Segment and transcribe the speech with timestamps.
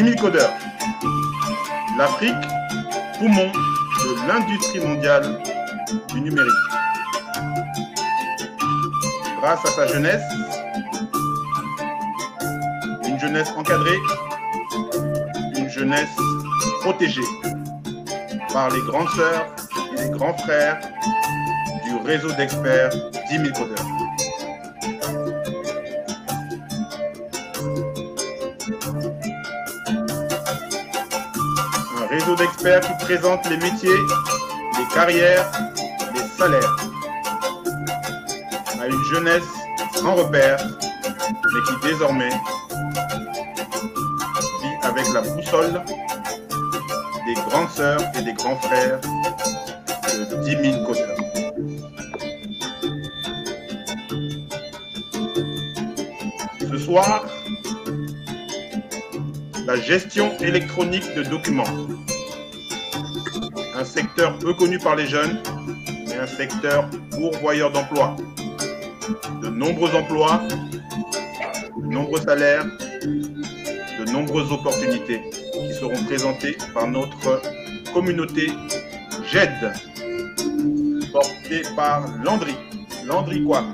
[0.00, 0.50] 10 000 codeurs.
[1.98, 2.32] L'Afrique,
[3.18, 5.42] poumon de l'industrie mondiale
[6.08, 6.52] du numérique.
[9.42, 10.22] Grâce à sa jeunesse,
[13.06, 13.98] une jeunesse encadrée,
[15.56, 16.08] une jeunesse
[16.80, 17.24] protégée
[18.52, 19.46] par les grandes sœurs
[19.92, 20.80] et les grands frères
[21.84, 22.90] du réseau d'experts
[23.30, 23.86] 10 000 codeurs.
[31.98, 33.90] Un réseau d'experts qui présente les métiers,
[34.78, 35.50] les carrières,
[36.14, 36.76] les salaires
[38.80, 39.42] à une jeunesse
[39.94, 40.58] sans repère,
[41.52, 42.30] mais qui désormais
[44.62, 45.82] vit avec la boussole
[47.60, 49.00] grandes sœurs et des grands frères
[50.30, 51.16] de 10 000 codeurs.
[56.58, 57.26] Ce soir,
[59.66, 61.64] la gestion électronique de documents.
[63.76, 65.42] Un secteur peu connu par les jeunes,
[66.06, 68.16] mais un secteur pourvoyeur d'emplois.
[69.42, 70.40] De nombreux emplois,
[71.76, 72.64] de nombreux salaires,
[73.02, 75.20] de nombreuses opportunités
[75.80, 77.40] seront présentées par notre
[77.94, 78.52] communauté
[79.32, 79.72] GED,
[81.10, 82.54] portée par Landry.
[83.06, 83.64] Landry quoi?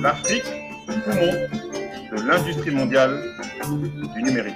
[0.00, 0.57] L'Afrique,
[1.14, 3.18] de l'industrie mondiale
[4.14, 4.54] du numérique.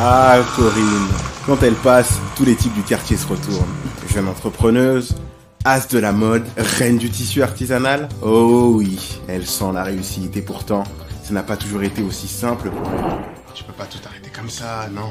[0.00, 1.08] Ah, Corinne.
[1.44, 3.66] Quand elle passe, tous les types du quartier se retournent.
[4.12, 5.16] Jeune entrepreneuse,
[5.64, 8.08] as de la mode, reine du tissu artisanal?
[8.22, 8.98] Oh oui,
[9.28, 10.84] elle sent la réussite et pourtant,
[11.22, 12.70] ça n'a pas toujours été aussi simple.
[13.54, 15.10] Tu peux pas tout arrêter comme ça, non.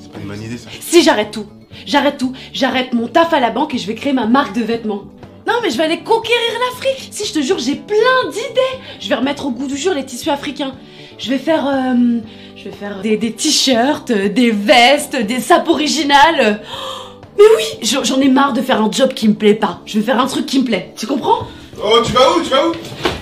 [0.00, 0.70] C'est pas une bonne idée ça.
[0.80, 1.46] Si j'arrête tout,
[1.86, 4.62] j'arrête tout, j'arrête mon taf à la banque et je vais créer ma marque de
[4.62, 5.04] vêtements.
[5.46, 7.08] Non mais je vais aller conquérir l'Afrique.
[7.10, 8.80] Si je te jure, j'ai plein d'idées.
[8.98, 10.74] Je vais remettre au goût du jour les tissus africains.
[11.18, 12.20] Je vais faire, euh,
[12.56, 16.62] je vais faire des, des t-shirts, euh, des vestes, des sapes originales.
[16.62, 16.93] Oh,
[17.36, 19.80] mais oui, j'en ai marre de faire un job qui me plaît pas.
[19.86, 20.92] Je vais faire un truc qui me plaît.
[20.96, 21.46] Tu comprends?
[21.82, 22.72] Oh, tu vas où Tu vas où?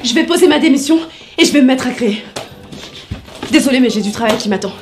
[0.04, 0.98] Je vais poser ma démission
[1.38, 2.22] et je vais me mettre à créer.
[3.50, 4.72] Désolée mais j'ai du travail qui m'attend.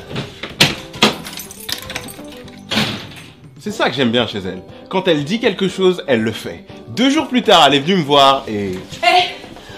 [3.60, 4.62] C'est ça que j'aime bien chez elle.
[4.88, 6.64] Quand elle dit quelque chose, elle le fait.
[6.96, 8.72] Deux jours plus tard, elle est venue me voir et...
[9.02, 9.34] Hé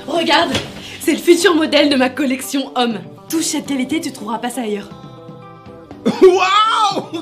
[0.07, 0.53] Regarde
[1.01, 3.01] C'est le futur modèle de ma collection homme.
[3.29, 4.89] Touche cette qualité, tu trouveras pas ça ailleurs.
[6.23, 6.62] Waouh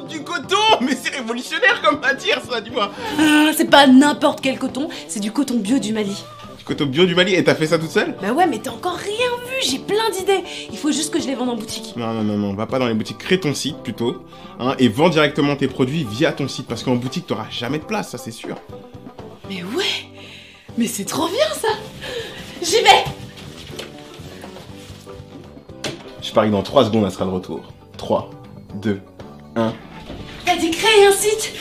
[0.08, 4.88] Du coton Mais c'est révolutionnaire comme matière ça, dis-moi Ah, c'est pas n'importe quel coton,
[5.08, 6.24] c'est du coton bio du Mali.
[6.58, 8.14] Du coton bio du Mali, et t'as fait ça toute seule?
[8.20, 10.44] Bah ouais, mais t'as encore rien vu, j'ai plein d'idées.
[10.70, 11.94] Il faut juste que je les vende en boutique.
[11.96, 14.24] Non, non, non, non, va pas dans les boutiques, crée ton site plutôt,
[14.58, 17.84] hein, et vends directement tes produits via ton site, parce qu'en boutique, t'auras jamais de
[17.84, 18.56] place, ça c'est sûr.
[19.48, 20.08] Mais ouais
[20.78, 21.68] Mais c'est trop bien ça
[22.62, 23.04] J'y vais
[26.22, 27.60] Je parie que dans 3 secondes, elle sera de retour.
[27.96, 28.30] 3,
[28.74, 29.00] 2,
[29.60, 29.74] 1.
[30.46, 31.52] T'as dit créer un site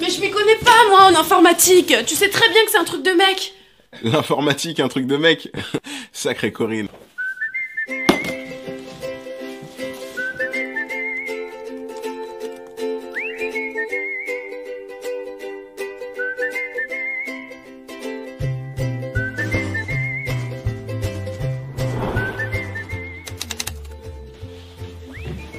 [0.00, 2.84] Mais je m'y connais pas moi en informatique Tu sais très bien que c'est un
[2.84, 3.54] truc de mec
[4.02, 5.50] L'informatique, un truc de mec
[6.12, 6.88] Sacré Corinne.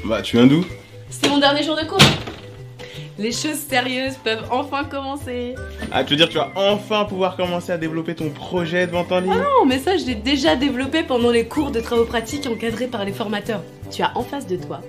[0.04, 0.64] Bah, tu viens d'où?
[1.46, 2.00] Dernier jour de cours
[3.20, 5.54] Les choses sérieuses peuvent enfin commencer
[5.92, 9.12] Ah, tu veux dire tu vas enfin pouvoir commencer à développer ton projet de vente
[9.12, 9.32] en ligne?
[9.32, 13.06] Non, mais ça je l'ai déjà développé pendant les cours de travaux pratiques encadrés par
[13.06, 13.62] les formateurs.
[13.92, 14.82] Tu as en face de toi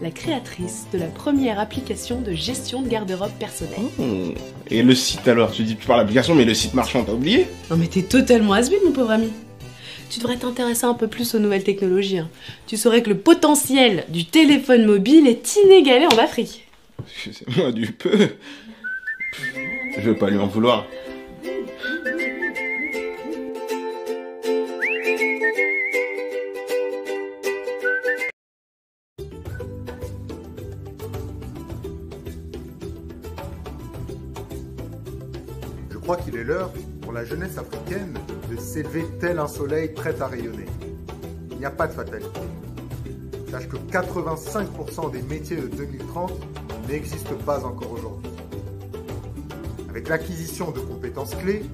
[0.00, 3.90] la créatrice de la première application de gestion de garde-robe personnelle.
[3.98, 4.34] Hmm.
[4.70, 7.48] Et le site alors Tu dis tu parles d'application, mais le site marchand, t'as oublié?
[7.72, 9.32] Non mais t'es totalement has mon pauvre ami
[10.10, 12.18] tu devrais t'intéresser un peu plus aux nouvelles technologies.
[12.18, 12.28] Hein.
[12.66, 16.66] Tu saurais que le potentiel du téléphone mobile est inégalé en Afrique.
[17.06, 18.30] C'est moi du peu.
[19.96, 20.86] Je veux pas lui en vouloir.
[35.90, 36.72] Je crois qu'il est l'heure
[37.18, 38.16] la jeunesse africaine
[38.48, 40.66] de s'élever tel un soleil prêt à rayonner.
[41.50, 42.38] Il n'y a pas de fatalité.
[43.50, 46.32] Sache que 85% des métiers de 2030
[46.88, 48.30] n'existent pas encore aujourd'hui.
[49.90, 51.64] Avec l'acquisition de compétences clés,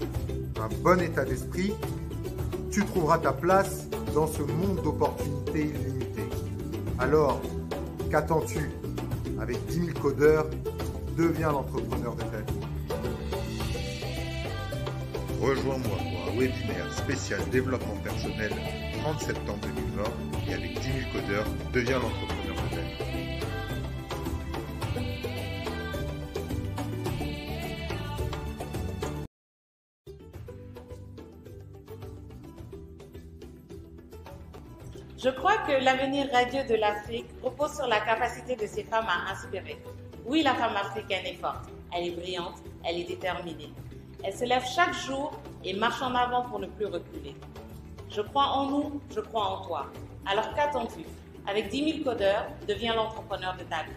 [0.58, 1.74] un bon état d'esprit,
[2.70, 6.30] tu trouveras ta place dans ce monde d'opportunités illimitées.
[6.98, 7.42] Alors,
[8.10, 8.70] qu'attends-tu?
[9.38, 10.46] Avec 10 000 codeurs,
[11.18, 12.43] deviens l'entrepreneur de ta.
[15.44, 18.50] Rejoins-moi pour un webinaire spécial développement personnel
[19.02, 20.02] 30 septembre 2020
[20.48, 22.80] et avec 10 000 codeurs, deviens l'entrepreneur de.
[35.18, 39.30] Je crois que l'avenir radieux de l'Afrique repose sur la capacité de ces femmes à
[39.30, 39.76] inspirer.
[40.24, 43.74] Oui, la femme africaine est forte, elle est brillante, elle est déterminée.
[44.26, 47.36] Elle se lève chaque jour et marche en avant pour ne plus reculer.
[48.08, 49.92] Je crois en nous, je crois en toi.
[50.24, 51.04] Alors qu'attends-tu?
[51.46, 53.90] Avec 10 000 codeurs, deviens l'entrepreneur de ta vie.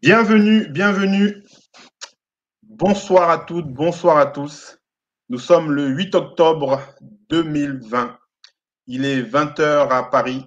[0.00, 1.47] Bienvenue, bienvenue.
[2.78, 4.78] Bonsoir à toutes, bonsoir à tous.
[5.30, 6.80] Nous sommes le 8 octobre
[7.28, 8.16] 2020.
[8.86, 10.46] Il est 20h à Paris.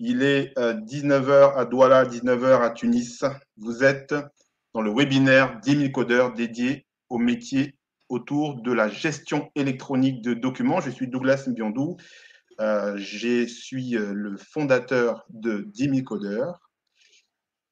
[0.00, 3.22] Il est 19h à Douala, 19h à Tunis.
[3.56, 4.12] Vous êtes
[4.74, 7.76] dans le webinaire 10 000 codeurs dédié au métier
[8.08, 10.80] autour de la gestion électronique de documents.
[10.80, 11.96] Je suis Douglas Mbiondou.
[12.60, 16.67] Euh, je suis le fondateur de 10 000 codeurs.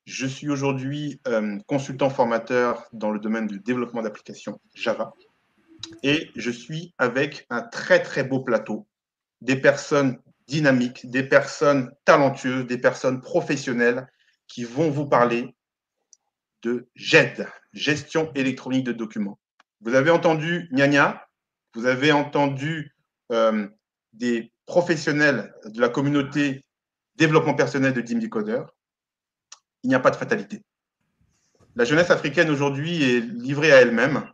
[0.06, 5.12] Je suis aujourd'hui euh, consultant formateur dans le domaine du développement d'applications Java
[6.04, 8.86] et je suis avec un très très beau plateau,
[9.40, 14.06] des personnes dynamiques, des personnes talentueuses, des personnes professionnelles
[14.46, 15.56] qui vont vous parler
[16.62, 19.40] de GED, gestion électronique de documents.
[19.80, 21.26] Vous avez entendu Nya
[21.74, 22.96] vous avez entendu
[23.32, 23.68] euh,
[24.14, 26.64] des professionnels de la communauté
[27.16, 28.75] développement personnel de Dim Codeur
[29.86, 30.64] il n'y a pas de fatalité.
[31.76, 34.28] La jeunesse africaine aujourd'hui est livrée à elle-même,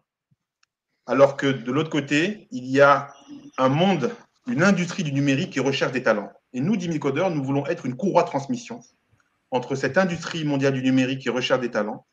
[1.04, 3.12] alors que de l'autre côté, il y a
[3.58, 4.10] un monde,
[4.46, 6.32] une industrie du numérique qui recherche des talents.
[6.54, 8.80] Et nous, Dimicodeur, nous voulons être une courroie de transmission
[9.50, 12.06] entre cette industrie mondiale du numérique qui recherche des talents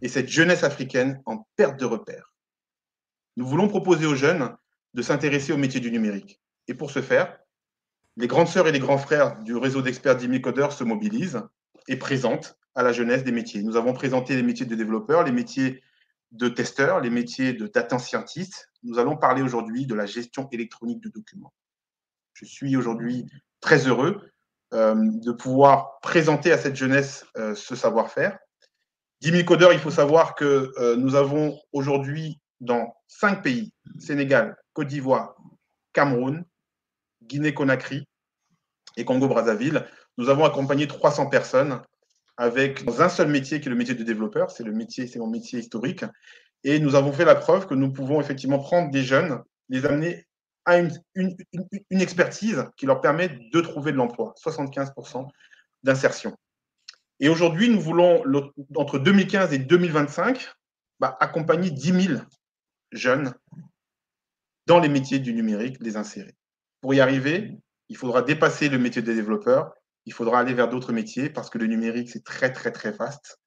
[0.00, 2.32] et cette jeunesse africaine en perte de repères.
[3.36, 4.56] Nous voulons proposer aux jeunes
[4.94, 6.40] de s'intéresser au métier du numérique.
[6.68, 7.36] Et pour ce faire,
[8.16, 11.42] les grandes sœurs et les grands frères du réseau d'experts Dimicodeur se mobilisent
[11.86, 13.62] et présentent à la jeunesse des métiers.
[13.62, 15.82] Nous avons présenté les métiers de développeurs, les métiers
[16.30, 18.70] de testeurs, les métiers de data scientist.
[18.82, 21.52] Nous allons parler aujourd'hui de la gestion électronique de documents.
[22.34, 23.26] Je suis aujourd'hui
[23.60, 24.20] très heureux
[24.72, 28.38] euh, de pouvoir présenter à cette jeunesse euh, ce savoir-faire.
[29.20, 34.56] 10 000 codeurs, il faut savoir que euh, nous avons aujourd'hui dans cinq pays, Sénégal,
[34.72, 35.36] Côte d'Ivoire,
[35.92, 36.44] Cameroun,
[37.22, 38.08] Guinée-Conakry
[38.96, 39.86] et Congo-Brazzaville,
[40.18, 41.80] nous avons accompagné 300 personnes
[42.36, 45.26] avec un seul métier qui est le métier de développeur, c'est le métier, c'est mon
[45.26, 46.04] métier historique.
[46.64, 50.26] Et nous avons fait la preuve que nous pouvons effectivement prendre des jeunes, les amener
[50.64, 55.28] à une, une, expertise qui leur permet de trouver de l'emploi, 75%
[55.82, 56.36] d'insertion.
[57.18, 58.22] Et aujourd'hui, nous voulons,
[58.76, 60.52] entre 2015 et 2025,
[61.00, 62.20] bah, accompagner 10 000
[62.92, 63.34] jeunes
[64.66, 66.34] dans les métiers du numérique, les insérer.
[66.80, 67.58] Pour y arriver,
[67.88, 69.74] il faudra dépasser le métier de développeur
[70.06, 73.38] il faudra aller vers d'autres métiers parce que le numérique, c'est très, très, très vaste.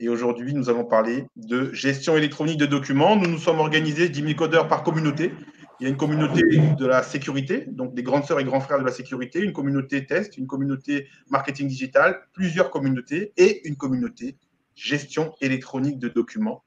[0.00, 3.16] Et aujourd'hui, nous allons parler de gestion électronique de documents.
[3.16, 5.32] Nous nous sommes organisés 10 000 codeurs par communauté.
[5.78, 6.42] Il y a une communauté
[6.78, 10.06] de la sécurité, donc des grandes sœurs et grands frères de la sécurité, une communauté
[10.06, 14.36] test, une communauté marketing digital, plusieurs communautés et une communauté
[14.74, 16.64] gestion électronique de documents.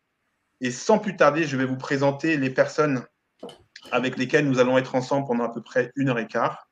[0.62, 3.04] Et sans plus tarder, je vais vous présenter les personnes
[3.92, 6.67] avec lesquelles nous allons être ensemble pendant à peu près une heure et quart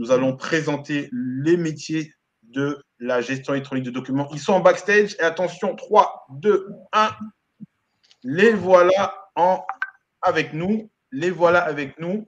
[0.00, 4.30] nous allons présenter les métiers de la gestion électronique de documents.
[4.32, 5.14] Ils sont en backstage.
[5.18, 7.10] Et attention, 3, 2, 1.
[8.22, 9.62] Les voilà en,
[10.22, 10.90] avec nous.
[11.12, 12.26] Les voilà avec nous.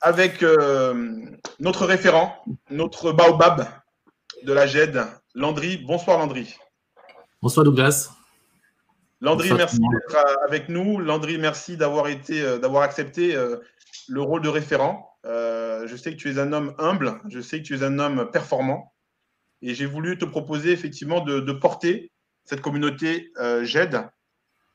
[0.00, 1.16] Avec euh,
[1.58, 2.36] notre référent,
[2.70, 3.66] notre baobab
[4.44, 5.02] de la GED,
[5.34, 5.78] Landry.
[5.78, 6.54] Bonsoir Landry.
[7.42, 8.12] Bonsoir Douglas.
[9.20, 11.00] Landry, merci d'être avec nous.
[11.00, 13.56] Landry, merci d'avoir été, euh, d'avoir accepté euh,
[14.08, 15.16] le rôle de référent.
[15.24, 17.98] Euh, je sais que tu es un homme humble, je sais que tu es un
[17.98, 18.94] homme performant.
[19.62, 22.12] Et j'ai voulu te proposer effectivement de, porter
[22.44, 24.08] cette communauté euh, GED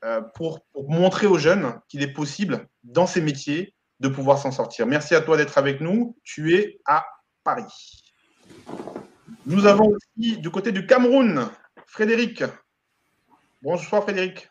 [0.03, 4.51] euh, pour, pour montrer aux jeunes qu'il est possible, dans ces métiers, de pouvoir s'en
[4.51, 4.85] sortir.
[4.85, 6.17] Merci à toi d'être avec nous.
[6.23, 7.05] Tu es à
[7.43, 8.03] Paris.
[9.45, 11.49] Nous avons aussi du côté du Cameroun,
[11.87, 12.43] Frédéric.
[13.61, 14.49] Bonsoir Frédéric.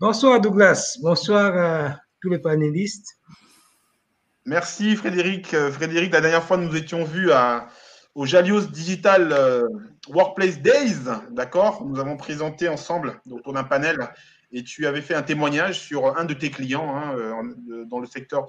[0.00, 0.98] Bonsoir Douglas.
[1.00, 3.18] Bonsoir à tous les panélistes.
[4.46, 5.52] Merci Frédéric.
[5.52, 7.30] Euh, Frédéric, la dernière fois, nous étions vus
[8.14, 9.68] au Jalios Digital euh,
[10.08, 10.96] Workplace Days,
[11.30, 11.84] d'accord?
[11.84, 13.98] Nous avons présenté ensemble autour d'un panel
[14.50, 18.06] et tu avais fait un témoignage sur un de tes clients hein, euh, dans le
[18.06, 18.46] secteur,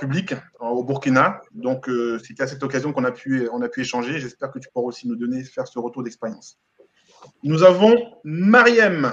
[0.00, 1.42] public au Burkina.
[1.52, 1.90] Donc,
[2.24, 4.18] c'était à cette occasion qu'on a pu, a pu échanger.
[4.18, 6.58] J'espère que tu pourras aussi nous donner, faire ce retour d'expérience.
[7.42, 9.12] Nous avons Mariem.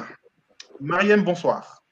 [0.79, 1.83] Mariem, bonsoir.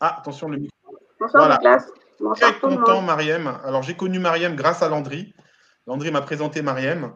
[0.00, 0.79] Ah, attention, le micro.
[1.20, 1.56] Bonsoir, voilà.
[1.56, 1.86] Nicolas.
[2.18, 3.58] Bonsoir, Très content, Mariem.
[3.64, 5.34] Alors, j'ai connu Mariem grâce à Landry.
[5.86, 7.12] Landry m'a présenté Mariem.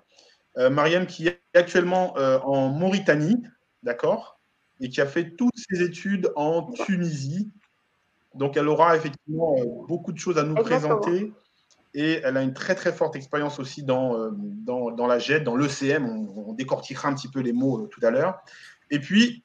[0.59, 3.43] Euh, Mariem qui est actuellement euh, en Mauritanie,
[3.83, 4.39] d'accord
[4.81, 7.51] Et qui a fait toutes ses études en Tunisie.
[8.35, 11.01] Donc, elle aura effectivement euh, beaucoup de choses à nous Exactement.
[11.01, 11.33] présenter.
[11.95, 15.45] Et elle a une très, très forte expérience aussi dans, euh, dans, dans la GED,
[15.45, 16.05] dans l'ECM.
[16.05, 18.39] On, on décortiquera un petit peu les mots tout à l'heure.
[18.91, 19.44] Et puis,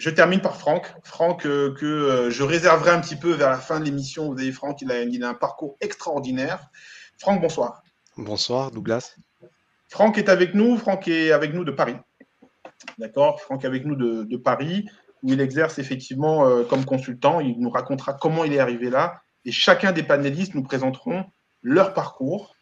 [0.00, 0.94] je termine par Franck.
[1.04, 4.32] Franck, euh, que euh, je réserverai un petit peu vers la fin de l'émission.
[4.32, 6.70] Vous avez Franck, il a, il a un parcours extraordinaire.
[7.18, 7.82] Franck, bonsoir.
[8.16, 9.14] Bonsoir, Douglas.
[9.88, 10.78] Franck est avec nous.
[10.78, 11.96] Franck est avec nous de Paris.
[12.96, 14.88] D'accord Franck est avec nous de, de Paris,
[15.22, 17.40] où il exerce effectivement euh, comme consultant.
[17.40, 19.20] Il nous racontera comment il est arrivé là.
[19.44, 21.26] Et chacun des panélistes nous présenteront
[21.62, 22.56] leur parcours,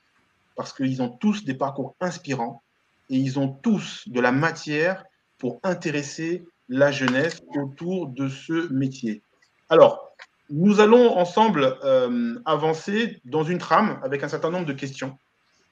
[0.56, 2.64] parce qu'ils ont tous des parcours inspirants
[3.10, 5.04] et ils ont tous de la matière
[5.38, 9.22] pour intéresser la jeunesse autour de ce métier.
[9.68, 10.08] Alors,
[10.50, 15.18] nous allons ensemble euh, avancer dans une trame avec un certain nombre de questions.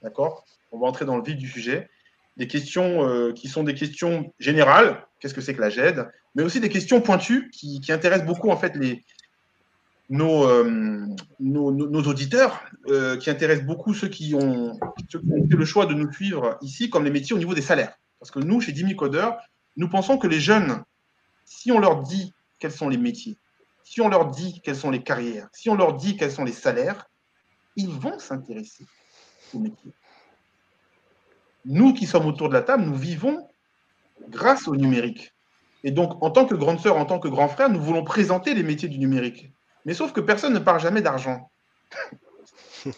[0.02, 0.44] D'accord?
[0.72, 1.88] On va entrer dans le vif du sujet.
[2.36, 5.06] Des questions euh, qui sont des questions générales.
[5.20, 8.58] Qu'est-ce que c'est que la GED Mais aussi des questions pointues qui, intéressent beaucoup en
[8.58, 8.96] fait euh,
[11.40, 12.62] nos, auditeurs,
[13.18, 14.78] qui intéressent beaucoup ceux qui, ont,
[15.10, 17.94] fait le choix de nous suivre ici, comme les métiers au niveau des salaires.
[18.20, 19.38] Parce que nous, chez Dimi Codeur,
[19.76, 20.82] nous pensons que les jeunes,
[21.44, 23.38] si on leur dit quels sont les métiers,
[23.84, 26.52] si on leur dit quelles sont les carrières, si on leur dit quels sont les
[26.52, 27.06] salaires,
[27.76, 28.84] ils vont s'intéresser
[29.54, 29.92] aux métiers.
[31.64, 33.48] Nous qui sommes autour de la table, nous vivons
[34.28, 35.34] grâce au numérique.
[35.84, 38.54] Et donc, en tant que grande sœur, en tant que grand frère, nous voulons présenter
[38.54, 39.52] les métiers du numérique.
[39.84, 41.50] Mais sauf que personne ne parle jamais d'argent.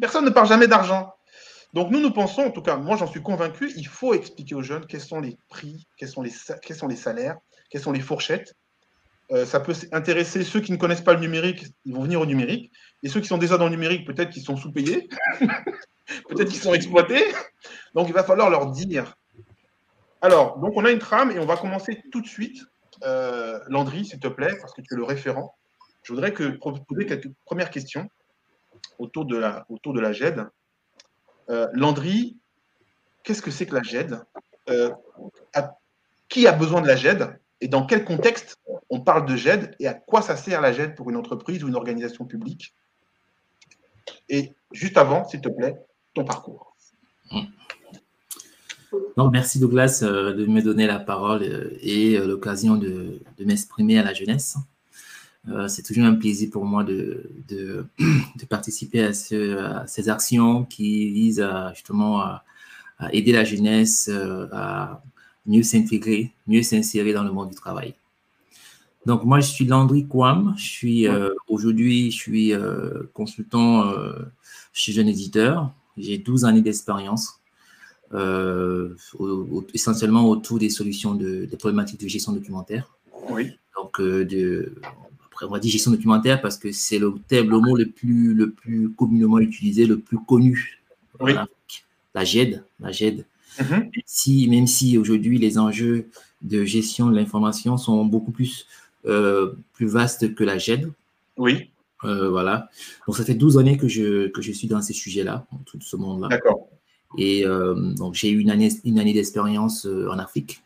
[0.00, 1.14] personne ne parle jamais d'argent.
[1.74, 4.62] Donc nous, nous pensons, en tout cas, moi j'en suis convaincu, il faut expliquer aux
[4.62, 6.30] jeunes quels sont les prix, quels sont les,
[6.96, 7.36] salaires,
[7.70, 8.54] quelles sont les fourchettes.
[9.30, 12.26] Euh, ça peut intéresser ceux qui ne connaissent pas le numérique, ils vont venir au
[12.26, 12.72] numérique.
[13.02, 15.08] Et ceux qui sont déjà dans le numérique, peut-être qu'ils sont sous-payés,
[16.28, 17.22] peut-être qu'ils sont exploités.
[17.94, 19.14] Donc il va falloir leur dire.
[20.22, 22.62] Alors, donc on a une trame et on va commencer tout de suite.
[23.04, 25.54] Euh, Landry, s'il te plaît, parce que tu es le référent.
[26.02, 28.08] Je voudrais que, poser quelques premières questions
[28.98, 30.42] autour de la, autour de la GED.
[31.50, 32.36] Euh, Landry,
[33.22, 34.20] qu'est-ce que c'est que la GED?
[34.68, 34.90] Euh,
[36.28, 37.38] Qui a besoin de la GED?
[37.60, 38.58] Et dans quel contexte
[38.90, 39.74] on parle de GED?
[39.80, 42.74] Et à quoi ça sert la GED pour une entreprise ou une organisation publique?
[44.28, 45.74] Et juste avant, s'il te plaît,
[46.14, 46.74] ton parcours.
[49.16, 51.42] Donc, merci Douglas euh, de me donner la parole
[51.82, 54.56] et l'occasion de m'exprimer à la jeunesse.
[55.68, 60.64] C'est toujours un plaisir pour moi de, de, de participer à, ce, à, ces actions
[60.64, 62.44] qui visent à, justement à,
[62.98, 64.10] à aider la jeunesse
[64.52, 65.02] à
[65.46, 67.94] mieux s'intégrer, mieux s'insérer dans le monde du travail.
[69.06, 70.54] Donc moi, je suis Landry Kouam.
[70.58, 74.12] Je suis euh, aujourd'hui, je suis euh, consultant euh,
[74.72, 75.72] chez Jeune Éditeur.
[75.96, 77.40] J'ai 12 années d'expérience,
[78.12, 78.18] au,
[79.18, 82.94] au, essentiellement autour des solutions de, des problématiques de gestion documentaire.
[83.30, 83.52] Oui.
[83.76, 84.74] Donc de
[85.42, 88.50] on va dire gestion documentaire parce que c'est le terme, le mot le plus le
[88.50, 90.80] plus communément utilisé, le plus connu.
[91.20, 91.34] Oui.
[92.14, 93.24] La GED, la GED.
[93.60, 93.80] Mm -hmm.
[93.80, 96.06] même si, même si aujourd'hui les enjeux
[96.42, 98.66] de gestion de l'information sont beaucoup plus
[99.06, 100.92] euh, plus vaste que la GED.
[101.36, 101.70] Oui.
[102.04, 102.68] Euh, voilà.
[103.06, 105.80] Donc, ça fait 12 années que je, que je suis dans ces sujets-là, dans tout
[105.80, 106.28] ce monde-là.
[106.28, 106.68] D'accord.
[107.16, 110.62] Et euh, donc, j'ai eu une année, une année d'expérience en Afrique.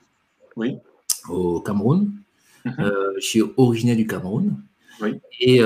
[0.57, 0.77] Oui.
[1.29, 2.11] Au Cameroun.
[2.65, 3.15] -hmm.
[3.17, 4.57] je suis originaire du Cameroun.
[5.01, 5.21] Oui.
[5.41, 5.61] Et,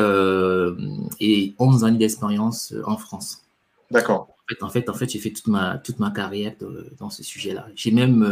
[1.20, 3.42] et 11 années d'expérience en France.
[3.90, 4.28] D'accord.
[4.62, 7.66] En fait, en fait, j'ai fait toute ma, toute ma carrière de, dans ce sujet-là.
[7.74, 8.24] J'ai même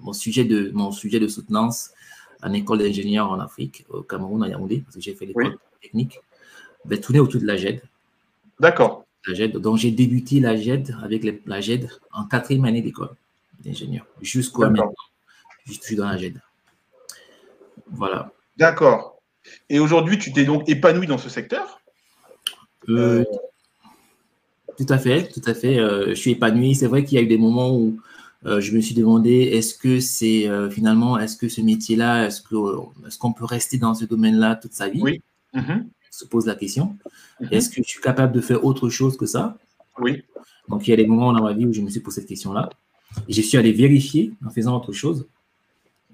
[0.00, 1.90] mon, sujet de, mon sujet de soutenance
[2.42, 5.56] en école d'ingénieur en Afrique, au Cameroun, à Yaoundé, parce que j'ai fait l'école oui.
[5.80, 6.20] technique,
[6.84, 7.80] ben, tourné autour de la GED.
[8.58, 9.04] D'accord.
[9.26, 9.58] La GED.
[9.58, 13.10] Donc, j'ai débuté la GED avec les, la GED en quatrième année d'école
[13.64, 14.92] d'ingénieur, jusqu'à maintenant.
[15.66, 16.40] je suis dans la GED.
[17.92, 18.32] Voilà.
[18.56, 19.20] D'accord.
[19.68, 21.80] Et aujourd'hui, tu t'es donc épanoui dans ce secteur?
[22.88, 23.24] Euh,
[24.78, 25.78] Tout à fait, tout à fait.
[25.78, 26.74] Euh, je suis épanoui.
[26.74, 27.98] C'est vrai qu'il y a eu des moments où
[28.46, 32.92] euh, je me suis demandé est-ce que c'est finalement, est-ce que ce métier-là, est-ce qu'on
[33.06, 35.02] est qu'on peut rester dans ce domaine-là toute sa vie?
[35.02, 35.22] Oui.
[35.54, 35.86] Mhm.
[36.10, 36.96] se pose la question.
[37.40, 37.48] Mhm.
[37.50, 39.58] Est-ce que je suis capable de faire autre chose que ça?
[39.98, 40.22] Oui.
[40.68, 42.28] Donc, il y a des moments dans ma vie où je me suis posé cette
[42.28, 42.70] question-là.
[43.28, 45.26] Et je suis allé vérifier en faisant autre chose.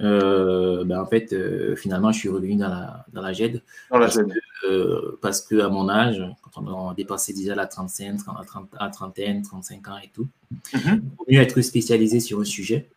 [0.01, 3.63] Euh, ben en fait, euh, finalement, je suis revenu dans la, dans la GED.
[3.91, 4.29] Dans la parce, GED.
[4.63, 8.47] Que, euh, parce que à mon âge, quand on a dépassé déjà la 35, 30,
[8.47, 10.29] 30, à trentaine, 35 ans et tout,
[10.75, 11.03] Mhm.
[11.03, 12.89] il vaut mieux être spécialisé sur un sujet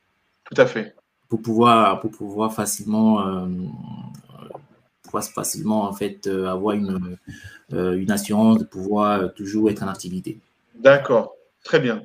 [0.45, 0.95] Tout à fait.
[1.27, 3.23] pour pouvoir, pour pouvoir facilement,
[5.33, 7.17] facilement en fait, avoir une,
[7.71, 10.39] une assurance de pouvoir toujours être en activité.
[10.75, 11.35] D'accord.
[11.63, 12.03] Très bien.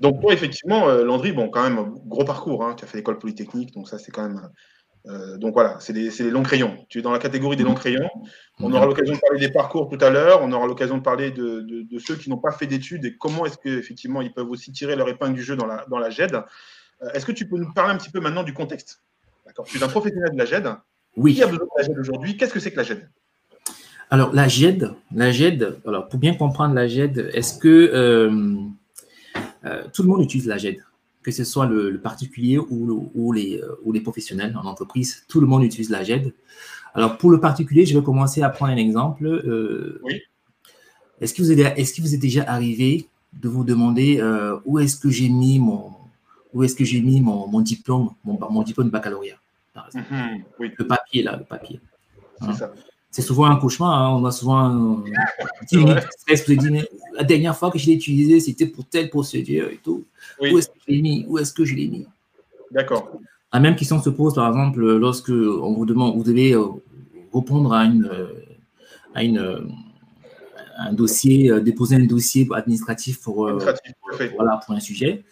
[0.00, 2.64] Donc, toi, effectivement, euh, Landry, bon, quand même, gros parcours.
[2.64, 2.74] Hein.
[2.76, 4.48] Tu as fait l'école polytechnique, donc ça, c'est quand même.
[5.06, 6.76] euh, donc voilà, c'est des, longs crayons.
[6.88, 8.08] Tu es dans la catégorie des longs crayons.
[8.60, 10.40] On aura l'occasion de parler des parcours tout à l'heure.
[10.42, 13.16] On aura l'occasion de parler de, de- de ceux qui n'ont pas fait d'études et
[13.16, 16.08] comment est-ce qu'effectivement ils peuvent aussi tirer leur épingle du jeu dans la, dans la
[16.10, 16.34] GED.
[17.02, 19.02] Euh, est-ce que tu peux nous parler un petit peu maintenant du contexte?
[19.46, 19.66] D'accord.
[19.66, 20.68] Tu es un professionnel de la GED.
[21.16, 21.34] Oui.
[21.34, 22.36] Qui a besoin de la GED aujourd'hui?
[22.38, 23.06] Qu'est-ce que c'est que la GED
[24.10, 28.54] Alors, la GED, la GED, alors pour bien comprendre la GED, est-ce que euh,
[29.64, 30.78] euh, tout le monde utilise la GED
[31.22, 34.66] Que ce soit le, le particulier ou, le- ou les, euh, ou les professionnels en
[34.66, 36.34] entreprise, tout le monde utilise la GED.
[36.94, 39.26] Alors, pour le particulier, je vais commencer à prendre un exemple.
[39.26, 40.20] Euh, Oui.
[41.20, 41.50] Est-ce que vous
[42.02, 45.92] que êtes déjà arrivé de vous demander euh, où est-ce que j'ai mis mon
[46.52, 49.38] où est-ce que j'ai mis mon, mon diplôme, mon, mon diplôme de baccalauréat,
[49.72, 50.06] par exemple?
[50.12, 50.44] Mhm.
[50.60, 51.80] Oui, Le papier, là, le papier.
[52.40, 52.52] c'est Hein?
[52.54, 52.72] ça.
[53.14, 53.92] C'est souvent un cauchemar.
[53.96, 54.18] hein.
[54.20, 55.04] On a souvent un
[55.60, 55.76] petit
[56.18, 59.08] stress pour se dire, mais la dernière fois que je l'ai utilisé, c'était pour telle
[59.08, 60.02] procédure et tout.
[60.40, 61.24] Où est-ce que je l'ai mis?
[61.28, 62.06] Où est-ce que je l'ai mis?
[62.72, 63.12] D'accord.
[63.52, 66.64] La même question se pose, par exemple, lorsque on vous demande, vous devez euh,
[67.32, 68.10] répondre à une,
[69.14, 69.68] à une,
[70.76, 74.32] un dossier, euh, déposer un dossier administratif pour, euh, Administratif, fait.
[74.34, 75.22] voilà, pour un sujet.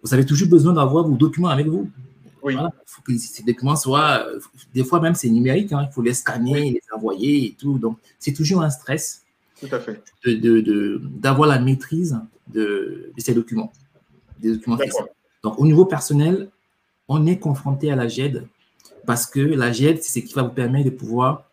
[0.00, 1.90] Vous avez toujours besoin d'avoir vos documents avec vous.
[2.46, 2.54] Oui.
[2.54, 2.70] Voilà.
[2.74, 4.24] Il faut que ces documents soient.
[4.74, 5.72] Des fois, même, c'est numérique.
[5.72, 5.86] hein.
[5.90, 7.76] Il faut les scanner, les envoyer et tout.
[7.78, 9.24] Donc, c'est toujours un stress
[9.60, 10.02] Tout à fait.
[10.24, 13.72] de, de- de- d'avoir la maîtrise de, de ces documents,
[14.38, 14.78] des documents.
[15.42, 16.48] Donc, au niveau personnel,
[17.08, 18.46] on est confronté à la GED
[19.06, 21.44] parce que la GED, c'est ce qui va vous permettre de pouvoir,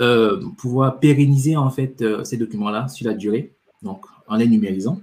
[0.00, 5.00] euh, pouvoir pérenniser en fait euh, ces documents-là sur la durée, donc en les numérisant,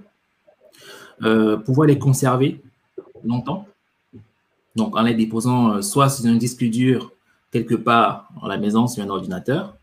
[1.24, 2.60] Euh, pouvoir les conserver
[3.24, 3.65] longtemps,
[4.76, 7.12] donc en les déposant euh, soit sur un disque dur
[7.52, 9.76] quelque part à la maison sur un ordinateur,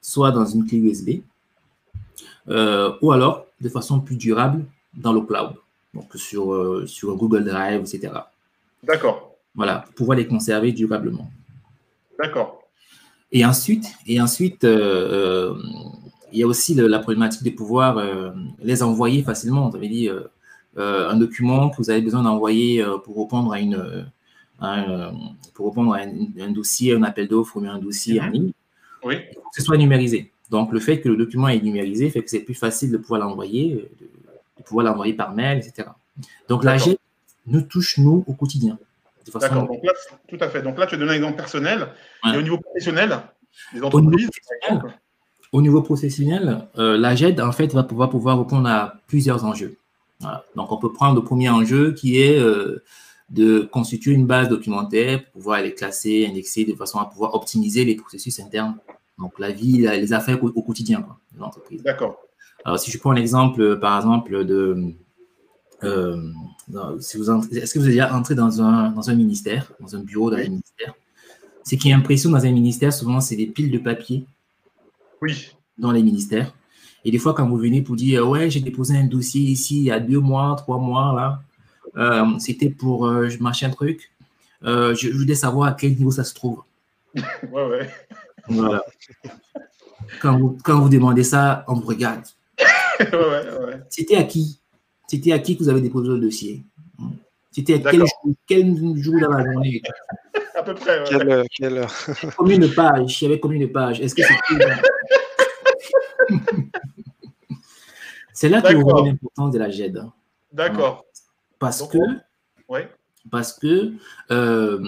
[0.00, 1.20] soit dans une clé USB,
[2.48, 5.54] euh, ou alors de façon plus durable dans le cloud,
[5.94, 8.12] donc sur, euh, sur Google Drive, etc.
[8.82, 9.32] D'accord.
[9.54, 11.30] Voilà, pour pouvoir les conserver durablement.
[12.22, 12.60] D'accord.
[13.32, 15.54] Et ensuite, et ensuite euh,
[16.32, 17.98] il y a aussi le- la problématique de pouvoir
[18.62, 19.68] les envoyer facilement.
[19.70, 20.08] Vous avez dit
[20.76, 24.06] un document que vous avez besoin d'envoyer pour répondre à une
[24.62, 24.74] euh, à
[25.08, 25.12] un,
[25.54, 28.52] pour répondre à un, un dossier, un appel d'offres ou un dossier en ligne,
[29.04, 29.16] Oui.
[29.30, 30.32] il faut que ce soit numérisé.
[30.50, 33.20] Donc, le fait que le document est numérisé fait que c'est plus facile de pouvoir
[33.20, 34.06] l'envoyer, euh, de,
[34.58, 35.88] de pouvoir l'envoyer par mail, etc.
[36.48, 36.88] Donc, la D'accord.
[36.88, 36.98] GED
[37.48, 38.78] nous touche, nous, au quotidien.
[39.30, 39.66] Façon- D'accord.
[39.66, 39.92] Donc là,
[40.28, 40.62] tout à fait.
[40.62, 41.88] Donc là, tu as donné un exemple personnel.
[42.32, 43.18] Et au niveau professionnel,
[43.74, 44.28] les entreprises,
[45.52, 49.76] Au niveau professionnel, euh, la GED, en fait, va pouvoir, pouvoir répondre à plusieurs enjeux.
[50.20, 50.44] Voilà.
[50.54, 52.82] Donc, on peut prendre le premier enjeu qui est euh,
[53.30, 57.84] de constituer une base documentaire pour pouvoir les classer, indexer de façon à pouvoir optimiser
[57.84, 58.76] les processus internes.
[59.18, 61.82] Donc, la vie, la- les affaires au, au quotidien quoi, de l'entreprise.
[61.82, 62.16] D'accord.
[62.64, 64.92] Alors, si je prends l'exemple, euh, par exemple, de.
[65.84, 66.32] euh,
[67.00, 69.94] si vous entrez- Est-ce que vous êtes déjà entré dans un, dans un ministère, dans
[69.96, 70.94] un bureau dans un ministère?
[71.64, 74.24] Ce qui impressionne dans un ministère, souvent, c'est des piles de papier
[75.20, 75.50] Oui.
[75.78, 76.54] dans les ministères.
[77.04, 79.84] Et des fois, quand vous venez pour dire, ouais, j'ai déposé un dossier ici il
[79.84, 81.42] y a deux mois, trois mois, là,
[82.38, 84.12] c'était pour euh, machin truc,
[84.64, 86.62] euh, je, je voulais savoir à quel niveau ça se trouve.
[87.52, 87.90] Ouais, ouais.
[88.48, 88.84] Voilà.
[90.20, 92.24] quand, vous, quand vous demandez ça, on vous regarde.
[93.00, 93.80] ouais, ouais.
[93.88, 94.60] C'était à qui?
[95.08, 96.62] C'était à qui que vous avez déposé le dossier?
[97.50, 99.80] C'était à quel jour, quel jour dans la journée?
[100.54, 100.98] À peu près.
[101.00, 101.04] ouais.
[101.08, 101.94] Quelle, heure- quelle heure?
[102.36, 103.22] Combien de pages?
[103.22, 104.00] Il y avait combien de pages?
[104.00, 104.66] Est-ce que c'était.
[108.32, 110.02] C'est là que vous voyez l'importance de la GED.
[110.52, 111.05] D'accord.
[111.66, 111.98] Parce Donc, que,
[113.30, 113.92] parce que
[114.30, 114.78] euh,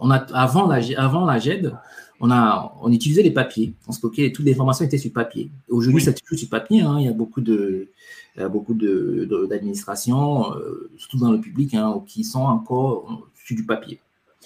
[0.00, 1.72] on a, avant, la, avant la GED,
[2.20, 5.50] on, a, on utilisait les papiers, on stockait, toutes les informations étaient sur papier.
[5.68, 6.02] Aujourd'hui, Oui.
[6.02, 7.88] c'est toujours sur papier, hein, il y a beaucoup de
[8.36, 12.42] il y a beaucoup de- de- d'administrations, euh, surtout dans le public, hein, qui sont
[12.44, 13.98] encore sur du papier.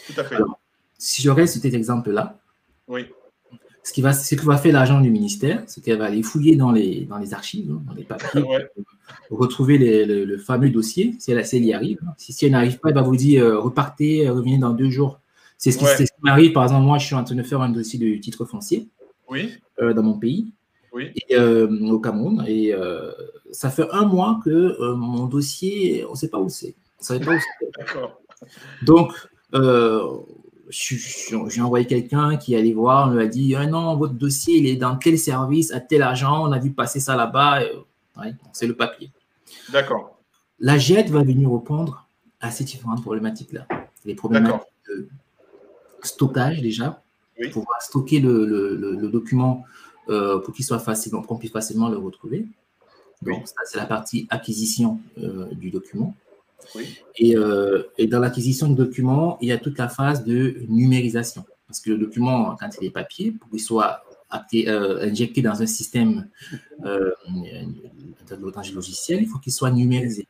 [0.07, 0.37] Tout à fait.
[0.37, 0.61] Alors,
[0.97, 2.39] si sur cet exemple-là,
[2.87, 3.07] Oui.
[3.83, 6.57] Ce, qui va, ce que va faire l'agent du ministère, c'est qu'elle va aller fouiller
[6.57, 8.71] dans les, dans les archives, hein, dans les papiers, Ouais.
[9.31, 11.99] retrouver les- le, le fameux dossier, si elle, si elle y arrive.
[12.17, 14.91] Si, si elle n'arrive pas, elle va vous dire euh, repartez, euh, revenez dans deux
[14.91, 15.21] jours.
[15.59, 15.95] C'est ce qui, Ouais.
[15.97, 16.53] c'est ce qui m'arrive.
[16.53, 18.89] Par exemple, moi, je suis en train de faire un dossier de titre foncier
[19.29, 19.51] Oui.
[19.81, 20.53] euh, dans mon pays,
[20.93, 21.11] Oui.
[21.17, 22.73] et, euh, au Cameroun, et
[23.53, 26.75] ça fait un mois que mon dossier, on ne sait pas où c'est.
[27.01, 27.71] On savait pas où c'est.
[27.79, 28.21] D'accord.
[28.83, 29.13] Donc,
[30.71, 34.67] j'ai envoyé quelqu'un qui allait voir, on lui a dit ah non, votre dossier, il
[34.67, 37.63] est dans tel service, à tel agent, on a vu passer ça là-bas.
[38.19, 39.11] ouais, c'est le papier.
[39.73, 40.19] D'accord.
[40.59, 42.07] La GED va venir répondre
[42.41, 43.67] à ces différentes problématiques-là.
[44.05, 45.09] Les problématiques de
[46.03, 47.03] stockage déjà,
[47.39, 47.49] Oui.
[47.51, 49.65] pour pouvoir stocker le, le- le- le document
[50.09, 52.47] euh, pour qu'il soit facile, qu'on puisse facilement le retrouver.
[53.23, 53.47] Donc, Oui.
[53.47, 56.15] ça, c'est la partie acquisition euh, du document.
[56.75, 56.99] Oui.
[57.17, 61.45] Et, euh, et dans l'acquisition du document, il y a toute la phase de numérisation.
[61.67, 64.03] Parce que le document, quand il est papier, pour qu'il soit
[64.55, 66.29] euh, injecté dans un système
[66.85, 67.11] euh,
[68.29, 70.27] de logiciel, il faut qu'il soit numérisé.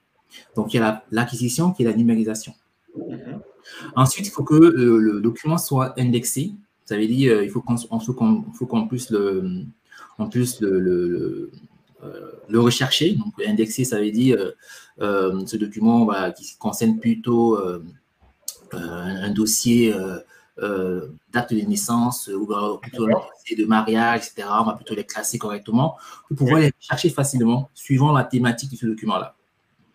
[0.56, 2.54] Donc, il y a la- l'acquisition qui est la numérisation.
[2.96, 3.40] Mhm.
[3.94, 6.52] Ensuite, il faut que euh, le document soit indexé.
[6.84, 9.64] Ça veut dire euh, il faut qu'on qu'on puisse le,
[10.18, 11.50] on puisse le, le,
[12.02, 13.12] le, euh, le rechercher.
[13.14, 14.52] Donc, indexé, ça veut dire euh,
[15.00, 17.58] euh, ce document bah, qui concerne plutôt
[18.72, 19.92] un dossier
[20.62, 22.46] euh, date de naissance ou
[22.80, 24.48] plutôt un dossier de mariage, etc.
[24.60, 25.96] On va plutôt les classer correctement
[26.28, 29.34] pour pouvoir les chercher facilement suivant la thématique de ce document-là.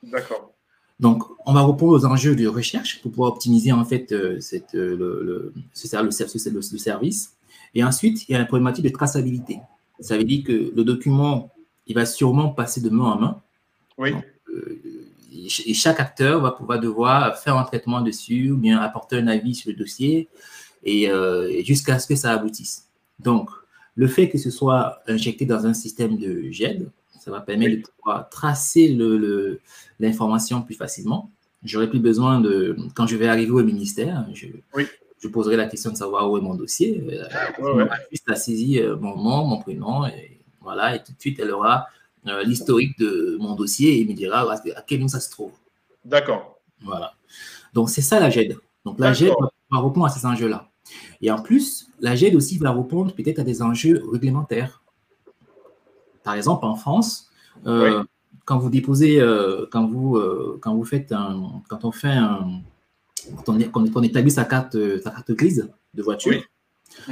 [0.03, 0.51] D'accord.
[0.99, 4.73] Donc, on va répondre aux enjeux de recherche pour pouvoir optimiser en fait euh, cette,
[4.73, 7.33] le, le, ce- le- le service.
[7.73, 9.59] Et ensuite, il y a la problématique de traçabilité.
[9.99, 11.49] Ça veut dire que le document,
[11.87, 13.41] il va sûrement passer de main en main.
[13.97, 14.11] Oui.
[14.53, 14.81] Euh,
[15.33, 19.17] et ch- et chaque acteur va pouvoir devoir faire un traitement dessus ou bien apporter
[19.17, 20.27] un avis sur le dossier
[20.83, 22.87] et, euh, et jusqu'à ce que ça aboutisse.
[23.19, 23.49] Donc,
[23.95, 27.81] le fait que ce soit injecté dans un système de GED, ça va permettre Oui.
[27.81, 29.59] de pouvoir tracer le- le-
[29.99, 31.29] l'information plus facilement.
[31.63, 34.85] J'aurai plus besoin de, quand je vais arriver au ministère, je, Oui.
[35.19, 37.01] je poserai la question de savoir où est mon dossier.
[37.09, 37.23] Euh,
[37.63, 37.87] Ouais, ouais.
[38.11, 40.34] juste à saisir mon nom, mon prénom, et
[40.65, 41.85] voilà, et tout de suite, elle aura
[42.27, 45.51] euh, l'historique de mon dossier et me dira à quel nom ça se trouve.
[46.03, 46.59] D'accord.
[46.81, 47.13] Voilà.
[47.71, 48.57] Donc, c'est ça la GED.
[48.83, 49.31] Donc, la GED
[49.69, 50.67] va, répondre à ces enjeux-là.
[51.21, 54.81] Et en plus, la GED aussi va répondre peut-être à des enjeux réglementaires.
[56.23, 57.29] Par exemple, en France,
[57.67, 58.03] euh,
[58.45, 60.19] quand vous déposez, euh, quand, vous,
[60.61, 62.61] quand vous faites un, quand on fait un,
[63.35, 66.43] quand on, quand on établit sa carte, sa carte grise de voiture, Oui.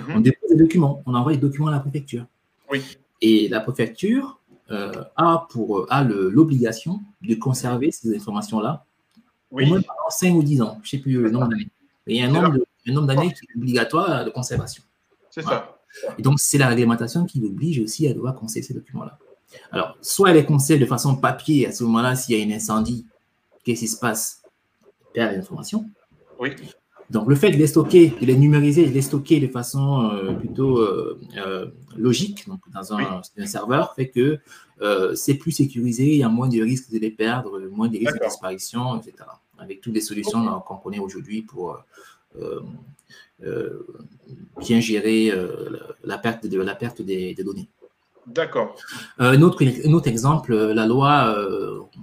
[0.10, 0.24] on Mhm.
[0.24, 2.26] dépose des documents, on envoie les documents à la préfecture.
[2.72, 2.82] Oui.
[3.26, 4.38] Et la préfecture
[4.70, 8.86] euh, a pour a l'obligation de conserver ces informations-là
[9.50, 9.64] Oui.
[9.64, 10.80] au moins pendant 5 ou 10 ans.
[10.84, 11.70] Je ne sais plus le nombre d'années.
[12.06, 14.84] Il y a un nombre, d'années qui est obligatoire de conservation.
[15.30, 15.78] C'est ça.
[16.18, 19.18] Et donc, c'est la réglementation qui l'oblige aussi à devoir conserver ces documents-là.
[19.72, 22.56] Alors, soit elle les conserve de façon papier, à ce moment-là, s'il y a un
[22.58, 23.06] incendie,
[23.64, 24.42] qu'est-ce qui se passe?
[24.84, 25.90] Elle perd l'information.
[26.40, 26.56] Oui.
[27.10, 30.34] Donc, le fait de les stocker, de les numériser, de les stocker de façon euh,
[30.34, 34.40] plutôt euh, euh, logique, donc dans un, un serveur, fait que
[35.16, 38.20] c'est plus sécurisé, il y a moins de risques de les perdre, moins de risques
[38.20, 39.14] de disparition, etc.
[39.58, 41.80] Avec toutes les solutions qu'on connaît aujourd'hui pour
[44.58, 45.32] bien gérer
[46.04, 47.70] la, perte, de, la perte des, des données.
[48.28, 48.76] D'accord.
[49.20, 51.34] Un, autre, un autre exemple, la loi,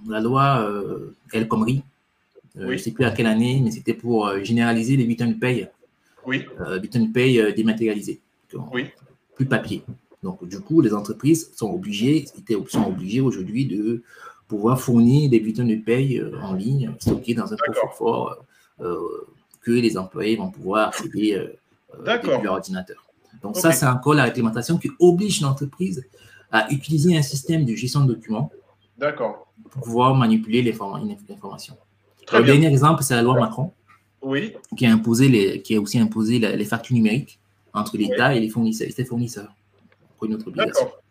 [0.09, 0.67] la loi
[1.35, 1.83] El Khomri,
[2.57, 2.69] euh, Oui.
[2.69, 5.35] je ne sais plus à quelle année, mais c'était pour euh, généraliser les bulletins de
[5.35, 5.69] paye,
[6.27, 6.45] Oui.
[6.61, 8.21] euh, bulletins de paye dématérialisés,
[8.73, 8.87] Oui.
[9.37, 9.83] plus papier.
[10.23, 14.03] Donc, du coup, les entreprises sont obligées, étaient, sont obligées aujourd'hui de
[14.49, 17.75] pouvoir fournir des bulletins de paye en ligne, stockés dans un D'accord.
[17.83, 18.45] coffre-fort
[18.81, 18.97] euh,
[19.63, 21.47] que les employés vont pouvoir accéder
[22.05, 23.05] depuis leur ordinateur.
[23.43, 26.05] Donc, ça, c'est encore la réglementation qui oblige l'entreprise
[26.53, 28.51] à utiliser un système de gestion de documents
[29.71, 31.77] pour pouvoir manipuler l'informa- l'information.
[32.31, 32.55] Très Le bien.
[32.55, 33.73] dernier exemple, c'est la loi Macron
[34.23, 34.55] Oui.
[34.77, 37.39] qui a, imposé les, qui a aussi imposé la- les factures numériques
[37.75, 38.89] entre l'État et les fournisseurs.
[38.89, 39.53] et ses fournisseurs.
[40.17, 40.85] Pour une autre obligation.
[40.85, 41.03] D'accord.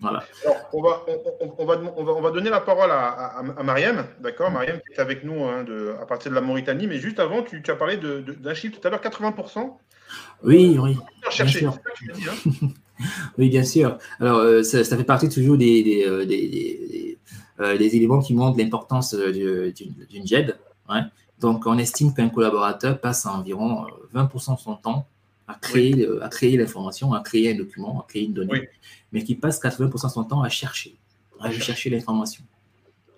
[0.00, 0.22] Voilà.
[0.44, 3.38] Alors, on va, on, on- va, on, va, on va donner la parole à, à,
[3.40, 4.48] à Mariam, d'accord?
[4.52, 7.42] Mariam qui est avec nous hein, de, à partir de la Mauritanie, mais juste avant,
[7.42, 9.72] tu, tu as parlé d'un chiffre tout à l'heure, 80%.
[10.44, 10.96] Oui, oui.
[11.36, 11.76] Bien sûr.
[12.14, 12.68] dis, hein
[13.38, 13.98] Oui, bien sûr.
[14.20, 17.18] Alors, euh, ça, ça fait partie toujours des, des, euh, des- des- des,
[17.60, 20.56] euh, des éléments qui montrent l'importance du- d'une d'une GED.
[20.88, 21.00] Ouais.
[21.40, 25.06] Donc, on estime qu'un collaborateur passe environ euh, 20% de son temps
[25.46, 28.60] à créer, le- à créer l'information, à créer un document, à créer une donnée, Oui.
[29.12, 30.96] mais qui passe 80% de son temps à chercher,
[31.40, 32.42] à chercher l'information.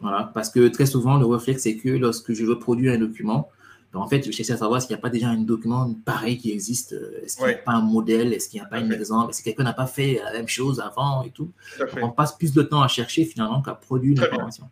[0.01, 3.49] Voilà, parce que très souvent, le réflexe, c'est que lorsque je veux produire un document,
[3.93, 6.53] en fait, je cherche à savoir s'il n'y a pas déjà un document pareil qui
[6.53, 6.95] existe.
[7.25, 9.41] Est-ce qu'il n'y a pas un modèle Est-ce qu'il n'y a pas un exemple Est-ce
[9.41, 11.51] que quelqu'un n'a pas fait la même chose avant et tout,
[12.01, 14.69] On passe plus de temps à chercher finalement qu'à produire une information.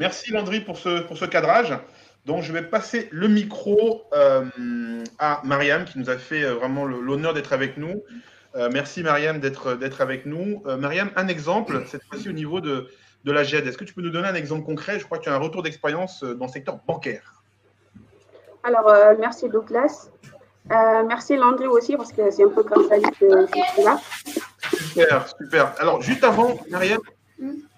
[0.00, 1.78] Merci Landry pour ce, pour ce cadrage.
[2.24, 4.44] Donc, je vais passer le micro euh,
[5.18, 8.02] à Mariam qui nous a fait euh, vraiment l'honneur d'être avec nous.
[8.54, 10.62] Euh, merci Mariam d'être avec nous.
[10.78, 12.88] Mariam, un exemple, cette fois-ci au niveau de,
[13.24, 13.66] de la GED.
[13.66, 14.98] Est-ce que tu peux nous donner un exemple concret?
[14.98, 17.42] Je crois que tu as un retour d'expérience dans le secteur bancaire.
[18.62, 20.08] Alors, merci Douglas.
[20.70, 24.00] merci Landry aussi, parce que c'est un peu comme ça que je suis là.
[24.78, 25.74] Super, super.
[25.78, 27.00] Alors, juste avant, Mariam,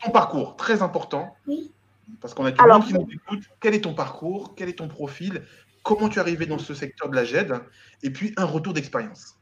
[0.05, 1.35] ton parcours, très important.
[1.49, 1.73] Oui.
[2.21, 3.45] Parce qu'on a du monde qui nous écoute.
[3.61, 4.55] Quel est ton parcours?
[4.57, 5.43] Quel est ton profil?
[5.83, 7.55] Comment tu es arrivé dans ce secteur de la GED?
[8.03, 9.39] Et puis, un retour d'expérience.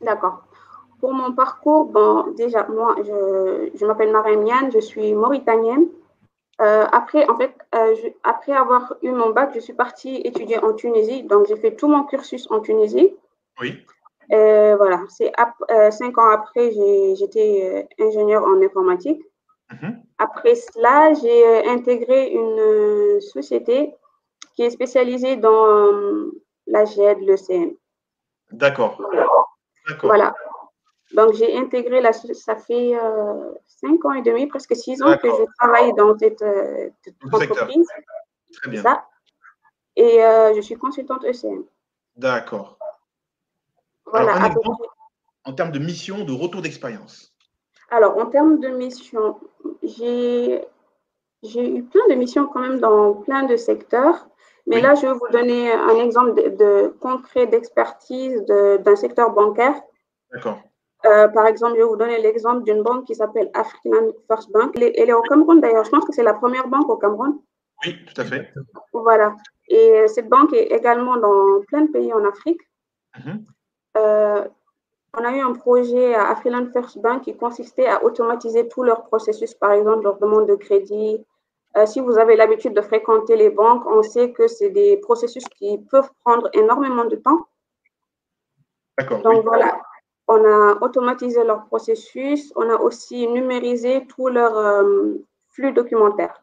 [0.00, 0.44] D'accord.
[1.00, 5.86] Pour mon parcours, bon, déjà, moi, je, je m'appelle Mariam je suis mauritanienne.
[6.60, 10.72] Euh, après, en fait, euh, après avoir eu mon bac, je suis partie étudier en
[10.72, 11.22] Tunisie.
[11.22, 13.14] Donc, j'ai fait tout mon cursus en Tunisie.
[13.60, 13.84] Oui.
[14.32, 15.32] Euh, voilà, c'est
[15.92, 16.72] cinq ans après,
[17.16, 19.22] j'étais ingénieur en informatique.
[19.70, 20.02] Mhm.
[20.18, 23.94] Après cela, j'ai euh, intégré une euh, société
[24.54, 27.72] qui est spécialisée dans euh, la GED, le CM.
[28.50, 29.00] D'accord.
[30.02, 30.34] Voilà.
[31.12, 32.94] Donc, j'ai intégré, la, ça fait
[33.66, 36.42] cinq ans et demi, presque six ans que je travaille dans cette,
[37.32, 37.86] entreprise.
[38.54, 38.82] Très bien.
[38.82, 39.06] Ça.
[39.94, 40.18] Et
[40.56, 41.64] je suis consultante ECM.
[42.16, 42.78] D'accord.
[44.06, 44.50] Voilà.
[45.44, 47.35] en termes de mission, de retour d'expérience.
[47.90, 49.38] Alors, en termes de mission,
[49.82, 50.60] j'ai
[51.42, 54.28] eu plein de missions quand même dans plein de secteurs.
[54.66, 59.80] Mais là, je vais vous donner un exemple de, concret d'expertise d'un secteur bancaire.
[60.32, 60.58] D'accord.
[61.04, 64.72] Euh, par exemple, je vais vous donner l'exemple d'une banque qui s'appelle African First Bank.
[64.74, 65.84] Elle est, au Cameroun d'ailleurs.
[65.84, 67.38] Je pense que c'est la première banque au Cameroun.
[67.84, 68.52] Oui, tout à fait.
[68.92, 69.36] Voilà.
[69.68, 72.60] Et cette banque est également dans plein de pays en Afrique.
[73.24, 73.46] Mhm.
[73.96, 74.44] euh,
[75.16, 79.04] on a eu un projet à Afriland First Bank qui consistait à automatiser tout leur
[79.04, 81.24] processus, par exemple leur demande de crédit.
[81.76, 85.44] Euh, si vous avez l'habitude de fréquenter les banques, on sait que c'est des processus
[85.56, 87.46] qui peuvent prendre énormément de temps.
[88.98, 89.22] D'accord.
[89.22, 89.80] Donc voilà,
[90.28, 95.14] on a automatisé leur processus, on a aussi numérisé tout leur euh,
[95.48, 96.42] flux documentaire.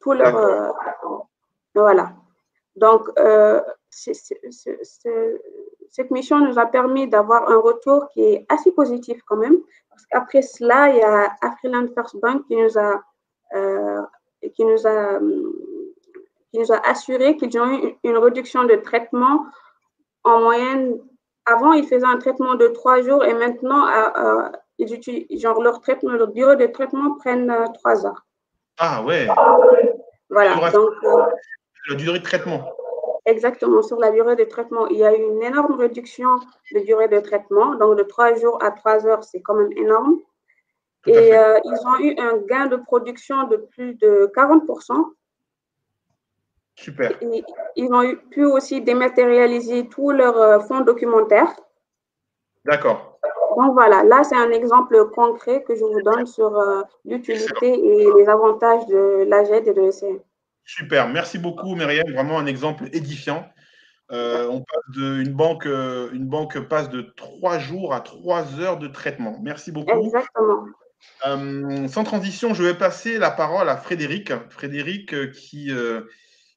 [0.00, 0.36] Tout leur.
[0.36, 0.70] Euh,
[1.74, 2.12] voilà.
[2.74, 3.08] Donc,
[3.90, 4.12] c'est
[5.90, 9.56] cette mission nous a permis d'avoir un retour qui est assez positif quand même.
[9.90, 13.02] Parce qu'après cela, il y a Afriland First Bank qui nous a,
[13.54, 14.02] euh,
[14.54, 15.18] qui nous a,
[16.52, 19.46] qui nous a assuré qu'ils ont eu une réduction de traitement
[20.24, 20.98] en moyenne.
[21.46, 24.48] Avant, ils faisaient un traitement de trois jours et maintenant, euh, euh,
[24.78, 28.24] ils utilisent, genre leur traitement, leur durée de traitement prennent trois heures.
[28.78, 29.26] Ah ouais.
[30.30, 30.70] Voilà.
[30.70, 30.90] Donc,
[31.88, 32.70] la durée de traitement.
[33.28, 36.30] Exactement, sur la durée de traitement, il y a eu une énorme réduction
[36.72, 37.74] de durée de traitement.
[37.74, 40.16] Donc, de trois jours à trois heures, c'est quand même énorme.
[41.06, 45.12] Et euh, ils ont eu un gain de production de plus de 40%.
[46.74, 47.18] Super.
[47.76, 51.54] ils ont pu aussi dématérialiser tous leurs euh, fonds documentaires.
[52.64, 53.18] D'accord.
[53.58, 58.08] Donc voilà, là c'est un exemple concret que je vous donne sur euh, l'utilité et
[58.14, 60.20] les avantages de l'AGED et de l'ECN.
[60.68, 63.50] Super, merci beaucoup Myriam, vraiment un exemple édifiant.
[64.12, 68.60] Euh, on passe de, une, banque, euh, une banque passe de trois jours à trois
[68.60, 69.38] heures de traitement.
[69.42, 70.04] Merci beaucoup.
[70.04, 70.66] Exactement.
[71.26, 74.30] Euh, sans transition, je vais passer la parole à Frédéric.
[74.50, 75.70] Frédéric qui,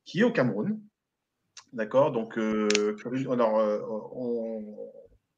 [0.04, 0.82] qui est au Cameroun.
[1.72, 3.64] D'accord Donc, alors,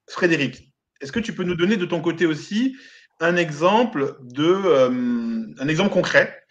[0.10, 2.76] Frédéric, est-ce que tu peux nous donner de ton côté aussi
[3.20, 6.43] un exemple, de, un exemple concret?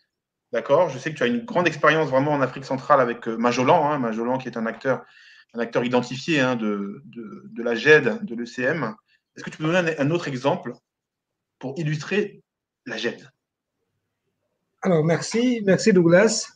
[0.52, 3.36] D'accord Je sais que tu as une grande expérience vraiment en Afrique centrale avec euh,
[3.36, 5.02] Majolan, hein, Majolan qui est un acteur,
[5.54, 8.94] un acteur identifié hein, de, de, la GED, de l'ECM.
[9.34, 10.74] Est-ce que tu peux donner un, autre exemple
[11.58, 12.42] pour illustrer
[12.84, 13.30] la GED
[14.82, 16.48] Alors, merci, merci Douglas.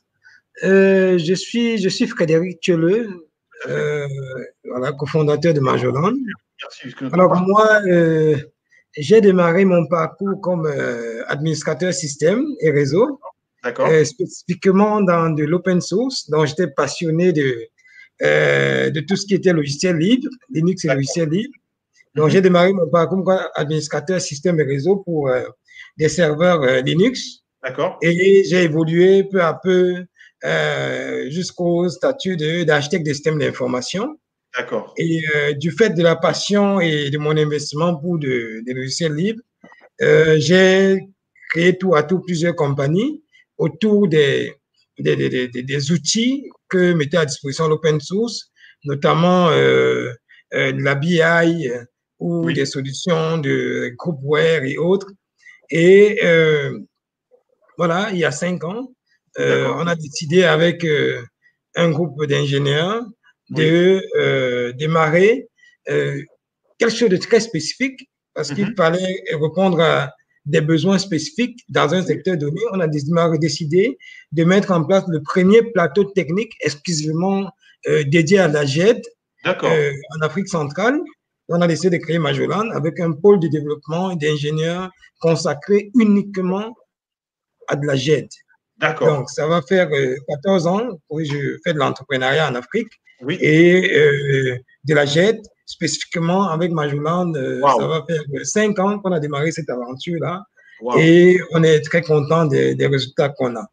[0.62, 3.30] Euh, je, suis, je suis Frédéric Thieleux,
[3.66, 4.06] euh,
[4.64, 6.12] voilà, cofondateur de Majolan.
[6.62, 6.94] Merci.
[7.12, 7.80] Alors, moi,
[8.96, 10.66] j'ai démarré mon parcours comme
[11.28, 13.20] administrateur système et réseau.
[13.80, 16.28] Euh, spécifiquement dans de l'open source.
[16.30, 17.58] Donc, j'étais passionné de,
[18.22, 21.54] euh, de tout ce qui était logiciel libre, Linux et logiciel libre.
[22.14, 22.32] Donc, mhm.
[22.32, 25.44] j'ai démarré mon parcours comme administrateur système et réseau pour euh,
[25.96, 27.42] des serveurs Linux.
[27.62, 27.98] D'accord.
[28.02, 30.04] Et j'ai évolué peu à peu
[31.28, 34.18] jusqu'au statut d'architecte de, systèmes d'information.
[34.56, 34.94] D'accord.
[34.96, 35.22] Et
[35.58, 39.42] du fait de la passion et de mon investissement pour des logiciels libres,
[39.98, 41.08] j'ai
[41.50, 43.22] créé tout à tout plusieurs compagnies
[43.58, 44.54] autour des,
[44.98, 48.50] des, outils que mettait à disposition l'open source,
[48.84, 50.12] notamment euh,
[50.54, 51.70] euh, la BI
[52.18, 55.08] ou des solutions de groupware et autres.
[55.70, 56.20] Et
[57.76, 58.92] voilà, il y a cinq ans,
[59.38, 60.86] on a décidé avec
[61.74, 63.02] un groupe d'ingénieurs
[63.50, 65.48] de démarrer
[65.86, 68.76] quelque chose de très spécifique parce qu'il mm-hmm.
[68.76, 70.12] fallait répondre à
[70.46, 73.98] des besoins spécifiques dans un secteur donné, on a décidé
[74.32, 77.50] de mettre en place le premier plateau technique exclusivement
[77.88, 79.02] euh, dédié à la GED
[79.46, 81.00] euh, en Afrique centrale.
[81.48, 86.76] On a décidé de créer Majolan avec un pôle de développement et d'ingénieurs consacré uniquement
[87.68, 88.28] à de la GED.
[88.78, 89.18] D'accord.
[89.18, 89.88] Donc, ça va faire
[90.28, 92.90] 14 euh, ans que je fais de l'entrepreneuriat en Afrique
[93.22, 93.38] oui.
[93.40, 93.90] et
[94.84, 99.50] de la GED spécifiquement avec Majoland, euh, ça va faire cinq ans qu'on a démarré
[99.50, 100.44] cette aventure-là.
[100.98, 103.66] Et on est très content des, résultats qu'on a.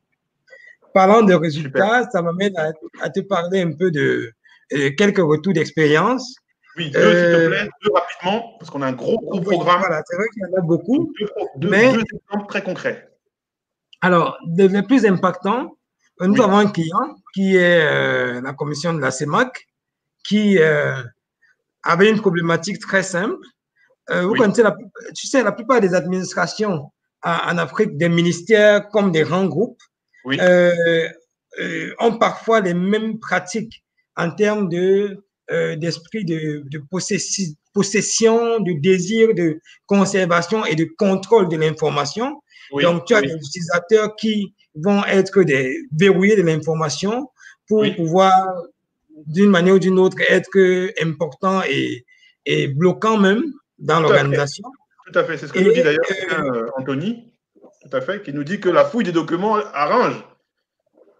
[0.93, 2.53] Parlant de résultats, ça m'amène
[3.01, 4.31] à, te parler un peu de
[4.73, 6.35] euh, quelques retours d'expérience.
[6.77, 9.79] Oui, deux, s'il te euh, plaît, deux rapidement, parce qu'on a un gros, gros programme.
[9.79, 11.13] Voilà, c'est vrai qu'il y en a beaucoup.
[11.57, 13.09] Deux, mais, deux exemples très concrets.
[14.01, 15.77] Alors, le, plus impactant,
[16.19, 19.67] nous avons un client qui est la commission de la CEMAC,
[20.23, 20.57] qui
[21.83, 23.37] avait une problématique très simple.
[24.09, 24.75] Euh, vous connaissez, la,
[25.15, 26.91] tu sais, la plupart des administrations
[27.23, 29.81] en, Afrique, des ministères comme des grands groupes,
[30.27, 31.07] euh,
[31.59, 33.83] euh, ont parfois les mêmes pratiques
[34.15, 35.23] en termes de
[35.77, 36.81] d'esprit de, de
[37.73, 42.41] possession, de désir de conservation et de contrôle de l'information.
[42.81, 47.29] Donc, tu as des utilisateurs qui vont être des verrouillés de l'information
[47.67, 48.33] pour pouvoir
[49.27, 50.49] d'une manière ou d'une autre, être
[51.01, 52.05] important et,
[52.45, 53.43] et bloquant même
[53.79, 54.63] dans l'organisation.
[55.05, 57.33] Tout à fait, c'est ce que nous dit d'ailleurs euh, Anthony,
[57.81, 60.23] tout à fait, qui nous dit que la fouille des documents arrange.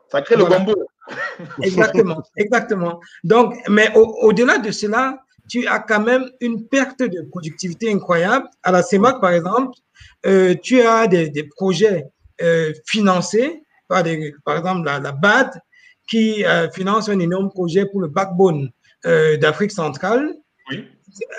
[0.10, 0.73] Ça crée le gombo.
[1.62, 2.99] exactement, exactement.
[3.23, 5.17] Donc, mais au-delà de cela,
[5.49, 8.47] tu as quand même une perte de productivité incroyable.
[8.63, 9.77] À la CEMAC, par exemple,
[10.25, 12.06] euh, tu as des, des projets
[12.41, 15.51] euh, financés par, des, par exemple la, la BAD,
[16.08, 18.70] qui euh, finance un énorme projet pour le backbone
[19.06, 20.34] euh, d'Afrique centrale.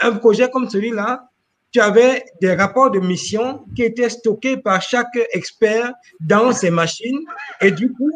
[0.02, 1.28] Un projet comme celui-là,
[1.72, 7.18] tu avais des rapports de mission qui étaient stockés par chaque expert dans ces machines.
[7.60, 8.10] Et du coup,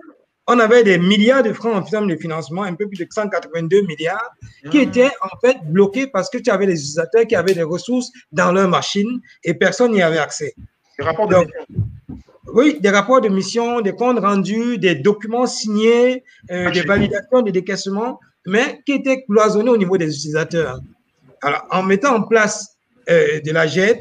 [0.47, 3.83] on avait des milliards de francs en termes de financement, un peu plus de 182
[3.83, 4.31] milliards,
[4.71, 4.83] qui ah.
[4.83, 8.53] étaient en fait bloqués parce que tu avais des utilisateurs qui avaient des ressources dans
[8.53, 10.55] leurs machines et personne n'y avait accès.
[10.99, 11.88] Des rapports de mission.
[12.53, 17.53] Oui, des rapports de mission, des comptes rendus, des documents signés, euh, des validations, des
[17.53, 20.81] décaissements, mais qui étaient cloisonnés au niveau des utilisateurs.
[21.43, 22.77] Alors, en mettant en place
[23.11, 23.99] euh, de la GED,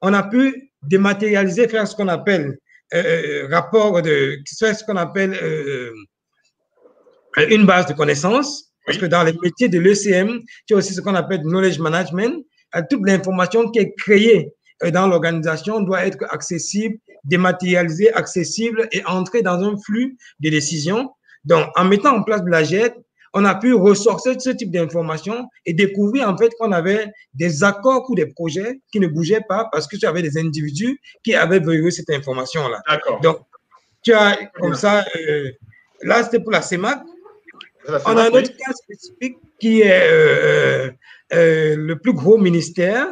[0.00, 2.58] on a pu dématérialiser, faire ce qu'on appelle
[2.94, 5.38] euh, rapport de, ce qu'on appelle
[7.50, 11.00] une base de connaissances, parce que dans les métiers de l'ECM, tu as aussi ce
[11.00, 12.44] qu'on appelle knowledge management.
[12.90, 14.50] Toute l'information qui est créée
[14.92, 21.10] dans l'organisation doit être accessible dématérialisé, accessible et entrer dans un flux de décisions.
[21.44, 22.94] Donc, en mettant en place GED,
[23.34, 28.04] on a pu ressortir ce type d'informations et découvrir en fait qu'on avait des accords
[28.10, 31.60] ou des projets qui ne bougeaient pas parce que tu avais des individus qui avaient
[31.60, 32.82] verrouillé cette information-là.
[33.22, 33.38] Donc,
[34.02, 35.50] tu as comme ça, euh,
[36.02, 37.00] là c'était pour la CEMAC.
[37.88, 40.90] on a un autre cas spécifique qui est euh,
[41.32, 43.08] euh, le plus gros ministère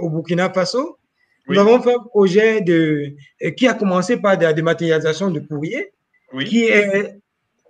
[0.00, 0.98] au Burkina Faso
[1.48, 5.40] nous avons fait un projet de, euh, qui a commencé par de la dématérialisation de
[5.40, 5.92] courrier,
[6.44, 7.18] qui est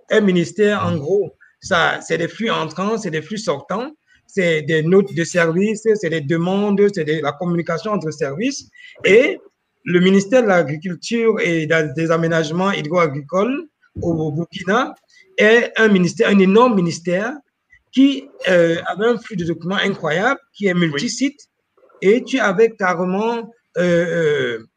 [0.09, 3.91] un ministère, en gros, ça, c'est des flux entrants, c'est des flux sortants,
[4.25, 8.69] c'est des notes de service, c'est des demandes, c'est de la communication entre services.
[9.05, 9.37] Et
[9.83, 13.67] le ministère de l'Agriculture et des Aménagements hydro-agricoles
[14.01, 14.93] au Burkina
[15.37, 17.33] est un ministère, un énorme ministère
[17.91, 21.39] qui euh, avait un flux de documents incroyable, qui est multisite,
[22.01, 24.67] et tu avais carrément euh, euh,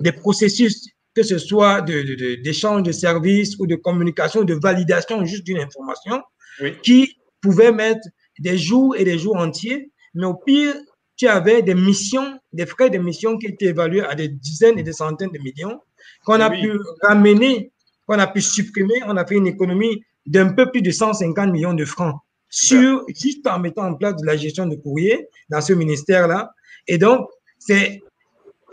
[0.00, 5.44] des processus, que ce soit d'échange de, de, services ou de communication, de validation juste
[5.44, 6.22] d'une information,
[6.82, 8.06] qui pouvaient mettre
[8.38, 9.90] des jours et des jours entiers.
[10.14, 10.74] Mais au pire,
[11.16, 14.82] tu avais des missions, des frais de mission qui étaient évalués à des dizaines et
[14.82, 15.80] des centaines de millions,
[16.24, 16.72] qu'on a pu
[17.02, 17.72] ramener,
[18.06, 18.94] qu'on a pu supprimer.
[19.06, 22.16] On a fait une économie d'un peu plus de 150 millions de francs
[22.48, 26.52] sur, juste en mettant en place de la gestion de courrier dans ce ministère-là.
[26.86, 27.28] Et donc,
[27.66, 28.02] c'est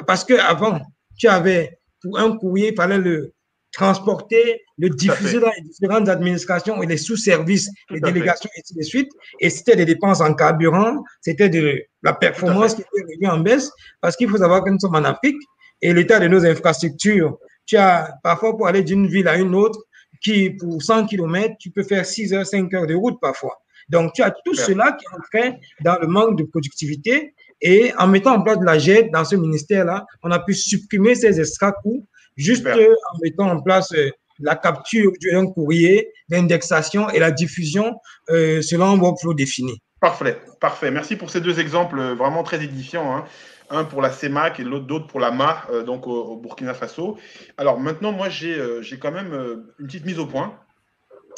[0.07, 0.79] parce qu'avant,
[1.17, 3.33] tu avais, pour un courrier, il fallait le
[3.71, 8.81] transporter, le diffuser dans les différentes administrations et les sous-services, les délégations, et ainsi de
[8.81, 9.11] suite.
[9.39, 13.71] Et c'était des dépenses en carburant, c'était de la performance qui était revenue en baisse,
[14.01, 15.37] parce qu'il faut savoir que nous sommes en Afrique
[15.81, 19.79] et l'état de nos infrastructures, tu as parfois pour aller d'une ville à une autre,
[20.21, 23.61] qui pour 100 km, tu peux faire 6 heures, 5 heures de route parfois.
[23.89, 27.33] Donc, tu as tout cela qui entraîne dans le manque de productivité.
[27.62, 31.16] Et en mettant en place de la GED dans ce ministère-là, on a pu supprimer
[31.16, 31.41] ces
[31.84, 32.07] coûts
[32.39, 37.99] juste en mettant en place euh, la capture d'un courrier, l'indexation et la diffusion
[38.30, 39.82] euh, selon un workflow défini.
[39.99, 40.91] Parfait, parfait.
[40.91, 43.18] Merci pour ces deux exemples euh, vraiment très édifiants.
[43.18, 43.26] Hein.
[43.70, 47.20] Un pour la CEMAC et l'autre pour la MA, donc au, Burkina Faso.
[47.55, 48.57] Alors maintenant, moi, j'ai
[48.99, 49.32] quand même
[49.78, 50.55] une petite mise au point.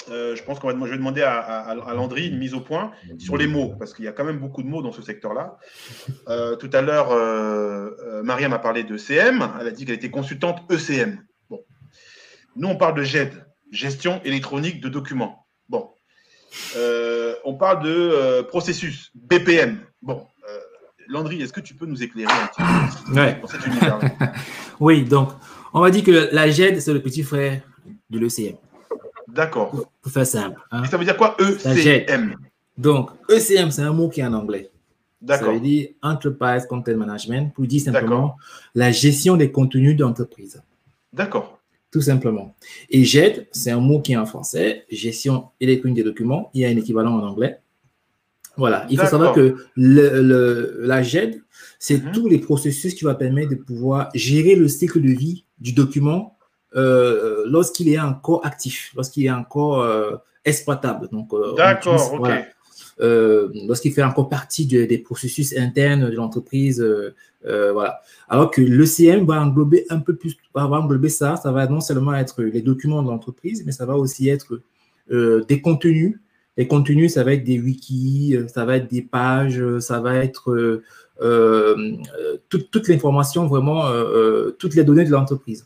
[0.09, 3.37] Euh, je pense qu'on va, je vais demander à, Landry une mise au point sur
[3.37, 5.57] les mots, parce qu'il y a quand même beaucoup de mots dans ce secteur-là.
[6.27, 10.09] Euh, tout à l'heure, euh, Maria m'a parlé de CM, elle a dit qu'elle était
[10.09, 11.19] consultante ECM.
[11.49, 11.63] Bon.
[12.55, 13.31] Nous, on parle de GED,
[13.71, 15.47] gestion électronique de documents.
[15.69, 15.91] Bon.
[17.45, 19.79] on parle de processus, BPM.
[20.01, 20.25] Bon.
[21.07, 22.61] Landry, est-ce que tu peux nous éclairer un petit
[23.11, 23.41] peu ouais.
[23.45, 23.99] cet univers
[24.79, 25.31] Oui, donc,
[25.73, 27.61] on va dire que la GED, c'est le petit frère
[28.09, 28.55] de l'ECM.
[29.33, 29.87] D'accord.
[30.01, 30.61] Pour faire simple.
[30.71, 30.83] Hein.
[30.85, 32.35] Ça veut dire quoi ECM
[32.77, 34.69] Donc, ECM, c'est un mot qui est en anglais.
[35.21, 35.47] D'accord.
[35.47, 38.37] Ça veut dire Enterprise Content Management pour dire simplement
[38.73, 40.61] la gestion des contenus d'entreprise.
[41.13, 41.59] D'accord.
[41.91, 42.55] Tout simplement.
[42.89, 46.49] Et GED, c'est un mot qui est en français, gestion électronique des documents.
[46.53, 47.59] Il y a un équivalent en anglais.
[48.57, 48.85] Voilà.
[48.89, 51.41] Il faut savoir que le, la GED,
[51.79, 52.11] c'est mhm.
[52.13, 56.37] tous les processus qui vont permettre de pouvoir gérer le cycle de vie du document
[56.75, 60.15] euh, lorsqu'il est encore actif, lorsqu'il est encore euh,
[60.45, 61.09] exploitable.
[61.11, 62.29] Donc, euh, D'accord, ok.
[63.67, 66.85] lorsqu'il fait encore partie des processus internes de l'entreprise,
[67.43, 68.01] voilà.
[68.29, 71.35] Alors que l'ECM va englober un peu plus, va englober ça.
[71.35, 74.61] Ça va non seulement être les documents de l'entreprise, mais ça va aussi être
[75.09, 76.19] des contenus.
[76.57, 80.81] Les contenus, ça va être des wikis, ça va être des pages, ça va être
[82.49, 83.89] toute l'information, vraiment,
[84.59, 85.65] toutes les données de l'entreprise.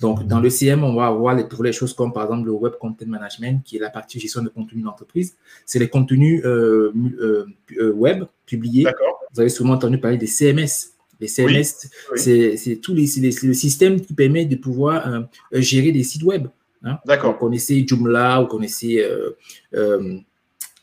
[0.00, 2.74] Donc, dans le CM, on va avoir les, les choses comme, par exemple, le Web
[2.80, 5.36] Content Management, qui est la partie gestion de contenu d'entreprise.
[5.66, 7.46] C'est les contenus euh, euh,
[7.78, 8.86] euh, web publiés.
[9.32, 10.92] Vous avez souvent entendu parler des CMS.
[11.20, 13.06] Les CMS, c'est tout les,
[13.42, 16.46] le système qui permet de pouvoir gérer des sites web.
[16.84, 16.98] Hein.
[17.04, 17.32] D'accord.
[17.32, 19.04] Vous connaissez Joomla, vous connaissez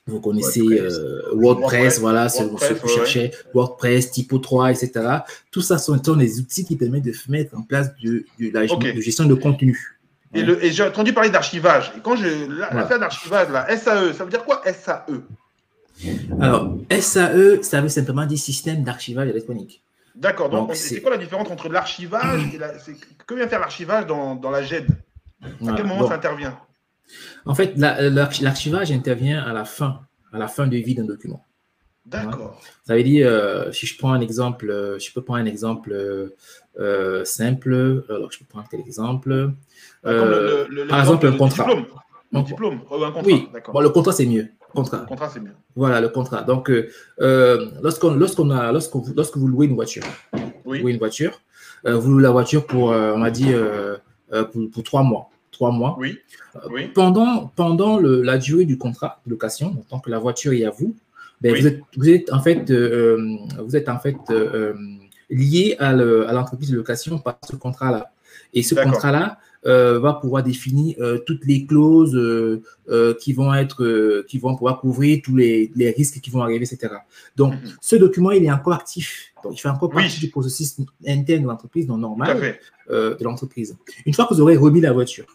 [0.07, 4.91] vous connaissez euh, WordPress, voilà, ce que vous cherchez, WordPress, Typo 3, etc.
[5.49, 9.33] Tout ça sont, des outils qui permettent de mettre en place de, la gestion de
[9.33, 9.97] contenu.
[10.33, 11.91] Et, j'ai entendu parler d'archivage.
[11.97, 15.05] Et quand je l'affaire d'archivage, là, SAE, ça veut dire quoi SAE
[16.39, 19.81] Alors, SAE, ça veut simplement dire système d'archivage électronique.
[20.13, 20.49] D'accord.
[20.49, 22.73] Donc, c'est quoi la différence entre l'archivage et la.
[23.25, 24.85] Que vient faire l'archivage dans, la GED
[25.41, 26.57] À quel moment ça intervient?
[27.45, 30.01] En fait, l'archivage intervient à la fin,
[30.33, 31.45] à la fin de vie d'un document.
[32.05, 32.61] D'accord.
[32.83, 35.91] Ça veut dire, euh, si je prends un exemple, euh, je peux prendre un exemple
[36.79, 38.03] euh, simple.
[38.09, 39.29] Alors, je peux prendre quel exemple
[40.03, 41.65] le, le, Par exemple, un contrat.
[41.65, 41.85] Diplôme.
[42.33, 43.21] Un diplôme ou un contrat.
[43.25, 44.49] Oui, bon, le contrat, c'est mieux.
[44.73, 44.99] Contrat.
[45.01, 45.55] Le contrat, c'est mieux.
[45.75, 46.43] Voilà, le contrat.
[46.43, 46.71] Donc,
[47.17, 50.03] lorsqu'on, lorsqu'on a, lorsque, lorsque vous louez une voiture,
[50.65, 50.81] oui.
[50.81, 51.41] louez une voiture,
[51.85, 53.51] vous louez la voiture pour, on m'a dit,
[54.51, 55.95] pour, pour trois mois trois mois.
[55.99, 56.19] Oui.
[56.55, 60.65] Euh, pendant, pendant le, la durée du contrat de location, tant que la voiture est
[60.65, 60.95] à vous,
[61.41, 64.73] ben vous, êtes, vous, êtes, en fait, euh, vous êtes en fait euh,
[65.29, 68.11] lié à l'entreprise de location par ce contrat-là.
[68.53, 70.95] Et ce contrat-là va pouvoir définir
[71.25, 72.17] toutes les clauses
[73.19, 76.93] qui vont être, qui vont pouvoir couvrir tous les, les, risques qui vont arriver, etc.
[77.35, 77.59] Donc, mhm.
[77.81, 79.33] ce document, il est encore actif.
[79.43, 82.57] Donc, il fait encore partie du processus interne de l'entreprise, non normal
[82.89, 83.75] de l'entreprise.
[84.05, 85.25] Une fois que vous aurez remis la voiture,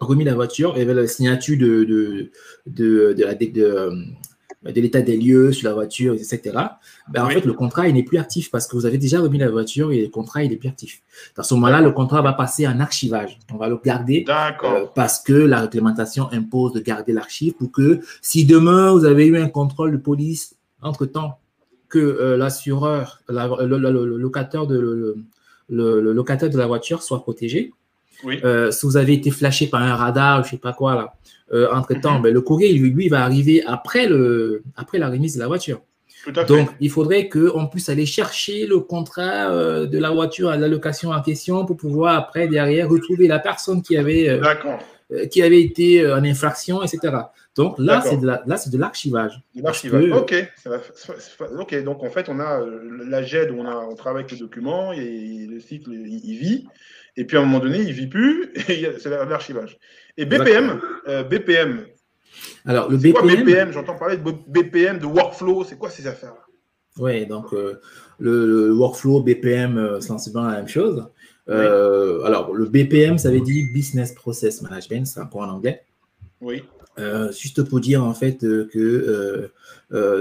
[0.00, 2.30] remis la voiture, il y avait la signature de, de,
[2.66, 6.40] de, de la, de, l'état des lieux sur la voiture, etc.
[7.08, 9.38] Ben, En fait, le contrat, il n'est plus actif parce que vous avez déjà remis
[9.38, 11.02] la voiture et le contrat, il n'est plus actif.
[11.36, 13.38] Dans ce moment-là, le contrat va passer en archivage.
[13.52, 18.00] On va le garder euh, parce que la réglementation impose de garder l'archive pour que
[18.20, 21.38] si demain, vous avez eu un contrôle de police, entre-temps,
[21.88, 25.16] que euh, l'assureur, le, locataire de,
[25.68, 27.72] le, locataire de la voiture soit protégé,
[28.26, 31.14] euh, si vous avez été flashé par un radar, je sais pas quoi là,
[31.52, 32.22] euh, entre temps, mhm.
[32.22, 35.80] ben, le courrier lui, va arriver après le après la remise de la voiture.
[36.46, 40.68] Donc, il faudrait qu'on puisse aller chercher le contrat euh, de la voiture à la
[40.68, 44.40] location en question pour pouvoir après derrière retrouver la personne qui avait
[45.30, 47.14] qui avait été en infraction, etc.
[47.54, 49.42] Donc là, c'est de là, c'est de l'archivage.
[49.54, 50.10] l'archivage.
[50.12, 50.34] Ok.
[51.58, 51.84] ok.
[51.84, 52.62] Donc en fait, on a
[53.06, 56.66] la GED où on, a, on travaille avec les documents et le cycle il vit.
[57.16, 59.78] Et puis à un moment donné, il ne vit plus, et c'est l'archivage.
[60.16, 61.86] Et BPM, euh, BPM.
[62.64, 63.12] Alors, le BPM.
[63.12, 65.64] Quoi BPM J'entends parler de BPM, de workflow.
[65.64, 66.42] C'est quoi ces affaires-là?
[66.98, 67.80] Oui, donc euh,
[68.18, 71.06] le, workflow BPM, euh, c'est sensiblement la même chose.
[71.48, 75.82] Euh, alors, le BPM, ça veut dire Business Process Management, c'est encore en anglais.
[76.40, 76.62] Oui.
[77.30, 79.50] Juste pour dire en fait que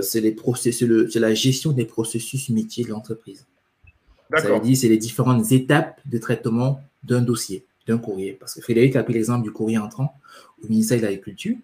[0.01, 3.45] c'est la gestion des processus métiers de l'entreprise.
[4.37, 8.33] Ça veut dire c'est les différentes étapes de traitement d'un dossier, d'un courrier.
[8.33, 10.15] Parce que Frédéric a pris l'exemple du courrier entrant
[10.63, 11.55] au ministère de l'Agriculture.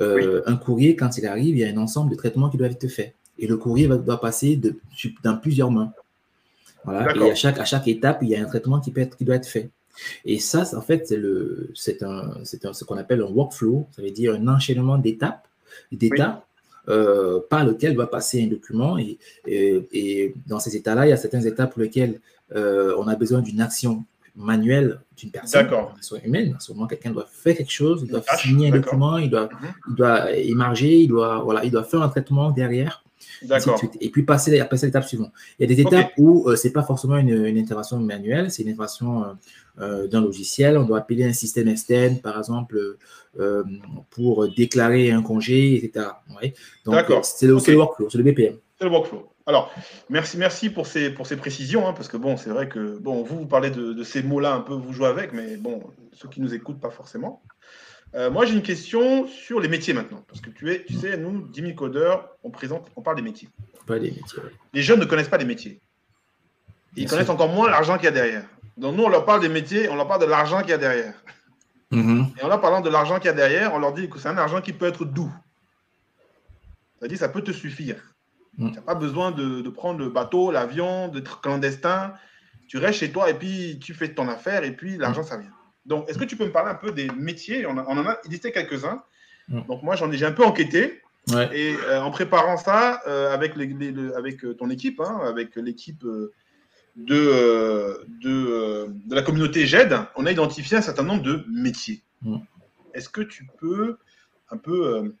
[0.00, 2.88] Un courrier, quand il arrive, il y a un ensemble de traitements qui doivent être
[2.88, 3.14] faits.
[3.38, 4.76] Et le courrier va, doit passer de,
[5.22, 5.92] dans plusieurs mains.
[6.84, 7.14] Voilà.
[7.16, 9.24] Et à chaque, à chaque étape, il y a un traitement qui, peut être, qui
[9.24, 9.70] doit être fait.
[10.24, 11.06] Et ça, en fait,
[11.74, 12.34] c'est, un,
[12.64, 15.46] un, ce qu'on appelle un workflow, ça veut dire un enchaînement d'étapes,
[15.90, 16.46] d'étapes
[16.88, 18.98] euh, par lequel doit passer un document.
[18.98, 22.20] Et, et, dans ces états-là, il y a certaines étapes pour lesquelles
[22.54, 24.04] euh, on a besoin d'une action
[24.34, 25.68] manuelle d'une personne,
[26.00, 26.54] soit humaine.
[26.56, 29.44] À ce moment, quelqu'un doit faire quelque chose, il doit signer un document, il doit,
[29.44, 29.72] mhm.
[29.90, 33.01] il doit émarger, il doit, voilà, il doit faire un traitement derrière.
[34.00, 35.32] Et puis passer, à l'étape suivante.
[35.58, 38.62] Il y a des étapes où euh, ce n'est pas forcément une, intervention manuelle, c'est
[38.62, 39.32] une intervention euh,
[39.80, 40.78] euh, d'un logiciel.
[40.78, 42.96] On doit appeler un système externe, par exemple,
[44.10, 46.06] pour déclarer un congé, etc.
[46.86, 47.24] D'accord.
[47.24, 48.56] C'est le, workflow, c'est le BPM.
[48.78, 49.28] C'est le workflow.
[49.46, 49.72] Alors,
[50.08, 53.24] merci, merci pour ces, pour ces précisions, hein, parce que bon, c'est vrai que bon,
[53.24, 56.28] vous, vous parlez de, de ces mots-là un peu, vous jouez avec, mais bon, ceux
[56.28, 57.42] qui nous écoutent, pas forcément.
[58.14, 60.22] Euh, moi, j'ai une question sur les métiers maintenant.
[60.28, 63.22] Parce que tu, es, tu sais, nous, 10 000 codeurs, on, présente, on parle des
[63.22, 63.48] métiers.
[63.86, 64.42] Pas des métiers.
[64.74, 65.80] Les jeunes ne connaissent pas les métiers.
[66.96, 68.44] Ils connaissent encore moins l'argent qu'il y a derrière.
[68.76, 70.78] Donc, nous, on leur parle des métiers, on leur parle de l'argent qu'il y a
[70.78, 71.14] derrière.
[71.90, 72.38] Mm-hmm.
[72.38, 74.28] Et en leur parlant de l'argent qu'il y a derrière, on leur dit que c'est
[74.28, 75.32] un argent qui peut être doux.
[76.98, 77.96] C'est-à-dire ça peut te suffire.
[78.58, 78.70] Mm.
[78.70, 82.14] Tu n'as pas besoin de, prendre le bateau, l'avion, d'être clandestin.
[82.68, 85.52] Tu restes chez toi et puis tu fais ton affaire et puis l'argent, ça vient.
[85.86, 87.66] Donc, est-ce que tu peux me parler un peu des métiers?
[87.66, 89.02] On, en a listé quelques-uns.
[89.48, 91.02] Donc, moi, j'en ai, j'ai un peu enquêté.
[91.52, 93.72] Et euh, en préparant ça euh, avec, les,
[94.16, 96.32] avec euh, ton équipe, hein, avec l'équipe de,
[96.96, 102.02] de, de, la communauté GED, on a identifié un certain nombre de métiers.
[102.94, 103.98] Est-ce que tu peux
[104.50, 105.14] un peu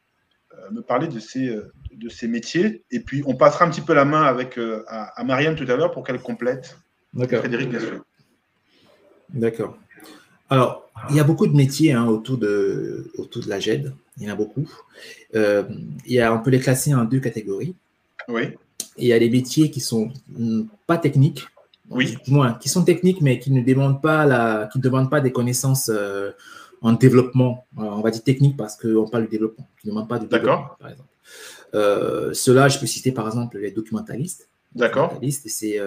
[0.70, 1.56] me parler de ces,
[1.92, 2.82] de ces métiers?
[2.90, 4.58] Et puis, on passera un petit peu la main avec,
[4.88, 6.78] à, Marianne tout à l'heure pour qu'elle complète.
[7.14, 8.04] Frédéric, bien sûr.
[9.30, 9.78] D'accord.
[10.52, 13.94] Alors, il y a beaucoup de métiers hein, autour, de, autour de la GED.
[14.18, 14.70] Il y en a beaucoup.
[15.34, 15.62] Euh,
[16.04, 17.74] il y a, on peut les classer en deux catégories.
[18.28, 18.50] Oui.
[18.98, 21.46] il y a des métiers qui sont hmm, pas techniques.
[21.88, 22.18] Oui.
[22.28, 25.88] Moins, qui sont techniques, mais qui ne demandent pas, la, qui demandent pas des connaissances
[25.88, 26.32] euh,
[26.82, 27.64] en développement.
[27.78, 29.66] on va dire technique parce qu'on parle de développement.
[29.80, 31.08] Qui ne demandent pas de développement, par exemple.
[31.74, 34.50] Euh, Cela, je peux citer par exemple les documentalistes.
[34.74, 35.18] D'accord.
[35.46, 35.80] C'est,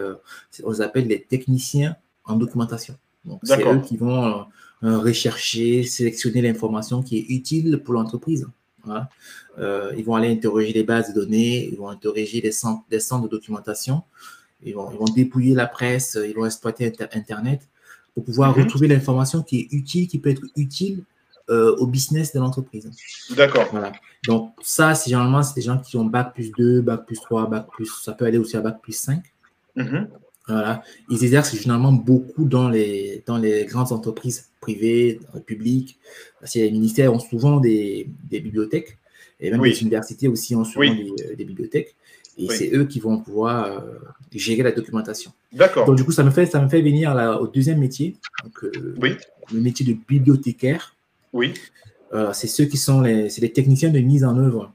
[0.63, 2.95] on les appelle les techniciens en documentation.
[3.25, 4.43] Donc, c'est eux qui vont euh,
[4.83, 8.47] euh, rechercher, sélectionner l'information qui est utile pour l'entreprise.
[9.57, 13.23] Euh, ils vont aller interroger les bases de données, ils vont interroger les centres, centres
[13.23, 14.03] de documentation,
[14.63, 17.67] ils vont, ils vont, dépouiller la presse, ils vont exploiter Internet
[18.13, 18.63] pour pouvoir mhm.
[18.63, 21.03] retrouver l'information qui est utile, qui peut être utile
[21.47, 22.89] au business de l'entreprise.
[23.35, 23.67] D'accord.
[23.71, 23.91] Voilà.
[24.27, 27.47] Donc, ça, c'est généralement, c'est des gens qui ont bac plus 2, bac plus 3,
[27.47, 29.23] bac plus, ça peut aller aussi à bac plus 5.
[30.47, 30.83] Voilà.
[31.09, 35.97] Ils exercent généralement beaucoup dans les, dans les grandes entreprises privées, publiques.
[36.39, 38.97] Parce que les ministères ont souvent des, des bibliothèques
[39.39, 41.95] et même les universités aussi ont souvent des, des, bibliothèques.
[42.37, 43.79] Et c'est eux qui vont pouvoir euh,
[44.33, 45.31] gérer la documentation.
[45.53, 45.85] D'accord.
[45.85, 48.63] Donc, du coup, ça me fait, ça me fait venir là, au deuxième métier, donc,
[48.63, 49.15] euh, oui.
[49.53, 50.95] le métier de bibliothécaire.
[51.31, 51.53] Oui.
[52.13, 54.71] Euh, c'est ceux qui sont les, les techniciens de mise en œuvre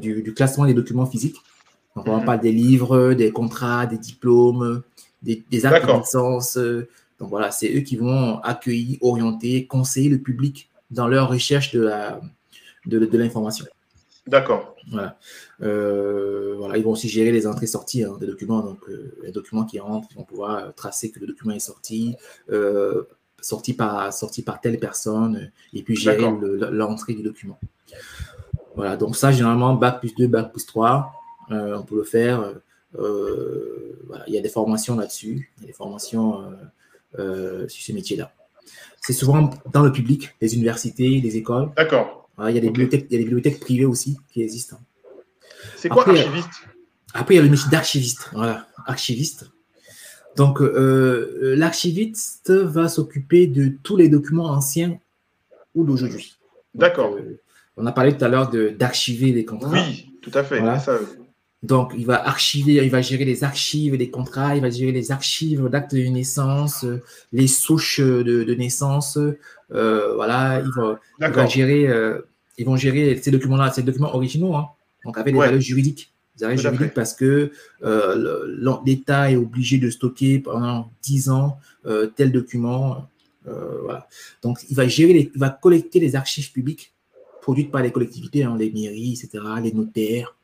[0.00, 1.36] du, du, classement des documents physiques.
[1.96, 4.82] Donc, on parle des livres, des contrats, des diplômes,
[5.22, 6.56] des, actes de naissance.
[7.18, 13.16] Donc, voilà, c'est eux qui vont accueillir, orienter, conseiller le public dans leur recherche de
[13.16, 13.64] l'information.
[13.64, 13.70] De,
[14.26, 14.74] D'accord.
[14.90, 15.18] Voilà.
[15.62, 16.76] Euh, voilà.
[16.76, 18.60] Ils vont aussi gérer les entrées-sorties hein, des documents.
[18.60, 22.16] Donc, euh, les documents qui rentrent, ils vont pouvoir tracer que le document est sorti,
[22.50, 23.04] euh,
[23.40, 26.28] sorti, par, sorti par telle personne, et puis gérer
[26.70, 27.58] l'entrée du document.
[28.74, 28.96] Voilà.
[28.96, 31.12] Donc, ça, généralement, bac plus 2, bac plus 3.
[31.50, 32.40] Euh, on peut le faire.
[32.40, 32.54] Euh,
[32.98, 36.44] euh, il y a des formations là-dessus, il y a des formations
[37.16, 38.32] sur ce métier-là.
[39.00, 41.70] C'est souvent dans le public, les universités, les écoles.
[41.76, 42.28] D'accord.
[42.48, 44.78] il, y a des bibliothèques, il y a des bibliothèques privées aussi qui existent.
[45.76, 46.48] C'est quoi archiviste?
[47.14, 48.30] Après, il y a le métier d'archiviste.
[48.32, 49.50] Voilà, archiviste.
[50.36, 54.98] Donc, l'archiviste va s'occuper de tous les documents anciens
[55.74, 56.36] ou d'aujourd'hui.
[56.74, 57.16] D'accord.
[57.76, 59.72] on a parlé tout à l'heure d'archiver les contrats.
[59.72, 60.60] Oui, tout à fait.
[60.80, 60.98] Ça,
[61.66, 65.10] donc, il va archiver, il va gérer les archives des contrats, il va gérer les
[65.10, 66.84] archives d'actes de naissance,
[67.32, 69.18] les souches de, naissance.
[69.72, 70.62] Euh, voilà,
[71.20, 72.20] il va, gérer, euh,
[72.56, 74.68] ils vont gérer ces documents-là, ces documents originaux, hein,
[75.04, 76.12] donc avec des valeurs juridiques.
[76.38, 77.50] Des arrêts juridiques parce que
[77.82, 83.08] euh, l'État est obligé de stocker pendant 10 ans euh, tel document.
[83.48, 84.06] Euh, voilà.
[84.42, 86.92] Donc, il va gérer, il va collecter les archives publiques
[87.40, 90.36] produites par les collectivités, hein, les mairies, etc., les notaires.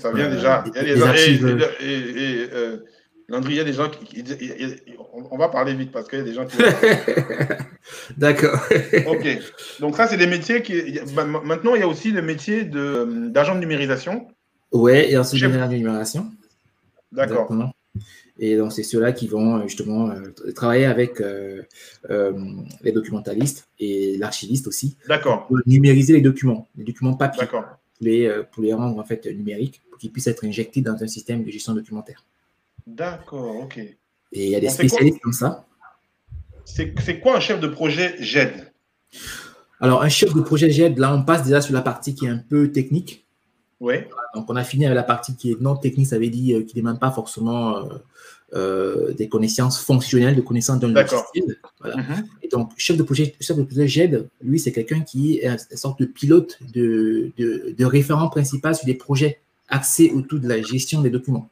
[0.00, 0.64] Ça vient déjà.
[0.66, 1.68] il y a des, archives.
[1.80, 2.48] Et,
[3.28, 4.24] Landry, il y a des gens qui.
[5.30, 6.56] on va parler vite parce qu'il y a des gens qui.
[8.16, 8.58] D'accord.
[9.06, 9.38] ok.
[9.78, 10.98] Donc, ça, c'est des métiers qui.
[11.14, 14.26] Bah, maintenant, il y a aussi le métier d'agent de, numérisation.
[14.72, 16.26] Oui, et ensuite de numérisation.
[17.12, 17.48] D'accord.
[18.42, 21.62] Et donc, c'est ceux-là qui vont justement euh, travailler avec euh,
[22.08, 22.32] euh,
[22.80, 24.96] les documentalistes et l'archiviste aussi.
[25.06, 25.46] D'accord.
[25.46, 27.42] Pour numériser les documents, les documents papier.
[27.42, 27.66] D'accord.
[28.00, 31.06] Pour les, pour les rendre en fait numériques, pour qu'ils puissent être injectés dans un
[31.06, 32.24] système de gestion documentaire.
[32.86, 33.78] D'accord, ok.
[33.78, 33.96] Et
[34.32, 35.66] il y a des spécialistes comme ça.
[36.64, 38.72] C'est quoi un chef de projet GED
[39.80, 42.30] Alors, un chef de projet GED, là, on passe déjà sur la partie qui est
[42.30, 43.26] un peu technique.
[43.80, 43.94] Oui.
[44.34, 46.62] Donc, on a fini avec la partie qui est non technique, ça veut dire euh,
[46.62, 47.98] qu'il ne demande pas forcément euh,
[48.52, 51.56] euh, des connaissances fonctionnelles, des connaissances d'un logiciel.
[51.78, 51.98] Voilà.
[51.98, 52.26] Mhm.
[52.42, 55.76] Et donc, chef de projet, chef de projet GED, lui, c'est quelqu'un qui est une
[55.76, 59.38] sorte de pilote, de, de, de référent principal sur des projets
[59.68, 61.48] axés autour de la gestion des documents.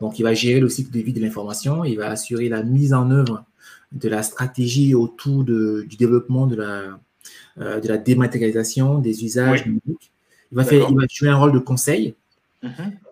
[0.00, 2.92] Donc, il va gérer le cycle de vie de l'information, il va assurer la mise
[2.92, 3.44] en œuvre
[3.92, 6.98] de la stratégie autour de, du développement de la,
[7.58, 10.10] euh, de la dématérialisation des usages numériques.
[10.50, 12.14] Il va, faire, il va jouer un rôle de conseil
[12.62, 13.09] mm dans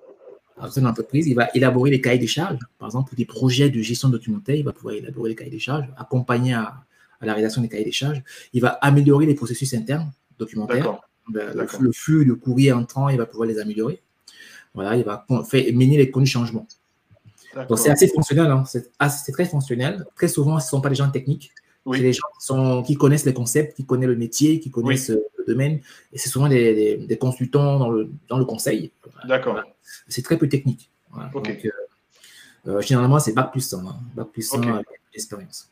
[0.77, 1.27] une entreprise.
[1.27, 2.59] Il va élaborer les cahiers des charges.
[2.79, 5.59] Par exemple, pour des projets de gestion documentaire, il va pouvoir élaborer les cahiers des
[5.59, 6.75] charges, accompagner à,
[7.21, 8.23] la rédaction des cahiers des charges.
[8.53, 11.01] Il va améliorer les processus internes documentaires.
[11.29, 14.01] Ben, le, le, flux de courrier entrant, il va pouvoir les améliorer.
[14.73, 16.67] Voilà, il va faire, mener les connus changements.
[17.69, 18.65] Donc c'est assez fonctionnel, hein.
[18.65, 20.07] c'est très fonctionnel.
[20.15, 21.51] Très souvent, ce ne sont pas des gens techniques.
[21.93, 25.11] C'est des gens qui, sont, qui, connaissent les concepts, qui connaissent le métier, qui connaissent
[25.11, 25.81] euh, le domaine.
[26.13, 28.93] Et c'est souvent des, des, consultants dans le, dans le conseil.
[29.27, 29.63] D'accord.
[30.09, 30.91] C'est très peu technique.
[31.33, 31.71] Donc, euh,
[32.67, 33.89] euh, généralement, c'est Bac plus 100.
[33.89, 33.97] Hein.
[34.15, 35.71] Bac plus 100 avec l'expérience.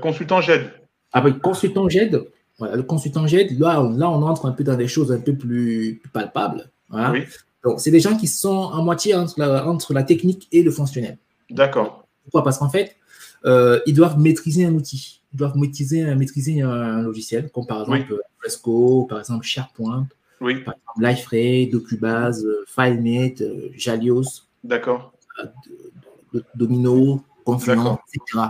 [0.00, 0.70] consultant GED.
[1.12, 2.24] Ah consultant GED,
[2.58, 5.34] voilà, le consultant GED, là, là, on entre un peu dans des choses un peu
[5.36, 6.70] plus, palpables.
[6.90, 7.24] Oui.
[7.64, 10.70] Donc, c'est des gens qui sont en moitié entre la, entre la technique et le
[10.70, 11.18] fonctionnel.
[11.50, 12.06] D'accord.
[12.24, 12.42] Pourquoi?
[12.44, 12.96] Parce qu'en fait,
[13.44, 15.22] euh, ils doivent maîtriser un outil.
[15.32, 20.06] Ils doivent maîtriser, maîtriser un, logiciel, comme par exemple Fresco, par exemple SharePoint,
[20.40, 20.62] oui.
[20.62, 24.44] par exemple LifeRay, Docubase, FileMate, euh, Jalios.
[24.62, 25.12] D'accord.
[25.42, 28.46] Euh, Domino, Confluent, etc.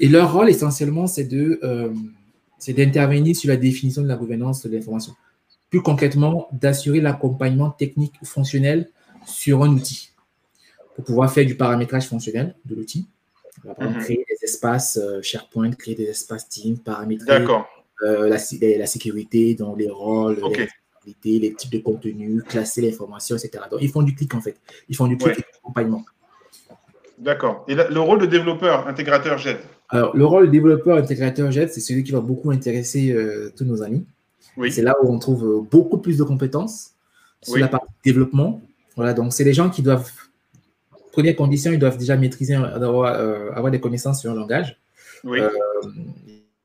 [0.00, 1.60] Et leur rôle essentiellement, c'est de,
[2.58, 5.14] c'est d'intervenir sur la définition de la gouvernance de l'information
[5.74, 8.88] plus concrètement, d'assurer l'accompagnement technique ou fonctionnel
[9.26, 10.12] sur un outil
[10.94, 13.08] pour pouvoir faire du paramétrage fonctionnel de l'outil.
[13.64, 13.98] Mhm.
[14.00, 17.44] créer des espaces euh, SharePoint, créer des espaces Teams, paramétrer
[18.02, 18.36] euh, la,
[18.78, 20.38] la, sécurité, dans les rôles,
[21.24, 23.64] les, les, types de contenu, classer l'information, etc.
[23.70, 24.56] Donc, ils font du clic en fait.
[24.88, 26.04] Ils font du clic et d'accompagnement.
[27.18, 27.64] D'accord.
[27.68, 29.58] Et le rôle de développeur intégrateur JET
[29.88, 33.64] Alors, le rôle de développeur intégrateur JET, c'est celui qui va beaucoup intéresser euh, tous
[33.64, 34.04] nos amis.
[34.70, 36.92] C'est là où on trouve beaucoup plus de compétences
[37.42, 38.60] sur la partie développement.
[38.96, 40.10] Voilà, donc c'est des gens qui doivent,
[41.14, 44.78] première condition, ils doivent déjà maîtriser, avoir, euh, avoir des connaissances sur un langage,
[45.24, 45.48] euh,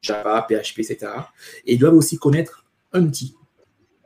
[0.01, 0.97] Java, PHP, etc.
[1.65, 3.35] Et ils doivent aussi connaître un outil.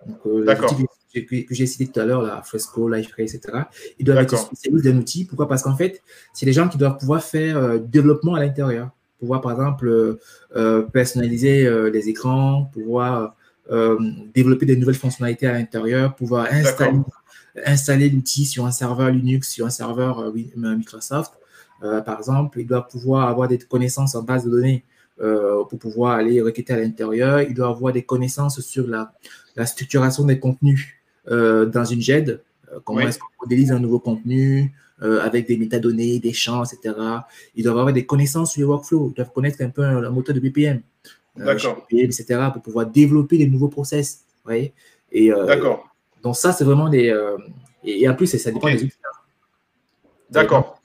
[0.06, 0.76] Donc, D'accord.
[1.14, 3.39] Que, que j'ai cité tout à l'heure, la Fresco, LifeRay, etc.
[4.00, 5.26] Ils doivent être spécialistes d'un outil.
[5.26, 5.48] Pourquoi?
[5.48, 6.02] Parce qu'en fait,
[6.34, 8.89] c'est des gens qui doivent pouvoir faire développement à l'intérieur.
[9.20, 10.18] Pouvoir, par exemple,
[10.91, 13.36] personnaliser les écrans, pouvoir
[13.72, 13.98] euh,
[14.34, 17.00] développer des nouvelles fonctionnalités à l'intérieur, pouvoir installer,
[17.66, 21.34] installer l'outil sur un serveur Linux, sur un serveur euh, euh, Microsoft.
[21.82, 24.84] par exemple, il doit pouvoir avoir des connaissances en base de données
[25.70, 27.41] pour pouvoir aller requêter à l'intérieur.
[27.41, 29.14] Il doit avoir des connaissances sur la,
[29.56, 30.95] la structuration des contenus
[31.28, 32.41] dans une GED.
[32.86, 36.95] comment est-ce qu'on modélise un nouveau contenu avec des métadonnées, des champs, etc.
[37.56, 39.10] Ils doivent avoir des connaissances sur les workflows.
[39.12, 40.82] Ils doivent connaître un peu le moteur de BPM.
[41.39, 41.58] Euh,
[41.91, 44.24] etc., pour pouvoir développer des nouveaux process.
[44.51, 45.93] Et, euh, D'accord.
[46.24, 47.10] Donc, ça, c'est vraiment des.
[47.10, 47.38] Euh,
[47.84, 48.90] et, en plus, ça dépend des.
[50.30, 50.80] D'accord.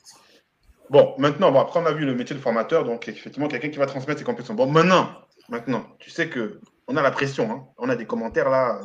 [0.91, 3.79] Bon, maintenant, bon, après, on a vu le métier de formateur, donc effectivement, quelqu'un qui
[3.79, 4.57] va transmettre ses compétences.
[4.57, 5.11] Bon, maintenant,
[5.49, 7.67] maintenant, tu sais que on a la pression, hein.
[7.77, 8.81] on a des commentaires là,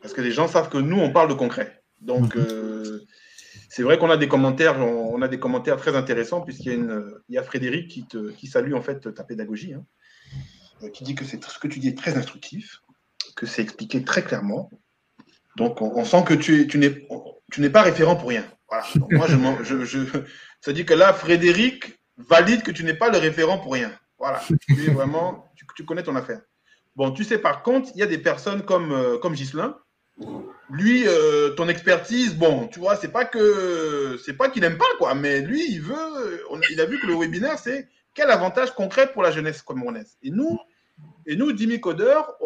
[0.00, 1.82] parce que les gens savent que nous, on parle de concret.
[2.00, 3.00] Donc, mhm.
[3.68, 6.74] c'est vrai qu'on a des commentaires, on, a des commentaires très intéressants, puisqu'il y a,
[6.74, 9.74] une, il y a Frédéric qui, te, qui salue en fait ta pédagogie.
[9.74, 9.84] Hein.
[10.82, 12.82] Euh, qui dit que c'est ce que tu dis est très instructif,
[13.36, 14.70] que c'est expliqué très clairement.
[15.56, 16.68] Donc, on, sent que tu,
[17.58, 18.44] n'es pas référent pour rien.
[18.68, 18.84] Voilà.
[19.10, 19.98] moi, je, je,
[20.60, 23.92] ça dit que là, Frédéric valide que tu n'es pas le référent pour rien.
[24.18, 24.40] Voilà.
[24.66, 26.40] Tu vraiment, tu, connais ton affaire.
[26.96, 29.76] Bon, tu sais, par contre, il y a des personnes comme, euh, Ghislain
[30.70, 34.84] lui, euh, ton expertise, bon, tu vois, c'est pas que c'est pas qu'il aime pas
[34.98, 36.44] quoi, mais lui, il veut.
[36.70, 40.16] il a vu que le webinaire, c'est quel avantage concret pour la jeunesse camerounaise.
[40.22, 40.58] Et nous,
[41.26, 42.36] et nous, Dimi Codeur,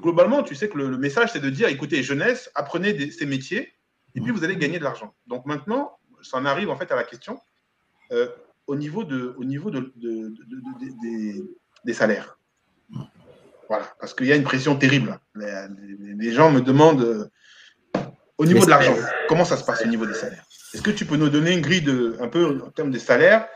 [0.00, 3.72] globalement, tu sais que le, message, c'est de dire, écoutez, jeunesse, apprenez ces métiers,
[4.14, 5.14] et puis vous allez gagner de l'argent.
[5.26, 7.38] Donc maintenant, ça en arrive en fait à la question
[8.12, 8.28] euh,
[8.66, 9.92] au niveau de, au niveau de,
[11.84, 12.38] des salaires.
[13.68, 15.20] Voilà, parce qu'il y a une pression terrible.
[15.34, 17.30] Les, gens me demandent euh,
[18.38, 18.96] au niveau de l'argent,
[19.28, 20.44] comment ça se passe au niveau des salaires?
[20.74, 23.46] Est-ce que tu peux nous donner une grille de, un peu en termes des salaires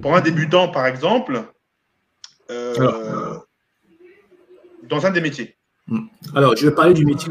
[0.00, 1.44] pour un débutant, par exemple,
[2.50, 3.38] euh,
[4.82, 5.56] dans un des métiers.
[6.34, 7.30] Alors, je vais parler du métier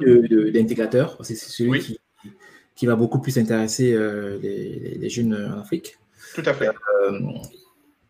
[0.52, 2.00] d'intégrateur, c'est celui qui,
[2.76, 5.98] qui, va beaucoup plus intéresser euh, les, jeunes en Afrique.
[6.36, 6.70] Tout à fait.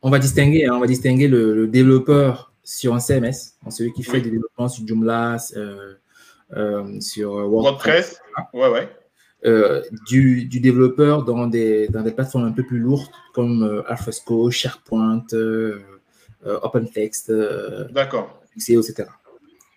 [0.01, 4.21] on va distinguer, hein, on va distinguer le développeur sur un CMS, celui qui fait
[4.21, 5.95] des développements sur Joomla, euh,
[6.55, 8.21] euh, sur WordPress,
[8.53, 8.89] ouais, ouais.
[9.43, 14.51] Euh, du, du, développeur dans des, dans des plateformes un peu plus lourdes comme Alphasco,
[14.51, 15.25] SharePoint,
[16.45, 17.31] OpenText,
[17.91, 18.41] D'accord.
[18.55, 19.05] etc.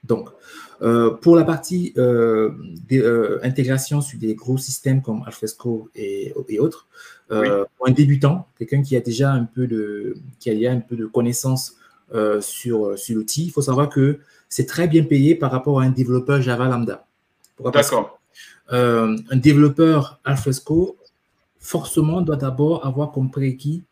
[0.04, 0.28] Donc,
[1.22, 1.94] pour la partie
[3.42, 6.86] intégration sur des gros systèmes comme Alphasco et, et autres,
[7.28, 11.06] pour un débutant, quelqu'un qui a déjà un peu de, qui a un peu de
[11.06, 11.76] connaissances
[12.12, 13.46] euh, sur, euh, sur l'outil.
[13.46, 17.06] Il faut savoir que c'est très bien payé par rapport à un développeur Java lambda.
[17.72, 18.20] D'accord.
[18.72, 20.96] Euh, un développeur Alfresco,
[21.58, 23.82] forcément, doit d'abord avoir comme prérequis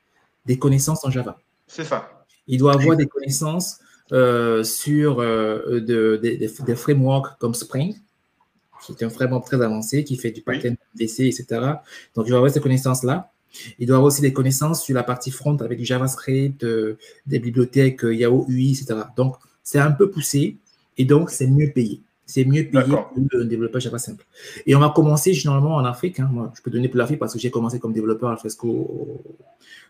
[0.45, 1.39] des connaissances en Java.
[1.67, 2.25] C'est ça.
[2.47, 3.81] Il doit avoir des connaissances
[4.13, 7.97] sur de, des frameworks comme Spring,
[8.83, 11.47] qui est un framework très avancé, qui fait du pattern DC, etc.
[12.15, 13.31] Donc, il doit avoir ces connaissances-là.
[13.79, 16.97] Il doit avoir aussi des connaissances sur la partie front avec du JavaScript, euh,
[17.27, 19.03] des bibliothèques euh, Yahoo UI, etc.
[19.17, 20.57] Donc, c'est un peu poussé
[20.97, 22.01] et donc c'est mieux payé.
[22.25, 24.25] C'est mieux payé que un développeur Java simple.
[24.65, 26.19] Et on va commencer généralement en Afrique.
[26.19, 26.31] Hein.
[26.33, 29.23] Moi, je peux donner pour l'Afrique parce que j'ai commencé comme développeur à Fresco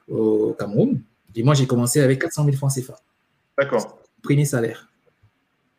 [0.09, 1.01] au, Cameroun.
[1.35, 2.97] Et moi, j'ai commencé avec 400 000 francs CFA.
[3.57, 4.02] D'accord.
[4.23, 4.89] Premier salaire.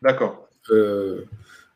[0.02, 0.48] D'accord.
[0.70, 1.24] Euh,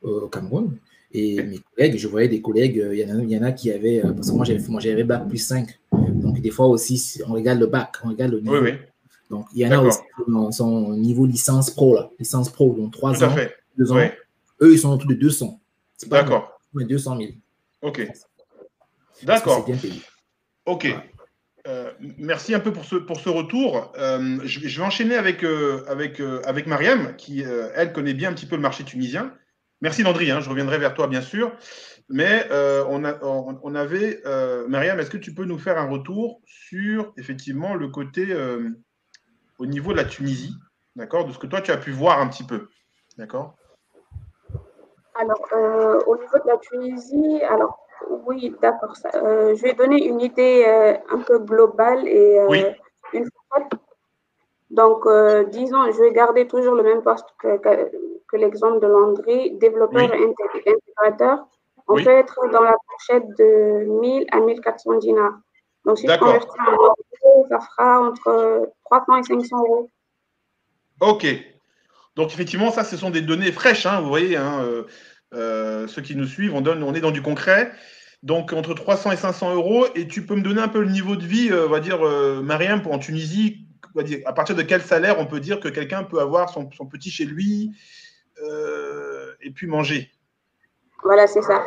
[0.02, 0.76] au Cameroun.
[1.12, 3.42] Et mes collègues, je voyais des collègues, euh, il y, en a, il y en
[3.42, 5.66] a qui avaient, euh, parce que moi j'avais, moi j'avais bac plus 5.
[5.92, 8.60] Donc des fois aussi, on regarde le bac, on regarde le niveau.
[8.60, 8.78] Oui, oui.
[9.30, 12.92] Donc il y en a aussi qui sont niveau licence pro, là, licence pro, donc
[12.92, 13.34] 3 ans,
[13.78, 14.08] 2 ans.
[14.60, 15.58] Eux, ils sont autour de 200.
[16.08, 16.60] D'accord.
[16.74, 17.30] 200 000.
[17.82, 18.06] Ok.
[19.22, 19.66] D'accord.
[20.66, 20.84] Ok.
[20.86, 20.90] Euh,
[22.18, 23.92] merci un peu pour ce, retour.
[23.96, 25.44] je, vais enchaîner avec,
[25.86, 27.44] avec, avec Mariam, qui,
[27.74, 29.32] elle, connaît bien un petit peu le marché tunisien.
[29.80, 31.52] Merci Landry, hein, je reviendrai vers toi bien sûr.
[32.10, 37.12] Mais euh, on, avait, euh, Myriam, est-ce que tu peux nous faire un retour sur
[37.18, 38.70] effectivement le côté euh,
[39.58, 40.54] au niveau de la Tunisie,
[40.96, 42.68] d'accord, de ce que toi tu as pu voir un petit peu,
[43.18, 43.56] d'accord?
[45.20, 45.42] Alors,
[46.06, 47.42] au niveau de la Tunisie,
[48.26, 48.94] oui, d'accord.
[49.12, 50.64] je vais donner une idée
[51.10, 52.38] un peu globale et
[53.12, 53.68] une fois.
[54.70, 55.06] Donc,
[55.50, 57.58] disons, je vais garder toujours le même poste que
[58.28, 60.34] que l'exemple de Landry, développeur et
[60.66, 61.46] intégrateur,
[61.88, 65.38] on peut être dans la fourchette de 1000 à 1400 dinars.
[65.84, 69.90] Donc, si je convertis en euros, ça fera entre 300 et 500 euros.
[71.00, 71.26] OK.
[72.14, 73.86] Donc, effectivement, ça, ce sont des données fraîches.
[73.86, 74.86] Hein, vous voyez, hein, euh, euh,
[75.32, 77.72] ceux qui nous suivent, on, est dans du concret.
[78.22, 79.86] Donc, entre 300 et 500 euros.
[79.94, 82.00] Et tu peux me donner un peu le niveau de vie, euh, on va dire,
[82.42, 83.68] Mariam, pour en Tunisie,
[84.24, 87.24] à partir de quel salaire on peut dire que quelqu'un peut avoir son, petit chez
[87.24, 87.72] lui
[88.42, 90.10] euh, et puis manger.
[91.02, 91.62] Voilà, c'est ça.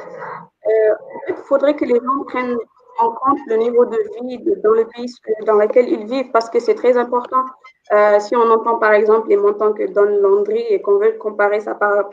[0.68, 0.94] Euh,
[1.30, 2.58] il faudrait que les gens prennent
[3.00, 5.12] en compte le niveau de vie dans le pays
[5.46, 7.46] dans lequel ils vivent parce que c'est très important.
[7.94, 11.62] Euh, si on entend par exemple les montants que donne Landry et qu'on veut comparer
[11.62, 12.10] ça par,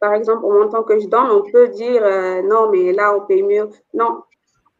[0.00, 2.02] par, exemple au montant que je donne, on peut dire
[2.44, 3.68] non, mais là on paye mieux.
[3.94, 4.22] Non,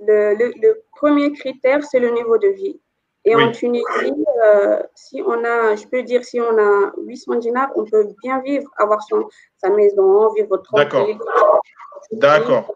[0.01, 2.81] le, le premier critère, c'est le niveau de vie.
[3.27, 3.85] Et en Tunisie,
[4.45, 8.41] euh, si on a, je peux dire, si on a 800 dinars, on peut bien
[8.41, 11.19] vivre, avoir son, sa maison, vivre tranquille.
[11.19, 11.61] D'accord.
[12.13, 12.75] D'accord.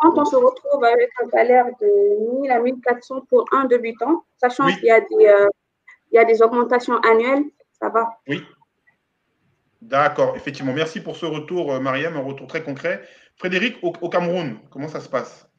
[0.00, 4.66] Quand on se retrouve avec un salaire de 1000 à 1400 pour un débutant, sachant
[4.66, 5.46] qu'il y, a des, euh,
[6.10, 7.44] il y a des augmentations annuelles,
[7.78, 8.08] ça va.
[8.28, 8.42] Oui.
[9.82, 10.72] D'accord, effectivement.
[10.72, 13.02] Merci pour ce retour, euh, Mariam, un retour très concret.
[13.36, 15.50] Frédéric, au Cameroun, comment ça se passe?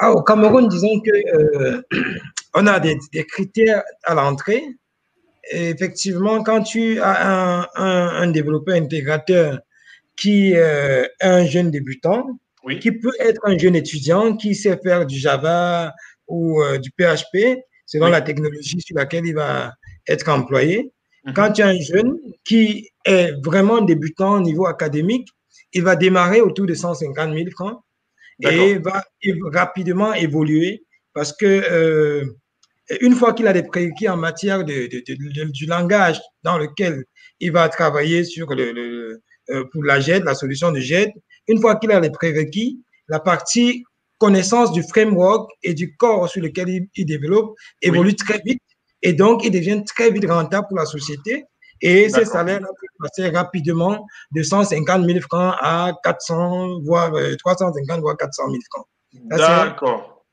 [0.00, 1.82] Ah, au Cameroun, disons que euh,
[2.54, 2.98] on a des,
[3.28, 4.62] critères à l'entrée.
[5.50, 9.60] Effectivement, quand tu as un, développeur intégrateur
[10.16, 12.38] qui euh, est un jeune débutant,
[12.80, 15.92] qui peut être un jeune étudiant qui sait faire du Java
[16.28, 19.74] ou euh, du PHP, selon la technologie sur laquelle il va
[20.08, 20.92] être employé.
[21.24, 21.32] Mhm.
[21.34, 25.28] Quand tu as un jeune qui est vraiment débutant au niveau académique,
[25.72, 27.80] il va démarrer autour de 150 000 francs
[28.40, 29.02] et va
[29.52, 32.24] rapidement évoluer parce que euh,
[33.00, 34.88] une fois qu'il a des prérequis en matière de,
[35.50, 37.04] du langage dans lequel
[37.40, 39.20] il va travailler sur le,
[39.50, 41.10] euh, pour la GED, la solution de GED,
[41.48, 43.84] une fois qu'il a les prérequis, la partie
[44.18, 48.60] connaissance du framework et du corps sur lequel il, développe évolue très vite
[49.04, 51.44] et donc il devient très vite rentable pour la société.
[51.80, 58.00] Et ces salaires-là peuvent passer rapidement de 150 000 francs à 400, voire 350, euh,
[58.00, 58.86] voire 400 000 francs.
[59.12, 60.24] D'accord.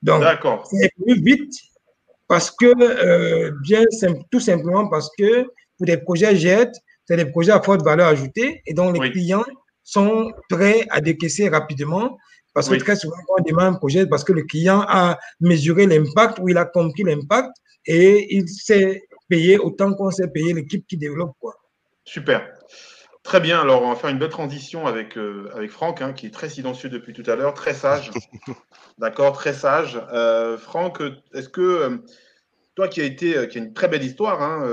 [0.00, 0.22] Donc,
[0.70, 1.52] c'est plus vite
[2.28, 3.82] parce que, euh, bien
[4.30, 5.44] tout simplement parce que
[5.76, 6.70] pour des projets JET,
[7.04, 9.44] c'est des projets à forte valeur ajoutée et donc les clients
[9.82, 12.16] sont prêts à décaisser rapidement
[12.54, 16.38] parce que très souvent, on demande un projet parce que le client a mesuré l'impact
[16.40, 17.50] ou il a compris l'impact
[17.86, 21.32] et il s'est payé autant qu'on s'est payé l'équipe qui développe.
[21.40, 21.54] Quoi.
[22.04, 22.46] Super.
[23.22, 23.60] Très bien.
[23.60, 26.48] Alors, on va faire une belle transition avec, euh, avec Franck, hein, qui est très
[26.48, 28.10] silencieux depuis tout à l'heure, très sage.
[28.98, 30.00] D'accord, très sage.
[30.12, 31.00] Euh, Franck,
[31.32, 31.98] est-ce que euh,
[32.74, 34.68] toi qui as été, qui a une très belle histoire, hein,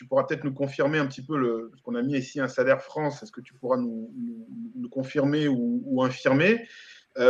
[0.00, 2.48] tu pourras peut-être nous confirmer un petit peu le, ce qu'on a mis ici un
[2.48, 3.22] salaire France.
[3.22, 4.10] Est-ce que tu pourras nous,
[4.90, 6.66] confirmer ou, infirmer?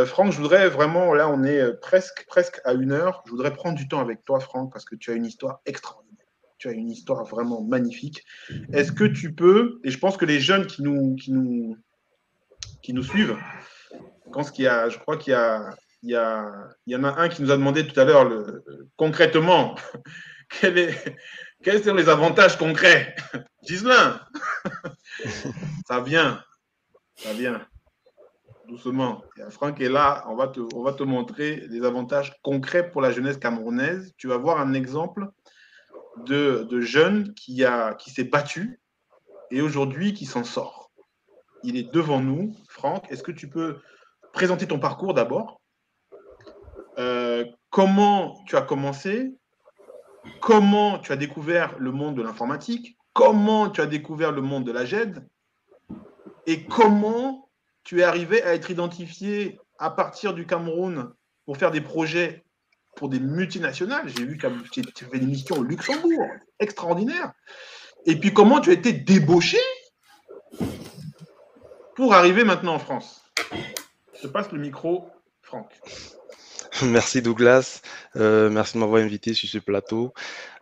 [0.05, 3.23] Franck, je voudrais vraiment, là, on est presque, presque à une heure.
[3.25, 6.07] Je voudrais prendre du temps avec toi, Franck, parce que tu as une histoire extraordinaire
[6.59, 8.23] tu as une histoire vraiment magnifique.
[8.71, 11.75] Est-ce que tu peux, et je pense que les jeunes qui nous, qui nous,
[12.83, 13.35] qui nous suivent,
[14.53, 15.37] qu'il y a, je crois qu'il y
[16.03, 18.45] il y, y en a un qui nous a demandé tout à l'heure
[18.95, 19.75] concrètement
[20.61, 21.15] quel est,
[21.63, 23.15] quels sont les avantages concrets?
[23.63, 24.19] Gislain,
[25.87, 26.43] ça vient,
[27.15, 27.65] ça vient
[28.67, 29.21] doucement.
[29.49, 33.11] Franck est là, on va, te, on va te montrer les avantages concrets pour la
[33.11, 34.13] jeunesse camerounaise.
[34.17, 35.27] Tu vas voir un exemple
[36.25, 38.79] de, de jeune qui, a, qui s'est battu
[39.51, 40.91] et aujourd'hui qui s'en sort.
[41.63, 42.55] Il est devant nous.
[42.69, 43.79] Franck, est-ce que tu peux
[44.31, 45.61] présenter ton parcours d'abord?
[46.97, 49.33] Euh, Comment tu as commencé?
[50.39, 52.97] Comment tu as découvert le monde de l'informatique?
[53.13, 55.27] Comment tu as découvert le monde de la GED
[56.47, 57.49] Et comment
[57.83, 61.13] tu es arrivé à être identifié à partir du Cameroun
[61.45, 62.43] pour faire des projets
[62.95, 64.07] pour des multinationales?
[64.09, 64.47] J'ai vu que
[64.93, 66.27] tu fait une mission au Luxembourg,
[66.59, 67.33] extraordinaire.
[68.05, 69.59] Et puis comment tu as été débauché
[71.95, 73.23] pour arriver maintenant en France?
[74.21, 75.09] Je passe le micro,
[75.41, 75.71] Franck.
[76.85, 77.81] Merci Douglas,
[78.15, 80.13] euh, merci de m'avoir invité sur ce plateau.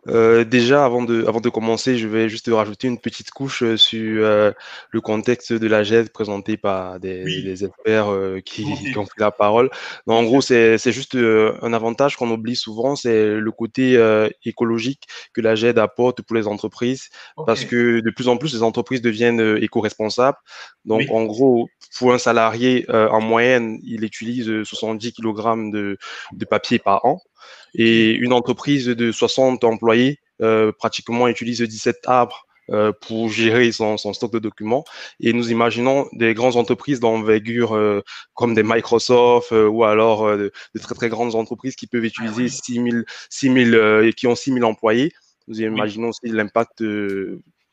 [0.07, 3.75] Euh, déjà, avant de, avant de commencer, je vais juste rajouter une petite couche euh,
[3.75, 4.51] sur euh,
[4.91, 8.07] le contexte de la GED présenté par des, des experts
[8.45, 9.69] qui, qui, ont pris la parole.
[10.07, 13.99] Donc, en gros, c'est juste un avantage qu'on oublie souvent, c'est le côté
[14.45, 17.09] écologique que la GED apporte pour les entreprises,
[17.45, 20.37] parce que de plus en plus, les entreprises deviennent éco-responsables.
[20.85, 25.97] Donc, en gros, pour un salarié, en moyenne, il utilise 70 kg de,
[26.31, 27.21] de papier par an.
[27.75, 33.97] Et une entreprise de 60 employés euh, pratiquement utilise 17 arbres euh, pour gérer son,
[33.97, 34.85] son, stock de documents.
[35.19, 38.03] Et nous imaginons des grandes entreprises d'envergure euh,
[38.35, 42.47] comme des Microsoft euh, ou alors de, de, très très grandes entreprises qui peuvent utiliser
[42.47, 45.11] 6000, 6000 et qui ont 6000 employés.
[45.47, 46.83] Nous imaginons aussi l'impact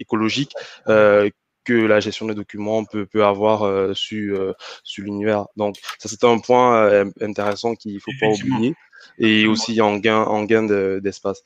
[0.00, 0.52] écologique
[0.86, 5.46] que la gestion des documents peut, peut avoir euh, sur, sur l'univers.
[5.56, 8.74] Donc, ça, c'est un point intéressant qu'il ne faut pas oublier
[9.18, 10.64] et aussi en gain, en gain
[11.00, 11.42] d'espace.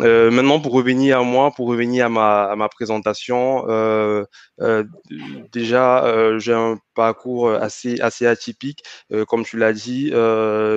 [0.00, 4.24] Euh, maintenant, pour revenir à moi, pour revenir à ma, à ma présentation, euh,
[4.60, 4.84] euh,
[5.52, 8.82] déjà, j'ai un parcours assez, assez atypique,
[9.28, 10.10] comme tu l'as dit.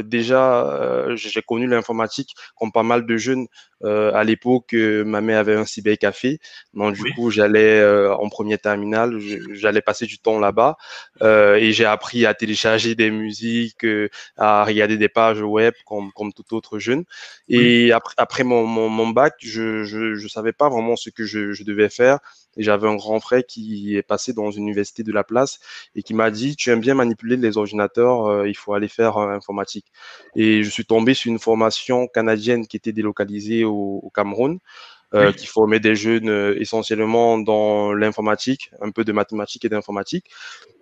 [0.05, 3.47] déjà, j'ai connu l'informatique comme pas mal de jeunes.
[3.84, 6.39] à l'époque, ma mère avait un cybercafé.
[6.74, 9.18] Donc, du coup, j'allais en premier terminal,
[9.53, 10.78] j'allais passer du temps là-bas
[11.22, 13.86] et j'ai appris à télécharger des musiques,
[14.38, 17.03] à regarder des pages web comme, comme tout autre jeune.
[17.47, 21.26] Et après, après mon, mon, mon bac, je, je, je savais pas vraiment ce que
[21.26, 22.20] je, je devais faire.
[22.57, 25.59] Et j'avais un grand frère qui est passé dans une université de la place
[25.95, 29.18] et qui m'a dit, tu aimes bien manipuler les ordinateurs, euh, il faut aller faire
[29.18, 29.86] euh, informatique.
[30.36, 34.59] Et je suis tombé sur une formation canadienne qui était délocalisée au, au Cameroun.
[35.14, 40.28] Euh, qui formait des jeunes euh, essentiellement dans l'informatique, un peu de mathématiques et d'informatique.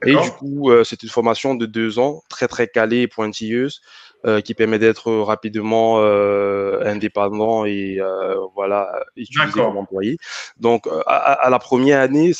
[0.06, 3.82] Et du coup, euh, c'est une formation de deux ans, très très calée et pointilleuse,
[4.26, 10.18] euh, qui permet d'être rapidement euh, indépendant et euh, voilà utilisé comme employé.
[10.58, 12.34] Donc à, à, la première année,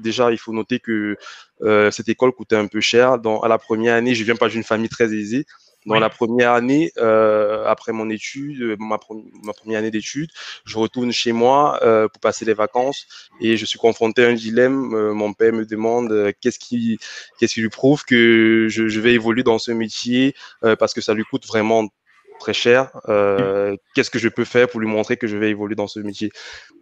[0.00, 1.16] déjà il faut noter que
[1.90, 3.18] cette école coûtait un peu cher.
[3.18, 5.44] Donc à la première année, je viens pas d'une famille très aisée.
[5.86, 8.98] Dans la première année, euh, après mon étude, euh, ma,
[9.42, 10.30] ma, première année d'études,
[10.64, 13.06] je retourne chez moi euh, pour passer les vacances
[13.40, 14.92] et je suis confronté à un dilemme.
[14.94, 16.98] Euh, mon père me demande euh, qu'est-ce qui,
[17.38, 20.34] qu'est-ce qui lui prouve que je, je, vais évoluer dans ce métier
[20.78, 21.88] parce que ça lui coûte vraiment
[22.38, 22.90] très cher.
[23.08, 26.00] Euh, Qu'est-ce que je peux faire pour lui montrer que je vais évoluer dans ce
[26.00, 26.30] métier?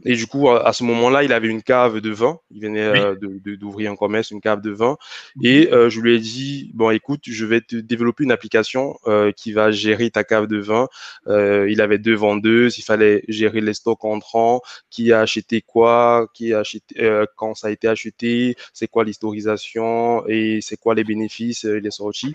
[0.04, 2.38] Et du coup, à, ce moment-là, il avait une cave de vin.
[2.50, 2.98] Il venait oui.
[2.98, 3.16] euh,
[3.56, 4.96] d'ouvrir un commerce, une cave de vin.
[5.42, 8.96] Et euh, je lui ai dit, bon, écoute, je vais te développer une application
[9.36, 10.88] qui va gérer ta cave de vin.
[11.26, 12.78] Il avait deux vendeuses.
[12.78, 17.68] Il fallait gérer les stocks entrants, qui a acheté quoi, qui a acheté, quand ça
[17.68, 22.34] a été acheté, c'est quoi l'historisation et c'est quoi les bénéfices, les sorties?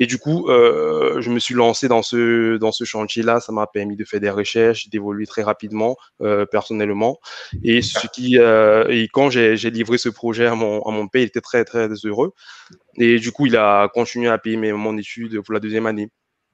[0.00, 3.38] Et du coup, euh, je me suis lancé dans ce, dans ce chantier-là.
[3.38, 7.18] Ça m'a permis de faire des recherches, d'évoluer très rapidement euh, personnellement.
[7.62, 11.20] Et, ce qui, euh, et quand j'ai livré ce projet à mon, à mon père,
[11.20, 12.32] il était très, très heureux.
[12.96, 16.10] Et du coup, il a continué à payer mes, mon étude pour la deuxième année.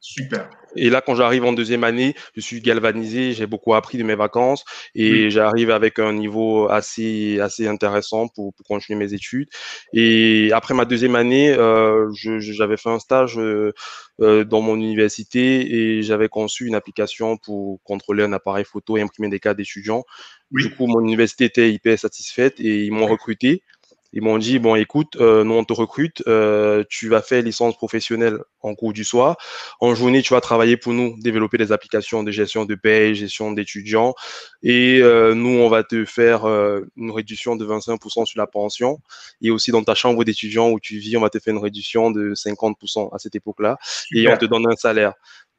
[0.09, 0.49] Super.
[0.77, 4.15] Et là, quand j'arrive en deuxième année, je suis galvanisé, j'ai beaucoup appris de mes
[4.15, 9.49] vacances et j'arrive avec un niveau assez, assez intéressant pour, pour, continuer mes études.
[9.93, 13.73] Et après ma deuxième année, euh, j'avais fait un stage euh,
[14.45, 19.29] dans mon université et j'avais conçu une application pour contrôler un appareil photo et imprimer
[19.29, 20.05] des cas d'étudiants.
[20.53, 20.63] Oui.
[20.63, 23.65] Du coup, mon université était hyper satisfaite et ils m'ont recruté.
[24.17, 27.77] Ils m'ont dit, bon, écoute, euh, nous, on te recrute, euh, tu vas faire licence
[27.77, 29.37] professionnelle en cours du soir.
[29.79, 33.53] En journée, tu vas travailler pour nous, développer des applications de gestion de paie, gestion
[33.53, 34.15] d'étudiants.
[34.63, 39.01] Et euh, nous, on va te faire une réduction de 25% sur la pension.
[39.43, 42.11] Et aussi, dans ta chambre d'étudiant où tu vis, on va te faire une réduction
[42.11, 43.77] de 50% à cette époque-là.
[44.15, 45.13] Et on te donne un salaire.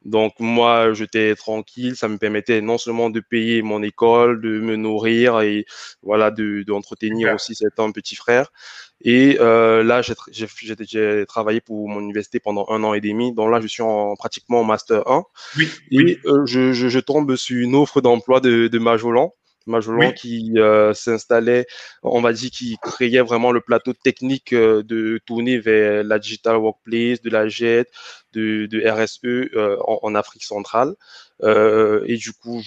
[0.04, 4.76] Donc moi, j'étais tranquille, ça me permettait non seulement de payer mon école, de me
[4.76, 5.66] nourrir et
[6.02, 8.52] voilà, d'entretenir de, aussi certains petits frères.
[9.00, 13.32] Et euh, là, j'ai travaillé pour mon université pendant un an et demi.
[13.32, 15.24] Donc là, je suis en, pratiquement en master 1.
[15.56, 16.18] Oui, et oui.
[16.26, 19.34] Euh, je, je, je, tombe sur une offre d'emploi de, de Majolan.
[19.68, 20.14] Oui.
[20.14, 21.66] qui euh, s'installait,
[22.02, 26.56] on va dire, qui créait vraiment le plateau technique euh, de tourner vers la digital
[26.56, 27.90] workplace, de la JET,
[28.32, 30.94] de, de RSE euh, en, en, Afrique centrale.
[31.42, 32.60] Et du coup,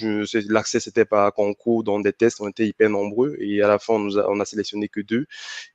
[0.48, 3.96] l'accès c'était par concours dans des tests, on était hyper nombreux et à la fin
[3.96, 5.26] on, nous a, on a sélectionné que deux.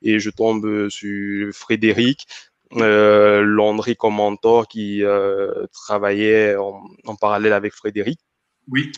[0.03, 2.27] Et je tombe sur Frédéric,
[2.75, 8.19] euh, Landry comme mentor qui euh, travaillait en, en, parallèle avec Frédéric.
[8.69, 8.91] Oui.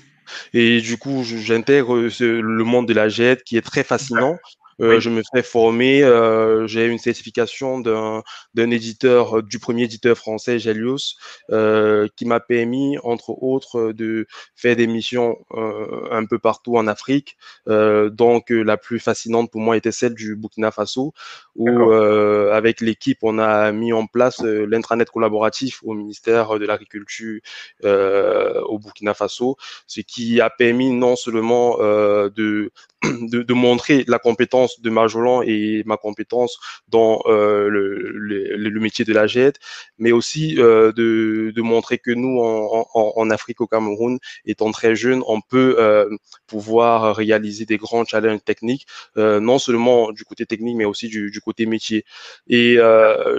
[0.53, 4.37] Et du coup, j'intègre le monde de la GED qui est très fascinant.
[4.81, 5.01] Euh, oui.
[5.01, 6.03] Je me fais former.
[6.05, 8.23] Euh, J'ai une certification d'un
[8.71, 11.17] éditeur, du premier éditeur français, Gelios,
[11.51, 16.87] euh, qui m'a permis, entre autres, de faire des missions euh, un peu partout en
[16.87, 17.37] Afrique.
[17.69, 21.13] Euh, donc, la plus fascinante pour moi était celle du Burkina Faso,
[21.57, 27.41] où avec l'équipe, on a mis en place l'intranet collaboratif au ministère de l'Agriculture
[27.85, 29.57] au Burkina Faso,
[29.87, 32.71] ce qui a permis non seulement de,
[33.05, 36.59] de, de montrer la compétence de Majolan et ma compétence
[36.89, 39.55] dans euh, le, métier de la GED,
[39.99, 45.41] mais aussi euh, de, montrer que nous, en, Afrique, au Cameroun, étant très jeunes, on
[45.41, 46.09] peut euh,
[46.47, 51.41] pouvoir réaliser des grands challenges techniques, non seulement du côté technique, mais aussi du, du
[51.41, 52.05] côté métier.
[52.49, 52.79] Et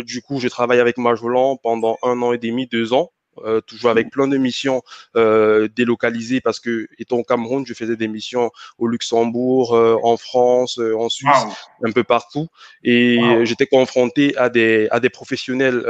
[0.03, 3.11] du coup, je travaille avec Majolan pendant un an et demi, deux ans.
[3.45, 4.81] Euh, toujours avec plein de missions
[5.15, 10.17] euh, délocalisées parce que étant au Cameroun, je faisais des missions au Luxembourg, euh, en
[10.17, 11.87] France, en Suisse, wow.
[11.87, 12.47] un peu partout.
[12.83, 13.45] Et wow.
[13.45, 15.83] j'étais confronté à des, à des professionnels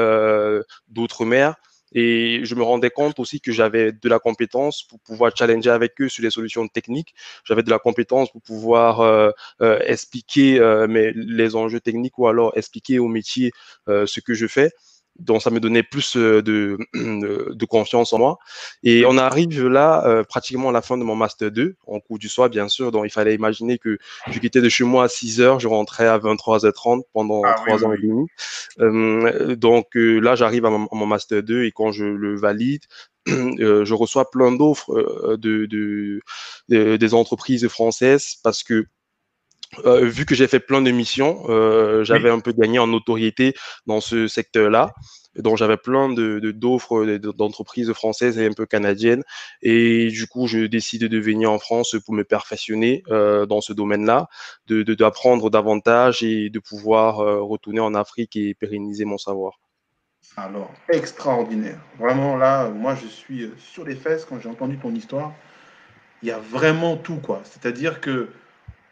[0.90, 1.56] d'outre-mer.
[1.92, 6.00] Et je me rendais compte aussi que j'avais de la compétence pour pouvoir challenger avec
[6.02, 7.16] eux sur les solutions techniques.
[7.44, 9.32] J'avais de la compétence pour pouvoir euh,
[9.62, 13.52] euh, expliquer euh, mes, les enjeux techniques ou alors expliquer au métier
[13.88, 14.72] ce que je fais
[15.20, 16.42] donc ça me donnait plus de,
[16.94, 18.40] de, confiance en moi.
[18.84, 22.20] Et on arrive là euh, pratiquement à la fin de mon master 2, en cours
[22.20, 22.92] du soir bien sûr.
[22.92, 23.98] Donc il fallait imaginer que
[24.30, 27.78] je quittais de chez moi à 6 heures, je rentrais à 23h30 pendant ah, 3
[27.78, 27.98] oui, ans oui.
[27.98, 28.28] et demi.
[28.80, 32.84] Euh, donc euh, là j'arrive à, mon master 2 et quand je le valide,
[33.28, 36.22] je reçois plein d'offres de, de,
[36.70, 38.86] de, des entreprises françaises parce que
[39.86, 42.38] euh, vu que j'ai fait plein de missions, euh, j'avais oui.
[42.38, 43.54] un peu gagné en notoriété
[43.86, 44.94] dans ce secteur-là.
[45.36, 49.24] Donc j'avais plein de d'offres d'entreprises françaises et un peu canadiennes.
[49.62, 53.72] Et du coup, je décide de venir en France pour me perfectionner euh, dans ce
[53.72, 54.28] domaine-là,
[54.68, 59.60] de d'apprendre davantage et de pouvoir retourner en Afrique et pérenniser mon savoir.
[60.36, 61.80] Alors, extraordinaire.
[62.00, 65.34] Vraiment, là, moi, je suis sur les fesses quand j'ai entendu ton histoire.
[66.22, 67.42] Il y a vraiment tout, quoi.
[67.46, 68.30] C'est-à-dire que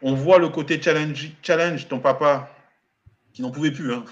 [0.02, 2.50] on voit le côté challenge, challenge ton papa
[3.32, 3.92] qui n'en pouvait plus.
[3.92, 4.04] Hein.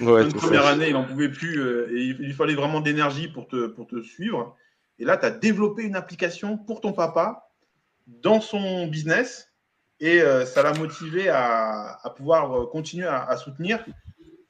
[0.00, 1.60] Ouais, première année, il n'en pouvait plus.
[1.60, 4.56] Euh, et il, fallait vraiment d'énergie pour te, pour te suivre.
[4.98, 7.50] Et là, tu as développé une application pour ton papa
[8.06, 9.52] dans son business.
[10.00, 13.84] Et euh, ça l'a motivé à, à, pouvoir continuer à, à, soutenir.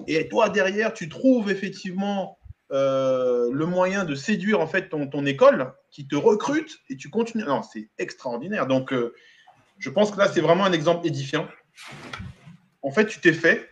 [0.07, 2.39] Et toi, derrière, tu trouves effectivement
[2.71, 7.45] le moyen de séduire en fait ton, ton, école qui te recrute et tu continues.
[7.45, 8.67] Non, c'est extraordinaire.
[8.67, 8.93] Donc,
[9.79, 11.49] je pense que là, c'est vraiment un exemple édifiant.
[12.83, 13.69] En fait, tu t'es fait,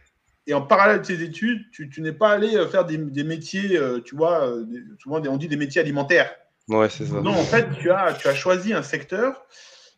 [0.47, 4.01] et en parallèle de tes études, tu, n'es pas allé euh, faire des, métiers, euh,
[4.01, 4.67] tu vois, euh,
[4.99, 6.35] souvent on dit des métiers alimentaires.
[6.69, 7.21] Ouais, c'est ça.
[7.21, 9.47] Non, en fait, tu as, tu as choisi un secteur,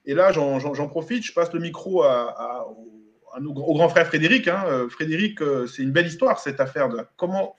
[0.04, 2.66] et là, j'en profite, je passe le micro à,
[3.38, 4.46] au grand frère Frédéric.
[4.46, 4.86] Hein.
[4.88, 7.56] Frédéric, c'est une belle histoire, cette affaire de comment,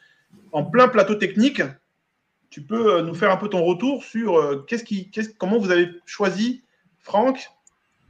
[0.53, 1.61] en plein plateau technique,
[2.49, 6.63] tu peux nous faire un peu ton retour sur qu'est-ce qui, comment vous avez choisi,
[6.99, 7.49] Franck,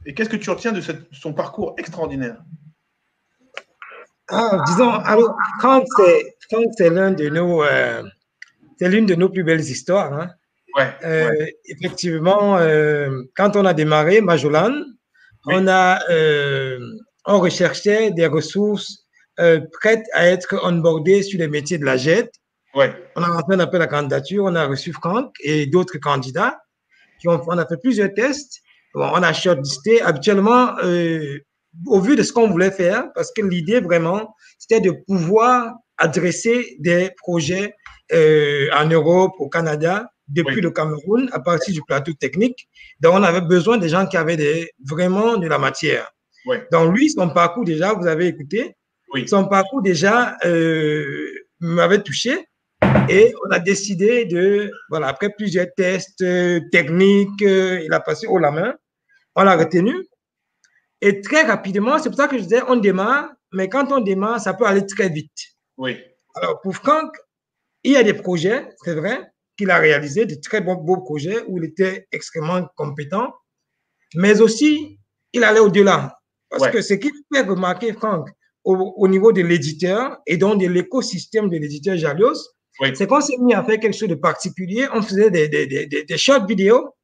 [0.08, 0.80] et qu'est-ce que tu retiens de
[1.12, 2.38] son parcours extraordinaire?
[4.30, 5.86] Ah, Disons, alors, Franck,
[6.78, 8.02] c'est l'un de nos, euh,
[8.78, 10.14] c'est l'une de nos plus belles histoires.
[10.14, 10.30] Hein.
[10.74, 14.72] Ouais, euh, Effectivement, euh, quand on a démarré Majolan,
[15.44, 16.00] on a,
[17.26, 19.06] on recherchait des ressources
[19.72, 22.30] prêtes à être onboardées sur les métiers de la JET.
[22.74, 22.94] Ouais.
[23.14, 26.58] On a lancé un appel à candidature, on a reçu Franck et d'autres candidats.
[27.20, 28.62] Qui ont, on a fait plusieurs tests
[28.94, 31.38] on a shortlisté habituellement euh,
[31.86, 36.76] au vu de ce qu'on voulait faire, parce que l'idée vraiment, c'était de pouvoir adresser
[36.78, 37.74] des projets
[38.12, 42.68] euh, en Europe, au Canada, depuis le Cameroun, à partir du plateau technique.
[43.00, 46.10] Donc, on avait besoin des gens qui avaient des, vraiment de la matière.
[46.72, 48.74] Donc, lui, son parcours déjà, vous avez écouté,
[49.26, 51.30] son parcours déjà euh,
[51.60, 52.46] m'avait touché.
[53.08, 58.26] Et on a décidé de, voilà, après plusieurs tests euh, techniques, euh, il a passé
[58.26, 58.74] haut la main,
[59.34, 59.94] on l'a retenu.
[61.00, 64.40] Et très rapidement, c'est pour ça que je disais, on démarre, mais quand on démarre,
[64.40, 65.38] ça peut aller très vite.
[65.76, 65.96] Oui.
[66.34, 67.16] Alors, pour Franck,
[67.84, 71.44] il y a des projets, c'est vrai, qu'il a réalisé, de très bons beaux projets
[71.46, 73.32] où il était extrêmement compétent,
[74.14, 74.98] mais aussi,
[75.32, 76.18] il allait au-delà.
[76.50, 78.28] Parce que ce qui fait remarquer Franck
[78.64, 82.36] au, niveau de l'éditeur et donc de l'écosystème de l'éditeur Jalios,
[82.94, 84.86] c'est qu'on s'est mis à faire quelque chose de particulier.
[84.92, 86.94] On faisait des, des, des, des short vidéos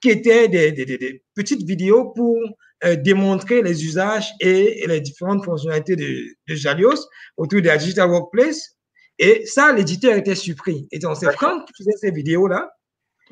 [0.00, 2.36] qui étaient des, petites vidéos pour
[2.84, 8.10] euh, démontrer les usages et, les différentes fonctionnalités de, de, Jalios autour de la Digital
[8.10, 8.76] Workplace.
[9.18, 10.86] Et ça, l'éditeur était surpris.
[10.90, 12.70] Et donc, c'est Franck qui faisait ces vidéos-là.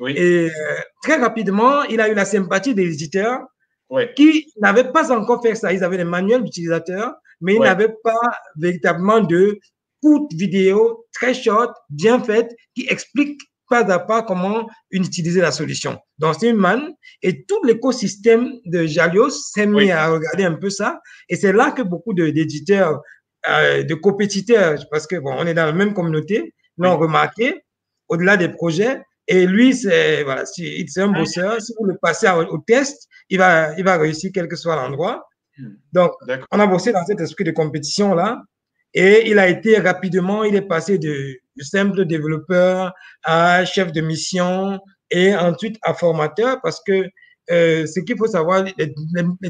[0.07, 0.49] Et euh,
[1.03, 3.41] très rapidement, il a eu la sympathie des éditeurs
[4.15, 5.71] qui n'avaient pas encore fait ça.
[5.71, 9.59] Ils avaient des manuels d'utilisateurs, mais ils n'avaient pas véritablement de
[10.03, 13.39] courte vidéo très short, bien faite, qui explique
[13.69, 15.97] pas à pas comment utiliser la solution.
[16.19, 20.69] Donc, c'est une manne et tout l'écosystème de Jalios s'est mis à regarder un peu
[20.69, 20.99] ça.
[21.29, 23.01] Et c'est là que beaucoup d'éditeurs,
[23.49, 27.63] euh, de compétiteurs, parce que bon, on est dans la même communauté, l'ont remarqué
[28.09, 29.01] au-delà des projets.
[29.29, 31.61] Et lui, c'est voilà, c'est un bosseur.
[31.61, 35.25] Si vous le passez au, test, il va, il va réussir quel que soit l'endroit.
[35.57, 35.75] Hmm.
[35.93, 36.11] Donc,
[36.51, 38.43] on a bossé dans cet esprit de compétition là.
[38.93, 44.79] Et il a été rapidement, il est passé de, simple développeur à chef de mission
[45.11, 47.05] et ensuite à formateur parce que
[47.51, 48.93] euh, ce qu'il faut savoir, les,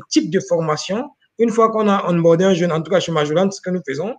[0.09, 3.49] types de formation, une fois qu'on a onboardé un jeune, en tout cas chez Majolant,
[3.51, 4.15] ce que nous faisons,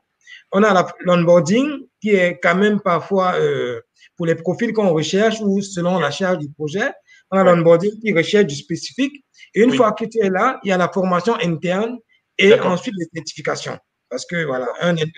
[0.52, 1.68] on a l'onboarding
[2.00, 3.80] qui est quand même parfois euh,
[4.16, 6.90] pour les profils qu'on recherche ou selon la charge du projet,
[7.30, 9.24] on a l'onboarding qui recherche du spécifique.
[9.54, 11.98] Et une fois que tu es là, il y a la formation interne
[12.38, 13.78] et ensuite les certifications.
[14.14, 14.68] Parce que voilà,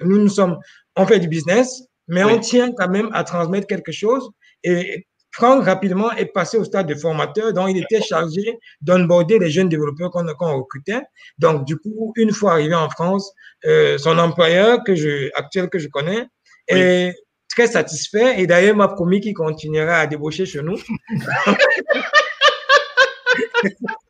[0.01, 0.57] nous, nous sommes,
[0.97, 4.31] on fait du business, mais on tient quand même à transmettre quelque chose.
[4.65, 9.51] Et Franck, rapidement, est passé au stade de formateur, donc il était chargé d'onboarder les
[9.51, 11.03] jeunes développeurs qu'on recrutait.
[11.37, 13.31] Donc, du coup, une fois arrivé en France,
[13.67, 16.25] euh, son employeur que je, actuel que je connais
[16.69, 17.15] est
[17.51, 20.79] très satisfait et d'ailleurs m'a promis qu'il continuera à débaucher chez nous.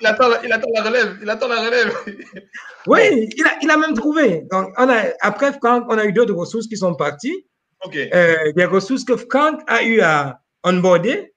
[0.00, 1.18] il attend, il attend la relève.
[1.22, 1.92] Il attend la relève.
[2.86, 4.42] oui, il a, il a même trouvé.
[4.50, 7.46] Donc, on a, après Franck, on a eu d'autres ressources qui sont parties.
[7.94, 11.32] Euh, des ressources que Franck a eu à onboarder,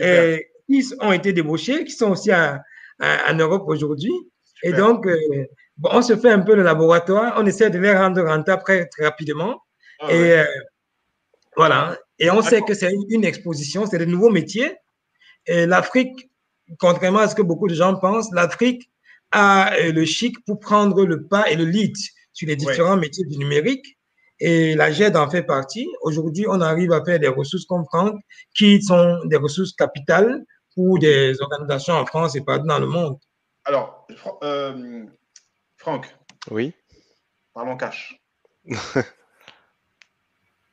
[0.00, 0.38] euh,
[0.68, 4.12] qui ont été débauchées, qui sont aussi en Europe aujourd'hui.
[4.62, 5.16] Et donc, euh,
[5.76, 8.86] bon, on se fait un peu le laboratoire, on essaie de les rendre rentables très,
[8.86, 9.62] très rapidement.
[10.00, 10.44] Ah et euh,
[11.56, 11.98] voilà.
[12.18, 14.76] Et on sait que c'est une exposition, c'est de nouveaux métiers.
[15.48, 16.29] L'Afrique
[16.78, 18.90] contrairement à ce que beaucoup de gens pensent, l'Afrique
[19.32, 21.96] a euh, le chic pour prendre le pas et le lead
[22.32, 23.96] sur les différents métiers du numérique.
[24.40, 25.86] Et la GED en fait partie.
[26.00, 28.18] Aujourd'hui, on arrive à faire des ressources comme Franck,
[28.54, 30.44] qui sont des ressources capitales
[30.74, 33.18] pour des organisations en France et pas dans le monde.
[33.64, 34.06] Alors,
[34.42, 35.04] euh,
[35.76, 36.16] Franck.
[36.50, 36.72] Oui.
[37.52, 38.18] Parlons cash.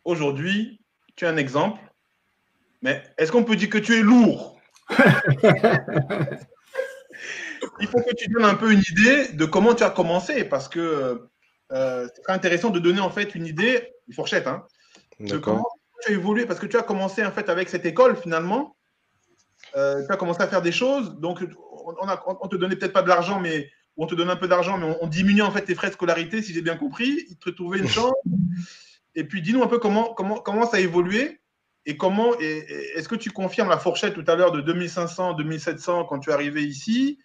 [0.05, 0.79] Aujourd'hui,
[1.17, 1.81] tu as un exemple,
[2.81, 4.56] mais est-ce qu'on peut dire que tu es lourd?
[7.79, 10.67] Il faut que tu donnes un peu une idée de comment tu as commencé, parce
[10.69, 11.27] que
[11.71, 14.65] euh, c'est intéressant de donner en fait une idée, une fourchette, hein,
[15.19, 15.67] de comment
[16.01, 18.75] tu as évolué, parce que tu as commencé en fait avec cette école finalement.
[19.75, 21.45] Euh, tu as commencé à faire des choses, donc
[21.85, 24.47] on, a, on te donnait peut-être pas de l'argent, mais on te donne un peu
[24.47, 27.25] d'argent, mais on, on, diminue en fait tes frais de scolarité, si j'ai bien compris.
[27.29, 28.15] Ils te trouvaient une chambre.
[29.15, 31.41] Et puis dis-nous un peu comment, comment, comment ça a évolué
[31.87, 36.19] et comment est-ce que tu confirmes la fourchette tout à l'heure de 2500, 2700 quand
[36.19, 37.17] tu es arrivé ici?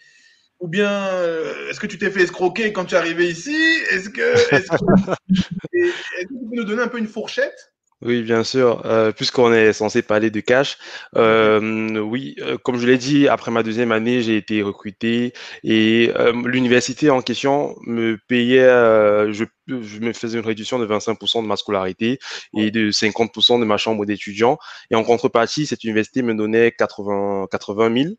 [0.60, 3.56] Ou bien euh, est-ce que tu t'es fait escroquer quand tu es arrivé ici?
[3.90, 4.74] Est-ce que, est que,
[5.72, 7.72] est que, tu peux nous donner un peu une fourchette?
[8.04, 8.84] Oui, bien sûr.
[8.84, 10.76] Euh, Puisqu'on est censé parler de cash,
[11.16, 16.12] euh, oui, euh, comme je l'ai dit, après ma deuxième année, j'ai été recruté et
[16.44, 18.66] l'université en question me payait,
[19.32, 22.18] je, je, me faisais une réduction de 25% de ma scolarité
[22.56, 24.58] et de 50% de ma chambre d'étudiant.
[24.90, 28.14] Et en contrepartie, cette université me donnait 80, 80 000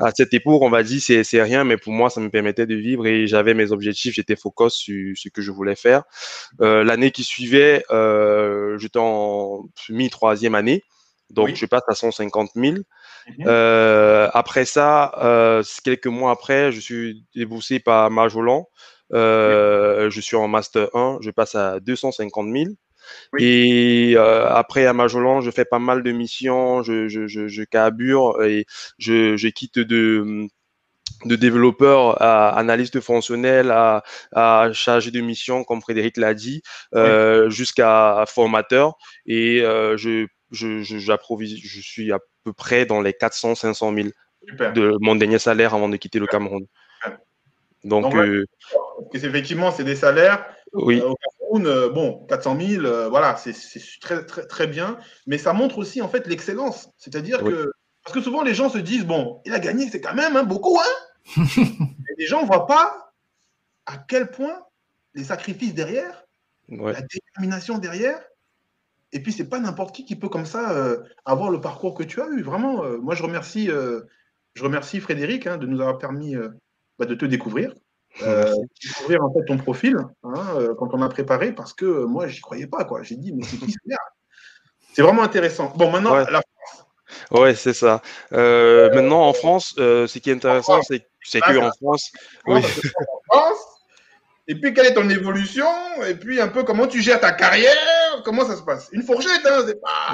[0.00, 2.66] à cette époque, on va dire, c'est, c'est rien, mais pour moi, ça me permettait
[2.66, 6.04] de vivre et j'avais mes objectifs, j'étais focus sur ce que je voulais faire.
[6.60, 10.82] Euh, l'année qui suivait, euh, j'étais en mi-troisième année,
[11.30, 11.56] donc oui.
[11.56, 12.74] je passe à 150 000.
[12.74, 12.82] Mm-hmm.
[13.46, 18.68] Euh, après ça, quelques mois après, je suis déboursé par Majolan.
[19.12, 22.64] Euh, je suis en Master 1, je passe à 250 000.
[23.32, 23.44] Oui.
[23.44, 27.62] Et euh, après, à Majolan, je fais pas mal de missions, je, je, je, je
[27.62, 28.66] cabure et
[28.98, 30.48] je, je quitte de
[31.24, 34.02] de développeur à analyste fonctionnel, à,
[34.32, 36.62] à chargé de mission, comme Frédéric l'a dit,
[36.94, 37.50] euh, oui.
[37.50, 38.94] jusqu'à formateur.
[39.26, 44.08] Et euh, je, je, je, je suis à peu près dans les 400-500 000
[44.46, 44.72] Super.
[44.72, 46.66] de mon dernier salaire avant de quitter le Cameroun.
[47.84, 48.46] Donc, Donc euh,
[49.12, 50.44] effectivement, c'est des salaires.
[50.72, 51.02] Oui.
[51.54, 53.54] Euh, Cameroun, bon, 400 000, euh, voilà, c'est
[54.00, 54.98] très, très, très bien.
[55.26, 56.88] Mais ça montre aussi, en fait, l'excellence.
[56.98, 57.52] C'est-à-dire oui.
[57.52, 57.72] que.
[58.04, 60.42] Parce que souvent, les gens se disent, bon, il a gagné, c'est quand même hein,
[60.42, 63.12] beaucoup, hein Et les gens ne voient pas
[63.86, 64.62] à quel point
[65.14, 66.26] les sacrifices derrière,
[66.68, 66.92] ouais.
[66.92, 68.20] la détermination derrière,
[69.12, 72.02] et puis, c'est pas n'importe qui qui peut comme ça euh, avoir le parcours que
[72.02, 72.42] tu as eu.
[72.42, 76.34] Vraiment, euh, moi, je remercie, je remercie Frédéric hein, de nous avoir permis
[76.98, 77.72] bah, de te découvrir.
[78.82, 82.66] découvrir en fait ton profil hein, quand on a préparé parce que moi, j'y croyais
[82.66, 82.84] pas.
[82.84, 83.02] quoi.
[83.02, 83.78] J'ai dit, mais c'est qui ce
[84.92, 85.72] C'est vraiment intéressant.
[85.76, 86.24] Bon, maintenant, ouais.
[86.30, 86.86] la France.
[87.30, 88.02] Ouais, c'est ça.
[88.30, 92.12] maintenant, en France, ce qui est intéressant, c'est ah, qu'en France.
[92.46, 92.60] Oui.
[92.60, 93.73] En France,
[94.46, 95.64] et puis, quelle est ton évolution?
[96.06, 98.20] Et puis, un peu, comment tu gères ta carrière?
[98.24, 98.90] Comment ça se passe?
[98.92, 99.64] Une fourchette, hein.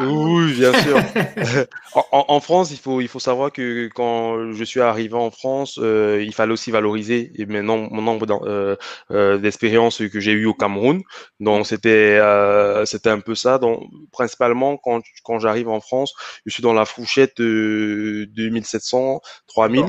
[0.03, 0.97] Oui, bien sûr.
[1.95, 5.81] en, en, France, il faut, il faut savoir que quand je suis arrivé en France,
[5.83, 8.77] euh, il fallait aussi valoriser et maintenant, mon nombre euh,
[9.11, 11.03] euh, d'expériences que j'ai eu au Cameroun.
[11.41, 13.59] Donc, c'était euh, c'était un peu ça.
[13.59, 13.83] Donc,
[14.13, 16.15] principalement, quand, quand j'arrive en France,
[16.47, 19.87] je suis dans la fourchette de 2700, 3000.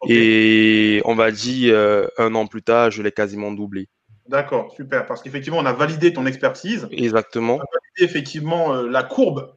[0.00, 0.96] Okay.
[0.96, 3.88] Et on va dire euh, un an plus tard, je l'ai quasiment doublé.
[4.28, 5.06] D'accord, super.
[5.06, 6.88] Parce qu'effectivement, on a validé ton expertise.
[6.90, 7.56] Exactement.
[7.56, 9.54] On a validé effectivement euh, la courbe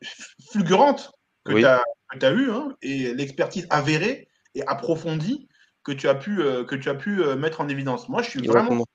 [0.52, 1.12] fulgurante
[1.46, 1.62] que oui.
[1.62, 1.84] tu as,
[2.22, 5.48] as eue hein, et l'expertise avérée et approfondie
[5.84, 8.10] que tu as pu, euh, que tu as pu mettre en évidence.
[8.10, 8.66] Moi, je suis Exactement.
[8.66, 8.86] vraiment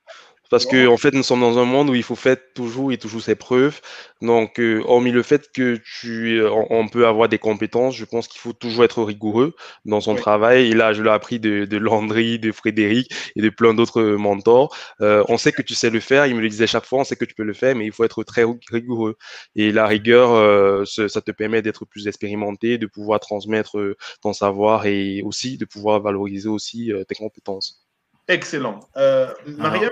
[0.49, 2.97] parce que en fait, nous sommes dans un monde où il faut faire toujours et
[2.97, 3.81] toujours ses preuves.
[4.21, 8.27] Donc, euh, hormis le fait que tu, on, on, peut avoir des compétences, je pense
[8.27, 9.55] qu'il faut toujours être rigoureux
[9.85, 10.19] dans son oui.
[10.19, 10.71] travail.
[10.71, 14.75] Et là, je l'ai appris de, de Landry, de Frédéric et de plein d'autres mentors.
[15.01, 16.25] Euh, on sait que tu sais le faire.
[16.25, 16.99] Il me le disait chaque fois.
[16.99, 19.17] On sait que tu peux le faire, mais il faut être très rigoureux.
[19.55, 24.33] Et la rigueur, euh, ça te permet d'être plus expérimenté, de pouvoir transmettre euh, ton
[24.33, 27.88] savoir et aussi de pouvoir valoriser aussi euh, tes compétences.
[28.29, 28.79] Excellent.
[28.95, 29.89] Euh, Maria,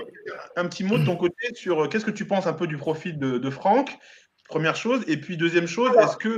[0.54, 2.76] un petit mot de ton côté sur euh, qu'est-ce que tu penses un peu du
[2.76, 3.98] profil de, de Franck?
[4.48, 5.02] Première chose.
[5.08, 6.36] Et puis, deuxième chose, est-ce que,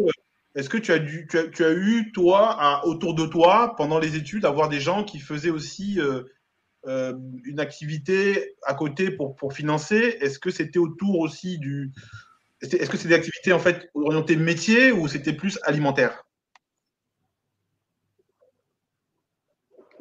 [0.54, 3.74] est que tu, as dû, tu, as, tu as eu, toi, à, autour de toi,
[3.76, 6.22] pendant les études, avoir des gens qui faisaient aussi euh,
[6.86, 7.12] euh,
[7.44, 10.16] une activité à côté pour, pour financer?
[10.22, 11.92] Est-ce que c'était autour aussi du.
[12.62, 16.24] Est-ce que c'était des activités en fait orientées métier ou c'était plus alimentaire?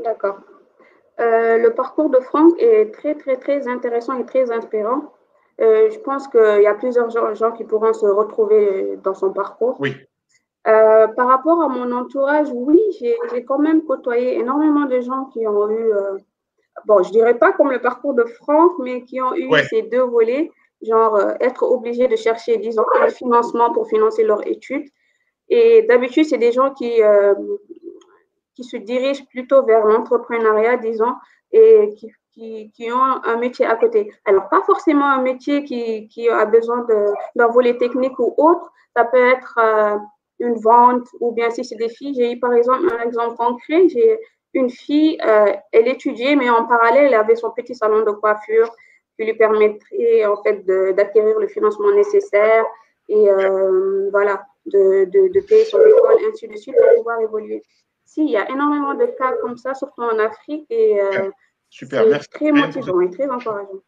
[0.02, 0.40] D'accord.
[1.20, 5.14] Euh, le parcours de Franck est très, très, très intéressant et très inspirant.
[5.60, 9.34] Euh, je pense qu'il y a plusieurs gens, gens, qui pourront se retrouver dans son
[9.34, 9.76] parcours.
[9.80, 9.96] Oui.
[10.68, 15.46] Euh, par rapport à mon entourage, oui, j'ai quand même côtoyé énormément de gens qui
[15.46, 15.92] ont eu,
[16.86, 19.64] bon, je dirais pas comme le parcours de Franck, mais qui ont eu ouais.
[19.64, 20.52] ces deux volets,
[20.82, 24.88] genre être obligé de chercher, disons, un financement pour financer leurs études.
[25.50, 27.02] Et d'habitude, c'est des gens qui,
[28.60, 31.14] qui se dirigent plutôt vers l'entrepreneuriat, disons,
[31.52, 32.12] et qui
[32.74, 34.12] qui, ont un métier à côté.
[34.26, 36.86] Alors, pas forcément un métier qui, qui a besoin
[37.36, 38.72] d'un volet technique ou autre.
[38.96, 39.98] Ça peut être euh,
[40.40, 42.14] une vente ou bien si c'est des filles.
[42.16, 43.90] J'ai eu par exemple un exemple concret.
[43.90, 44.20] J'ai
[44.54, 48.70] une fille, euh, elle étudiait, mais en parallèle, elle avait son petit salon de coiffure
[49.18, 50.66] qui lui permettrait en fait
[50.96, 52.66] d'acquérir le financement nécessaire
[53.10, 57.64] et euh, voilà, de, de, payer son école, ainsi de suite, pour pouvoir évoluer.
[58.10, 61.30] Si, il y a énormément de cas comme ça, surtout en Afrique, et euh,
[61.70, 62.28] Super, merci.
[62.30, 63.84] très motivant et très encourageant.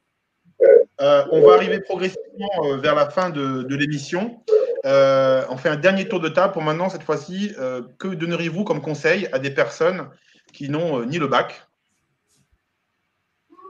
[1.02, 4.44] Euh, on va arriver progressivement euh, vers la fin de, de l'émission.
[4.86, 7.56] Euh, on fait un dernier tour de table pour maintenant, cette fois-ci.
[7.98, 10.08] Que donneriez-vous comme conseil à des personnes
[10.54, 11.68] qui n'ont ni le bac,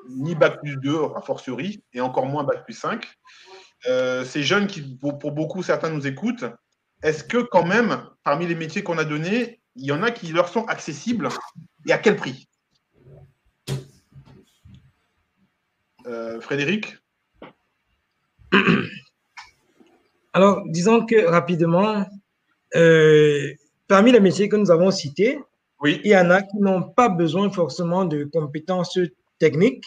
[0.10, 3.07] ni bac plus 2, a fortiori, et encore moins bac plus 5
[4.26, 6.44] Ces jeunes qui, pour, pour, beaucoup, certains nous écoutent,
[7.03, 10.31] est-ce que quand même, parmi les métiers qu'on a donnés, il y en a qui
[10.31, 11.30] leur sont accessibles
[11.88, 12.48] et à quel prix
[16.41, 16.98] Frédéric
[20.34, 22.06] Alors, disons que rapidement,
[22.76, 23.53] euh,
[23.88, 25.39] parmi les métiers que nous avons cités,
[25.81, 25.99] oui.
[26.03, 28.98] il y en a qui n'ont pas besoin forcément de compétences
[29.39, 29.84] techniques.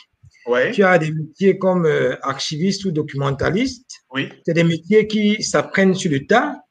[0.46, 0.72] Ouais.
[0.72, 4.04] Tu as des métiers comme euh, archiviste ou documentaliste.
[4.12, 4.28] Oui.
[4.44, 6.63] C'est des métiers qui s'apprennent sur le tas,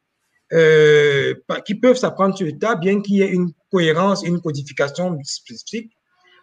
[0.53, 1.33] euh,
[1.65, 5.91] qui peuvent s'apprendre sur le tas, bien qu'il y ait une cohérence, une codification spécifique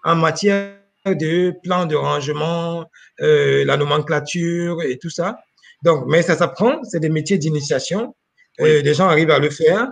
[0.05, 0.75] en matière
[1.07, 2.85] de plan de rangement,
[3.21, 5.39] euh, la nomenclature et tout ça.
[5.83, 8.15] Donc, mais ça s'apprend, c'est des métiers d'initiation.
[8.59, 8.69] Oui.
[8.69, 9.89] Euh, des gens arrivent à le faire.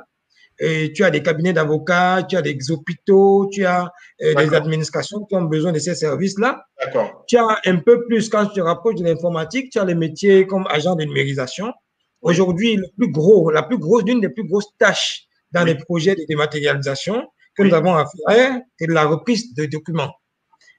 [0.60, 3.92] Et tu as des cabinets d'avocats, tu as des hôpitaux, tu as
[4.22, 6.64] euh, des administrations qui ont besoin de ces services-là.
[7.28, 10.48] Tu as un peu plus, quand tu te rapproches de l'informatique, tu as les métiers
[10.48, 11.72] comme agent de numérisation.
[12.22, 15.68] Aujourd'hui, le plus gros, la plus grosse, l'une des plus grosses tâches dans oui.
[15.68, 17.26] les projets de dématérialisation
[17.56, 20.12] que nous avons à faire, c'est la reprise de documents.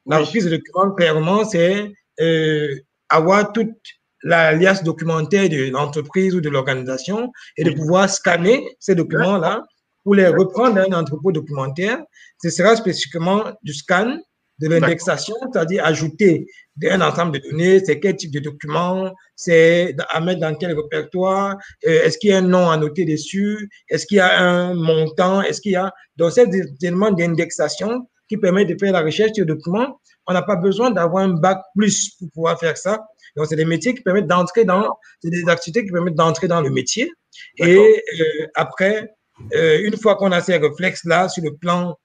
[0.06, 1.91] La reprise de documents, clairement, c'est
[2.22, 2.76] euh,
[3.10, 3.76] avoir toute
[4.24, 9.64] la liasse documentaire de l'entreprise ou de l'organisation et de pouvoir scanner ces documents-là
[10.03, 11.99] pour les reprendre dans un entrepôt documentaire.
[12.41, 14.18] Ce sera spécifiquement du scan,
[14.60, 16.48] de l'indexation, c'est-à-dire ajouter
[16.90, 21.57] un ensemble de données, c'est quel type de document, c'est à mettre dans quel répertoire,
[21.86, 24.73] euh, est-ce qu'il y a un nom à noter dessus, est-ce qu'il y a un
[24.73, 25.91] montant, est-ce qu'il y a...
[26.18, 26.48] Donc, ces
[26.81, 30.91] éléments d'indexation qui permettent de faire la recherche sur le document, on n'a pas besoin
[30.91, 32.99] d'avoir un bac plus pour pouvoir faire ça.
[33.36, 36.61] Donc, c'est des métiers qui permettent d'entrer dans, c'est des activités qui permettent d'entrer dans
[36.61, 37.11] le métier.
[37.57, 39.11] Et euh, après,
[39.53, 41.98] euh, une fois qu'on a ces réflexes-là sur le plan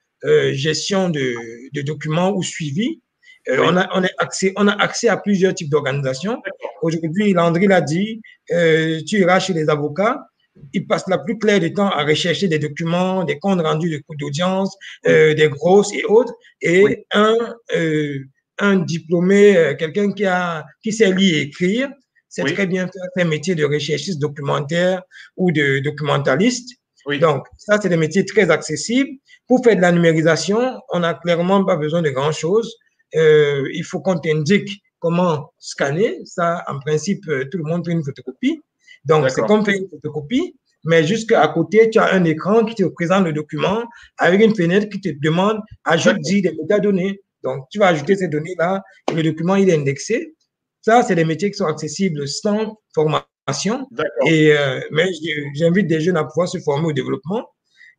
[0.52, 1.34] gestion de,
[1.72, 3.00] de, documents ou suivi,
[3.46, 3.56] oui.
[3.58, 6.42] on, a, on, a accès, on a accès à plusieurs types d'organisations.
[6.82, 10.20] Aujourd'hui, Landry l'a dit, tu iras chez les avocats,
[10.72, 13.98] ils passent la plus claire du temps à rechercher des documents, des comptes rendus de
[13.98, 14.76] cours d'audience,
[15.06, 16.34] euh, des grosses et autres.
[16.60, 16.96] Et oui.
[17.12, 17.36] un,
[17.74, 18.18] euh,
[18.58, 21.88] un diplômé, euh, quelqu'un qui, a, qui sait lire et écrire,
[22.28, 22.54] c'est oui.
[22.54, 25.02] très bien faire un métier de recherchiste documentaire
[25.36, 26.76] ou de documentaliste.
[27.06, 27.18] Oui.
[27.18, 29.10] Donc, ça, c'est des métiers très accessibles.
[29.46, 32.74] Pour faire de la numérisation, on n'a clairement pas besoin de grand-chose.
[33.14, 36.18] Euh, il faut qu'on t'indique comment scanner.
[36.24, 38.62] Ça, en principe, tout le monde fait une photocopie.
[39.04, 42.84] Donc, c'est comme faire une photocopie, mais jusqu'à côté, tu as un écran qui te
[42.84, 43.84] présente le document
[44.18, 47.20] avec une fenêtre qui te demande ajoute des métadonnées.
[47.42, 50.34] Donc, tu vas ajouter ces données-là et le document, il est indexé.
[50.80, 53.26] Ça, c'est des métiers qui sont accessibles sans formation.
[54.26, 55.08] Et, euh, mais
[55.54, 57.46] j'invite des jeunes à pouvoir se former au développement.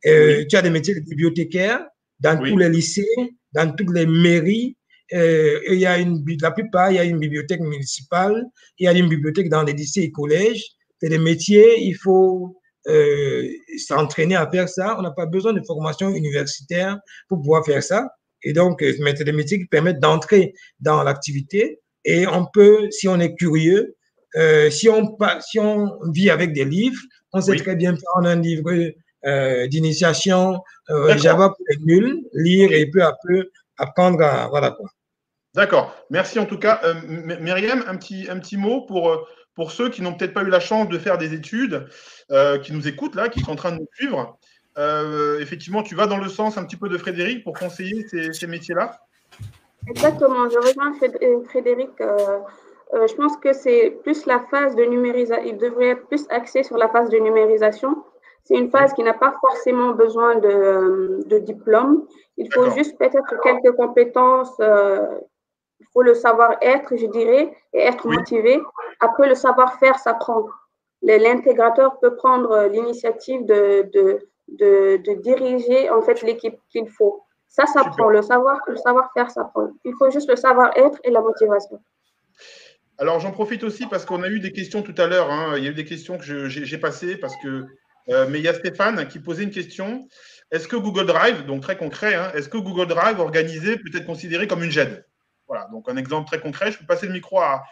[0.06, 0.46] Euh, oui.
[0.48, 1.84] Tu as des métiers de bibliothécaire
[2.20, 2.50] dans oui.
[2.50, 3.06] tous les lycées,
[3.52, 4.76] dans toutes les mairies.
[5.12, 8.44] Euh, il y a une, la plupart, il y a une bibliothèque municipale,
[8.78, 10.64] il y a une bibliothèque dans les lycées et collèges.
[11.00, 12.56] C'est des métiers, il faut
[12.88, 13.48] euh,
[13.78, 14.96] s'entraîner à faire ça.
[14.98, 16.98] On n'a pas besoin de formation universitaire
[17.28, 18.08] pour pouvoir faire ça.
[18.42, 21.80] Et donc, mais c'est des métiers qui permettent d'entrer dans l'activité.
[22.04, 23.95] Et on peut, si on est curieux,
[24.36, 27.00] euh, si, on, si on vit avec des livres,
[27.32, 27.62] on sait oui.
[27.62, 28.70] très bien prendre un livre
[29.24, 30.60] euh, d'initiation
[30.90, 34.48] euh, Java pour les nuls, lire et peu à peu apprendre à.
[34.48, 34.88] Voilà quoi.
[35.54, 35.96] D'accord.
[36.10, 36.80] Merci en tout cas.
[36.84, 36.94] Euh,
[37.40, 40.60] Myriam, un petit, un petit mot pour, pour ceux qui n'ont peut-être pas eu la
[40.60, 41.88] chance de faire des études,
[42.30, 44.38] euh, qui nous écoutent là, qui sont en train de nous suivre.
[44.76, 48.34] Euh, effectivement, tu vas dans le sens un petit peu de Frédéric pour conseiller ces,
[48.34, 49.00] ces métiers-là?
[49.88, 50.50] Exactement.
[50.50, 50.94] Je rejoins
[51.48, 51.90] Frédéric.
[52.92, 55.44] Je pense que c'est plus la phase de numérisation.
[55.44, 58.04] Il devrait être plus axé sur la phase de numérisation.
[58.44, 62.06] C'est une phase qui n'a pas forcément besoin de, de diplôme.
[62.36, 65.04] Il faut juste peut-être quelques compétences euh,
[65.80, 68.16] il faut le savoir-être, je dirais, et être oui.
[68.16, 68.60] motivé.
[69.00, 70.46] Après, le savoir-faire s'apprend.
[71.02, 77.22] L'intégrateur peut prendre l'initiative de, de, de, de, diriger en fait l'équipe qu'il faut.
[77.48, 78.08] Ça s'apprend.
[78.08, 79.68] Le savoir, le savoir-faire s'apprend.
[79.84, 81.80] Il faut juste le savoir-être et la motivation.
[82.98, 85.30] Alors, j'en profite aussi parce qu'on a eu des questions tout à l'heure.
[85.30, 85.54] Hein.
[85.58, 87.66] Il y a eu des questions que j'ai passées parce que.
[88.08, 90.08] Euh, mais il y a Stéphane qui posait une question.
[90.52, 94.06] Est-ce que Google Drive, donc très concret, hein, est-ce que Google Drive organisé peut être
[94.06, 95.04] considéré comme une GED
[95.48, 96.70] Voilà, donc un exemple très concret.
[96.70, 97.64] Je peux passer le micro à,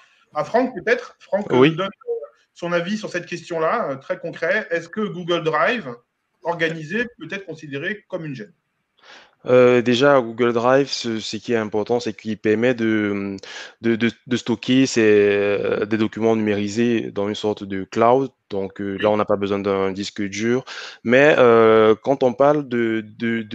[0.45, 1.17] Franck peut-être.
[1.21, 1.77] Franck oui.
[1.77, 1.91] donne
[2.53, 4.67] son avis sur cette question-là, euh, très concret.
[4.71, 5.95] Est-ce que Google Drive
[6.43, 8.53] organisé peut être considéré comme une GED
[9.47, 13.37] euh, déjà, Google Drive, ce, qui est important, c'est qu'il permet de,
[14.37, 18.31] stocker euh, des documents numérisés dans une sorte de cloud.
[18.51, 20.65] Donc euh, là, on n'a pas besoin d'un disque dur.
[21.03, 21.35] Mais
[22.03, 23.05] quand on parle de,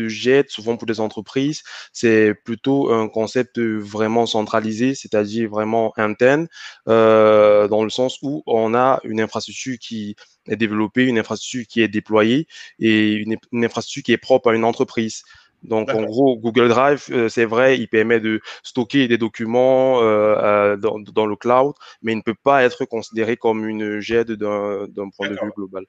[0.08, 1.64] jet, souvent pour des entreprises,
[1.94, 6.48] c'est plutôt un concept vraiment centralisé, c'est-à-dire vraiment interne,
[6.86, 10.16] dans le sens où on a une infrastructure qui
[10.48, 12.48] est développée, une infrastructure qui est déployée
[12.80, 15.24] et une infrastructure qui est propre à une entreprise.
[15.64, 20.76] Donc, en gros, Google Drive, euh, c'est vrai, il permet de stocker des documents euh,
[20.76, 25.10] euh, dans, le cloud, mais il ne peut pas être considéré comme une GED d'un
[25.16, 25.86] point de vue global.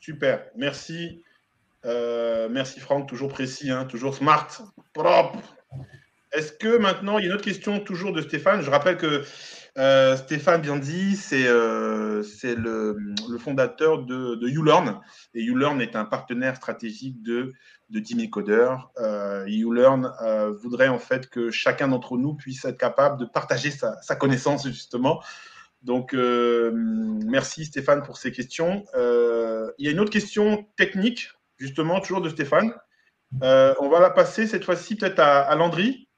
[0.00, 1.22] Super, merci.
[1.84, 4.48] merci Franck, toujours précis, hein, toujours smart,
[4.92, 5.38] propre.
[6.32, 8.60] Est-ce que maintenant, il y a une autre question toujours de Stéphane.
[8.60, 9.22] Je rappelle que
[9.76, 12.22] Stéphane Biandi, c'est le,
[13.38, 15.00] fondateur de, de YouLearn.
[15.34, 17.52] Et YouLearn est un partenaire stratégique de
[17.90, 18.90] de 10 000 codeurs.
[18.98, 23.70] Euh, YouLearn euh, voudrait en fait que chacun d'entre nous puisse être capable de partager
[23.70, 25.22] sa, connaissance justement.
[25.82, 28.84] Donc, euh, merci Stéphane pour ces questions.
[28.94, 32.72] il y a une autre question technique, justement, toujours de Stéphane.
[33.40, 36.08] on va la passer cette fois-ci peut-être à, Landry.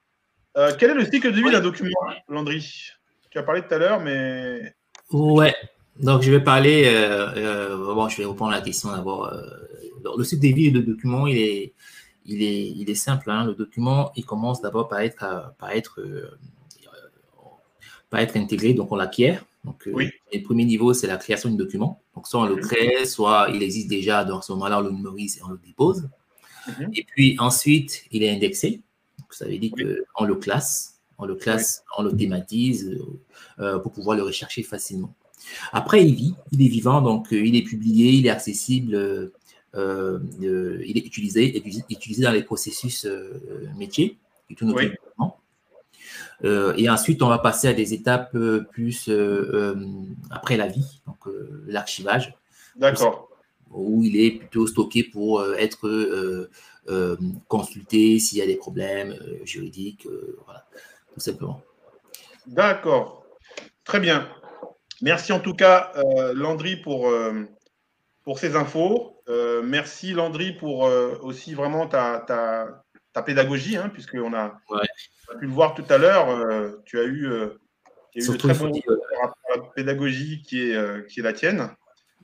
[0.78, 1.90] quel est le cycle de vie d'un document,
[2.28, 2.92] Landry?
[3.36, 4.74] Tu as parlé tout à l'heure, mais.
[5.12, 5.54] Ouais,
[6.00, 6.84] donc je vais parler.
[7.94, 9.30] bon, je vais reprendre la question d'abord
[10.16, 11.74] le cycle de vie du document, il est,
[12.24, 13.30] il est, il est simple.
[13.30, 13.44] Hein.
[13.46, 16.30] Le document, il commence d'abord par être, par être, euh,
[18.10, 19.44] par être intégré, donc on l'acquiert.
[19.64, 22.00] Donc, euh, le premier niveau, c'est la création du document.
[22.14, 25.38] Donc, soit on le crée, soit il existe déjà, dans ce moment-là, on le numérise
[25.38, 26.08] et on le dépose.
[26.68, 26.90] Mhm.
[26.94, 28.82] Et puis ensuite, il est indexé.
[29.18, 29.72] Donc, ça veut dire
[30.14, 32.98] qu'on le classe, on le classe, on le thématise
[33.59, 35.14] euh, pour pouvoir le rechercher facilement.
[35.72, 39.30] Après, il vit, il est vivant, donc il est publié, il est accessible
[39.76, 40.18] euh,
[40.86, 41.56] il est utilisé,
[41.90, 44.16] utilisé dans les processus euh, métiers
[46.44, 48.36] euh, et ensuite, on va passer à des étapes
[48.70, 49.10] plus
[50.30, 51.18] après la vie, donc
[51.66, 52.36] l'archivage.
[52.76, 53.28] D'accord.
[53.70, 56.48] Où il est plutôt stocké pour être
[57.48, 60.06] consulté s'il y a des problèmes juridiques,
[60.44, 60.66] voilà,
[61.16, 61.62] tout simplement.
[62.47, 63.24] D'accord.
[63.84, 64.28] Très bien.
[65.01, 65.93] Merci en tout cas,
[66.34, 67.10] Landry, pour,
[68.26, 69.16] pour ces infos.
[69.28, 72.20] Euh, merci Landry pour euh, aussi vraiment ta,
[73.12, 76.28] ta, pédagogie, hein, puisqu'on a, a, pu le voir tout à l'heure.
[76.28, 77.28] Euh, tu as eu,
[78.10, 81.70] tu as eu très bon la pédagogie qui est, qui est la tienne.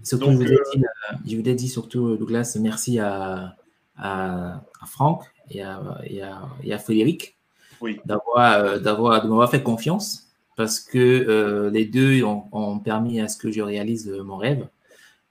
[0.03, 3.57] Surtout, je, vous ai dit, surtout, Douglas, merci à,
[3.97, 7.39] à, Franck et à, et à, Frédéric
[7.83, 8.01] oui.
[8.05, 13.37] d'avoir, d'avoir, de m'avoir fait confiance parce que les deux ont, ont, permis à ce
[13.37, 14.67] que je réalise mon rêve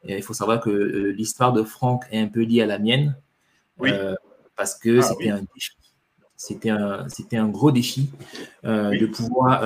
[0.04, 3.16] il faut savoir que euh, l'histoire de Franck est un peu liée à la mienne.
[3.82, 4.16] Euh,
[4.56, 5.72] parce que ah c'était un défi.
[6.36, 8.10] C'était un, c'était un gros défi
[8.66, 9.64] euh, de pouvoir.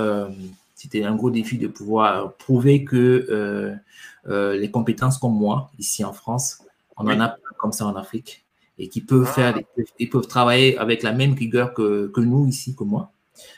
[0.74, 3.78] c'était un gros défi de pouvoir prouver que
[4.26, 6.60] les compétences comme moi, ici en France,
[6.98, 8.45] on en a comme ça en Afrique
[8.78, 9.82] et qui peuvent faire, ah.
[10.00, 13.12] ils peuvent travailler avec la même rigueur que, que nous ici, que moi.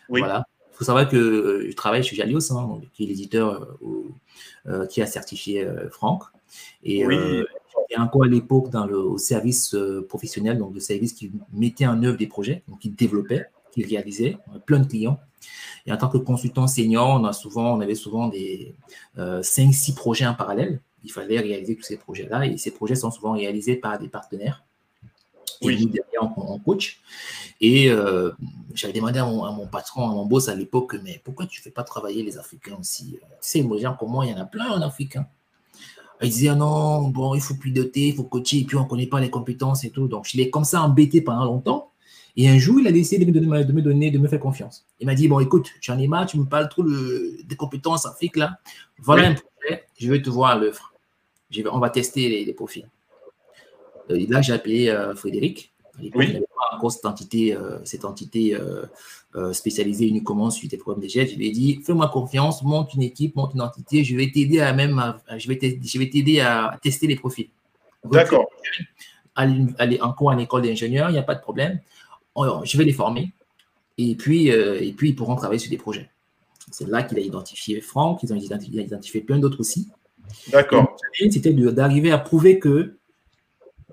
[0.09, 0.45] Voilà.
[0.73, 3.77] Il faut savoir que je travaille chez Jalios, hein, qui est l'éditeur
[4.89, 6.23] qui a certifié Franck.
[6.83, 7.15] Et oui.
[7.15, 7.45] Euh,
[7.97, 12.01] encore à l'époque dans le au service euh, professionnel, donc le service qui mettait en
[12.03, 15.19] œuvre des projets, donc qui développait, qui réalisait, plein de clients.
[15.85, 18.75] Et en tant que consultant senior, on, a souvent, on avait souvent des
[19.17, 20.81] 5-6 euh, projets en parallèle.
[21.03, 22.45] Il fallait réaliser tous ces projets-là.
[22.45, 24.65] Et ces projets sont souvent réalisés par des partenaires.
[25.61, 25.81] Et oui.
[25.81, 26.99] nous, derrière, on, coach.
[27.61, 27.89] Et
[28.73, 31.71] j'avais demandé à mon, patron, à mon boss à l'époque, mais pourquoi tu ne fais
[31.71, 33.19] pas travailler les Africains aussi?
[33.19, 35.27] Tu sais, les gens comme moi, il y en a plein en Africain.
[36.21, 38.87] Il disait, ah non, bon, il faut piloter, il faut coacher, et puis on ne
[38.87, 40.07] connaît pas les compétences et tout.
[40.07, 41.91] Donc, je l'ai comme ça embêté pendant longtemps.
[42.35, 44.39] Et un jour, il a décidé de me donner, de me, donner, de me faire
[44.39, 44.85] confiance.
[44.99, 48.05] Il m'a dit, bon, écoute, tu en es marre, tu me parles trop des compétences
[48.05, 48.59] Afrique, là.
[48.99, 50.93] Voilà un projet, je vais te voir à l'œuvre.
[51.71, 52.87] On va tester les, profils.
[54.09, 55.71] Euh, là, j'ai appelé euh, Frédéric.
[55.99, 56.09] oui.
[56.15, 61.09] il pas encore cette entité, euh, cette entité euh, spécialisé uniquement sur des problèmes de
[61.09, 61.27] jet.
[61.27, 64.59] Je lui ai dit, fais-moi confiance, monte une équipe, monte une entité, je vais t'aider
[64.59, 67.49] à même, je vais t'aider à tester les profils.
[68.05, 68.47] D'accord.
[69.35, 71.79] Aller, encore en école d'ingénieur, il n'y a pas de problème.
[72.35, 73.31] je vais les former
[73.99, 76.09] et puis, et puis ils pourront travailler sur des projets.
[76.71, 79.89] C'est là qu'il a identifié Franck, ils ont identifié, identifié plein d'autres aussi.
[80.49, 80.97] D'accord.
[81.13, 82.97] C'était d'arriver à prouver que,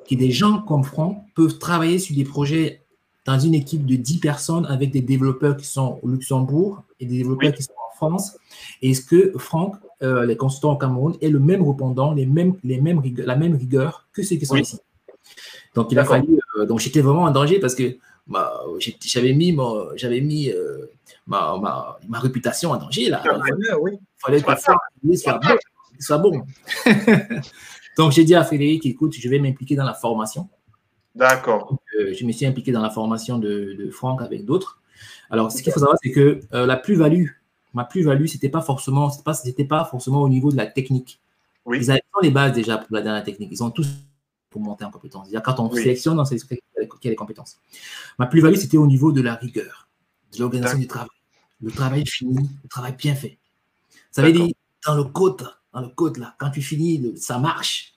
[0.09, 2.83] que des gens comme Franck peuvent travailler sur des projets
[3.25, 7.19] dans une équipe de 10 personnes avec des développeurs qui sont au Luxembourg et des
[7.19, 8.37] développeurs qui sont en France.
[8.83, 12.81] Est-ce que Franck, euh, les consultants au Cameroun, est le même répondant, les mêmes, les
[12.81, 14.79] mêmes la même rigueur que ceux qui sont ici?
[15.75, 16.39] Donc, il a fallu.
[16.59, 18.63] Euh, donc, j'étais vraiment en danger parce que bah,
[19.01, 20.87] j'avais mis, euh,
[21.27, 23.09] ma, ma, ma, réputation en danger.
[23.09, 23.23] Là.
[23.25, 24.79] Il fallait que Franck
[25.99, 26.43] soit bon.
[27.97, 30.49] Donc, j'ai dit à Frédéric écoute, je vais m'impliquer dans la formation.
[31.15, 31.79] D'accord.
[31.99, 34.81] Euh, je me suis impliqué dans la formation de, de Franck avec d'autres.
[35.31, 37.29] Alors, ce qu'il faut savoir, c'est que euh, la plus-value,
[37.73, 41.21] ma plus-value, c'était pas forcément, c'était pas, c'était pas forcément au niveau de la technique.
[41.65, 41.79] Oui.
[41.81, 43.49] Ils avaient les bases déjà pour la dernière technique.
[43.53, 43.89] Ils ont tous
[44.51, 45.29] pour monter en compétence.
[45.45, 47.59] Quand on sélectionne, on sait qu'il y a les compétences.
[48.19, 49.89] Ma plus-value, c'était au niveau de la rigueur,
[50.33, 51.09] de l'organisation du travail.
[51.61, 53.39] Le travail fini, le travail bien fait.
[54.11, 54.49] Ça veut dire,
[54.87, 57.95] dans le code, dans le code là, quand tu finis, ça marche.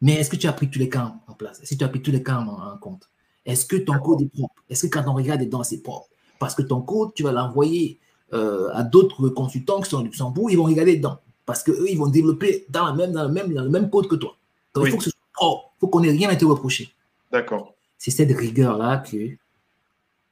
[0.00, 1.60] Mais est-ce que tu as pris tous les camps en place?
[1.60, 3.08] Est-ce que tu as pris tous les camps en, compte?
[3.44, 4.54] Est-ce que ton code est propre?
[4.68, 6.08] Est-ce que quand on regarde dedans, c'est propre?
[6.38, 7.98] Parce que ton code, tu vas l'envoyer
[8.32, 11.20] euh, à d'autres consultants qui sont au Luxembourg, ils vont regarder dedans.
[11.46, 14.08] Parce qu'eux, ils vont développer dans, la même, dans, le même, dans le même code
[14.08, 14.36] que toi.
[14.74, 15.72] Donc, il faut que ce soit propre.
[15.76, 16.92] Il faut qu'on n'ait rien à te reprocher.
[17.32, 17.74] D'accord.
[17.98, 19.36] C'est cette rigueur-là que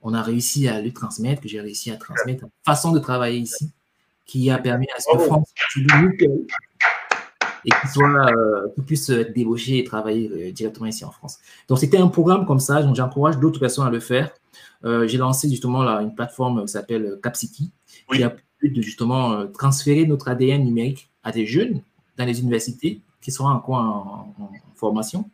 [0.02, 3.72] on a réussi à lui transmettre, que j'ai réussi à transmettre, façon de travailler ici,
[4.26, 5.48] qui a permis à ce que France
[7.64, 11.38] et qui soit, euh, puisse être débauché et travailler euh, directement ici en France.
[11.68, 12.82] Donc, c'était un programme comme ça.
[12.82, 14.30] Donc, j'encourage d'autres personnes à le faire.
[14.84, 17.70] Euh, j'ai lancé justement là, une plateforme qui s'appelle Capsiki,
[18.12, 21.80] qui a pu de justement transférer notre ADN numérique à des jeunes
[22.18, 25.30] dans les universités qui sont encore en, en, formation,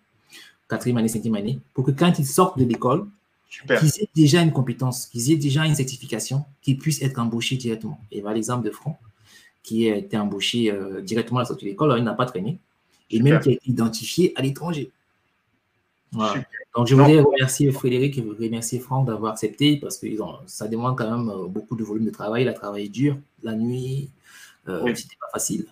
[0.68, 3.06] quatrième année, cinquième année, pour que quand ils sortent de l'école,
[3.50, 7.98] qu'ils aient déjà une compétence, qu'ils aient déjà une certification, qu'ils puissent être embauchés directement.
[8.12, 8.96] Et voilà l'exemple de Franck
[9.62, 12.58] qui a été embauché euh, directement à la sortie de l'école, il n'a pas traîné,
[13.10, 14.90] et même qui a été identifié à l'étranger.
[16.12, 20.06] Donc, je voulais remercier Frédéric et remercier Franck d'avoir accepté parce que
[20.46, 22.42] ça demande quand même euh, beaucoup de volume de travail.
[22.42, 24.10] Il a travaillé dur la nuit,
[24.68, 25.66] euh, c'était pas facile.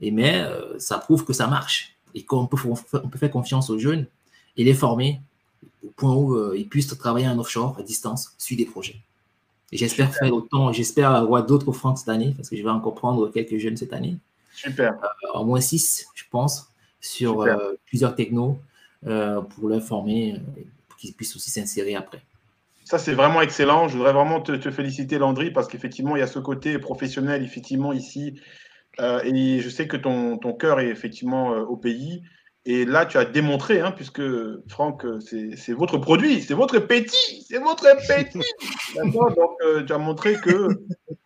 [0.00, 3.70] Et mais euh, ça prouve que ça marche et qu'on peut, on peut faire confiance
[3.70, 4.06] aux jeunes
[4.56, 5.20] et les former
[5.84, 8.96] au point où ils puissent travailler en offshore à distance, suivre des projets
[9.74, 13.28] j'espère faire autant, j'espère avoir d'autres Franck cette année, parce que je vais encore prendre
[13.30, 14.16] quelques jeunes cette année.
[14.54, 14.92] Super.
[14.92, 18.58] Euh, au moins six, je pense, sur euh, plusieurs technos
[19.06, 20.40] euh, pour les former,
[20.88, 22.22] pour qu'ils puissent aussi s'insérer après.
[22.84, 23.88] Ça, c'est vraiment excellent.
[23.88, 27.42] Je voudrais vraiment te, te féliciter, Landry, parce qu'effectivement, il y a ce côté professionnel,
[27.42, 28.40] effectivement, ici.
[29.00, 32.22] et je sais que ton, ton cœur est effectivement au pays.
[32.66, 34.22] Et là, tu as démontré, hein, puisque
[34.68, 38.40] Franck, c'est votre produit, c'est votre petit, c'est votre petit.
[39.12, 39.14] Donc,
[39.64, 40.68] euh, tu as montré que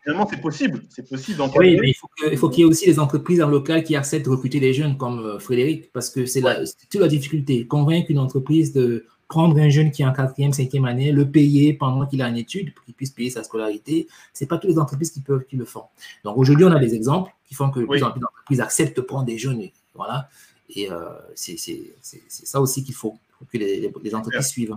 [0.03, 0.83] finalement, c'est possible.
[0.89, 1.41] C'est possible.
[1.57, 1.93] Oui, mais
[2.33, 4.75] il faut qu'il y ait aussi des entreprises en local qui acceptent de recruter des
[4.75, 7.69] jeunes comme euh, Frédéric, parce que c'est toute la difficulté.
[7.69, 11.75] Convaincre une entreprise de prendre un jeune qui est en quatrième, cinquième année, le payer
[11.75, 14.79] pendant qu'il est en études pour qu'il puisse payer sa scolarité, c'est pas toutes les
[14.79, 15.85] entreprises qui peuvent qui le font.
[16.25, 19.03] Donc aujourd'hui, on a des exemples qui font que plus en plus d'entreprises acceptent de
[19.03, 19.63] prendre des jeunes.
[19.95, 20.29] Voilà.
[20.71, 21.57] Et euh, c'est
[22.29, 23.19] ça aussi qu'il faut,
[23.51, 24.77] que les, les entreprises suivent.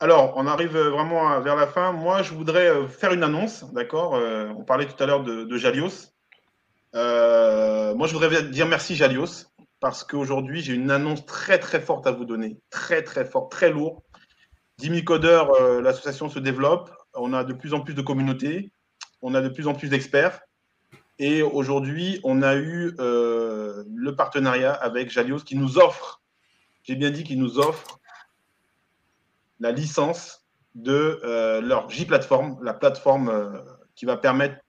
[0.00, 1.92] Alors, on arrive vraiment vers la fin.
[1.92, 5.56] Moi, je voudrais euh, faire une annonce, d'accord euh, On parlait tout à l'heure de,
[5.56, 6.12] Jalios.
[6.94, 9.46] moi, je voudrais dire merci Jalios,
[9.78, 12.58] parce qu'aujourd'hui, j'ai une annonce très, très forte à vous donner.
[12.70, 13.98] Très, très forte, très lourde.
[14.78, 15.52] 10 000 codeurs,
[15.82, 16.90] l'association se développe.
[17.14, 18.72] On a de plus en plus de communautés.
[19.20, 20.40] On a de plus en plus d'experts.
[21.22, 26.22] Et aujourd'hui, on a eu euh, le partenariat avec Jalios qui nous offre,
[26.82, 28.00] j'ai bien dit qu'ils nous offre
[29.60, 33.50] la licence de euh, leur J-Platform, la plateforme euh,
[33.96, 34.64] qui va permettre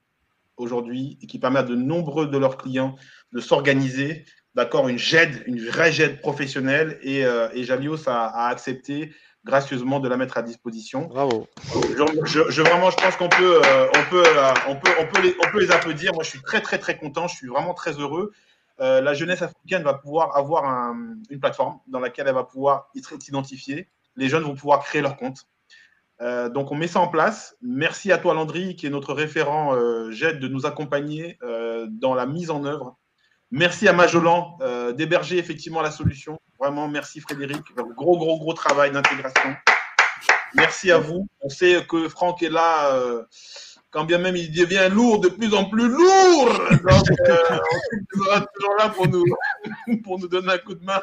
[0.57, 2.97] aujourd'hui et qui permet à de nombreux de leurs clients
[3.31, 6.99] de s'organiser, d'accord, une GED, une vraie GED professionnelle.
[7.01, 7.23] Et,
[7.63, 9.13] Jalios a accepté
[9.45, 11.07] gracieusement de la mettre à disposition.
[11.07, 11.47] Bravo.
[12.26, 15.35] Je, vraiment, je pense qu'on peut, euh, on peut, euh, on peut, on peut les,
[15.45, 16.13] on peut les applaudir.
[16.13, 17.27] Moi, je suis très, très, très content.
[17.27, 18.31] Je suis vraiment très heureux.
[18.80, 20.93] Euh, la jeunesse africaine va pouvoir avoir
[21.30, 23.88] une plateforme dans laquelle elle va pouvoir être identifiée.
[24.15, 25.47] Les jeunes vont pouvoir créer leur compte.
[26.53, 27.55] donc, on met ça en place.
[27.61, 29.76] Merci à toi, Landry, qui est notre référent
[30.11, 31.38] JED, de nous accompagner
[31.89, 32.97] dans la mise en œuvre.
[33.51, 34.57] Merci à Majolan
[34.95, 36.39] d'héberger effectivement la solution.
[36.61, 37.63] Vraiment, merci Frédéric.
[37.75, 39.55] Gros, gros, gros travail d'intégration.
[40.53, 41.27] Merci à vous.
[41.41, 43.23] On sait que Franck est là, euh,
[43.89, 46.53] quand bien même il devient lourd, de plus en plus lourd.
[46.69, 47.59] Donc, euh,
[48.13, 49.25] on sera toujours là pour nous,
[50.03, 51.01] pour nous donner un coup de main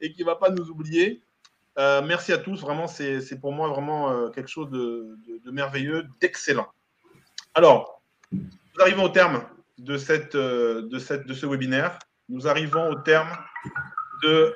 [0.00, 1.20] et qui ne va pas nous oublier.
[1.78, 2.62] Euh, merci à tous.
[2.62, 5.18] Vraiment, c'est pour moi vraiment euh, quelque chose de,
[5.50, 6.72] merveilleux, d'excellent.
[7.52, 8.00] Alors,
[8.32, 9.44] nous arrivons au terme
[9.76, 11.98] de, cette, de, cette, de ce webinaire.
[12.30, 13.28] Nous arrivons au terme
[14.22, 14.54] de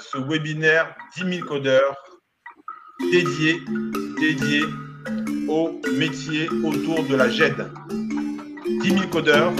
[0.00, 1.96] ce webinaire 10 000 codeurs
[3.12, 3.62] dédié,
[4.20, 4.62] dédié
[5.48, 7.66] au métier autour de la GED.
[8.82, 9.52] 10 000 codeurs,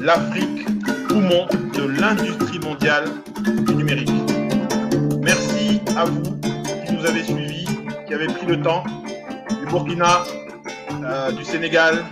[0.00, 0.66] l'Afrique,
[1.08, 3.04] poumon de l'industrie mondiale
[3.66, 4.10] du numérique.
[5.22, 6.22] Merci à vous
[6.86, 7.66] qui nous avez suivis,
[8.06, 8.84] qui avez pris le temps
[9.58, 10.22] du Burkina,
[11.04, 12.04] euh, du Sénégal,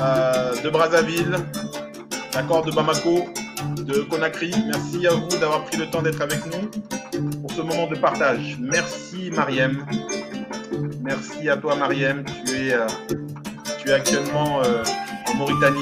[0.00, 1.36] euh, de Brazzaville,
[2.32, 3.28] d'accord, de Bamako,
[3.86, 4.50] de Conakry.
[4.66, 6.68] Merci à vous d'avoir pris le temps d'être avec nous
[7.40, 8.56] pour ce moment de partage.
[8.60, 9.86] Merci Mariem.
[11.02, 12.24] Merci à toi Mariem.
[12.44, 12.86] Tu es, euh,
[13.94, 14.60] actuellement
[15.28, 15.80] en Mauritanie.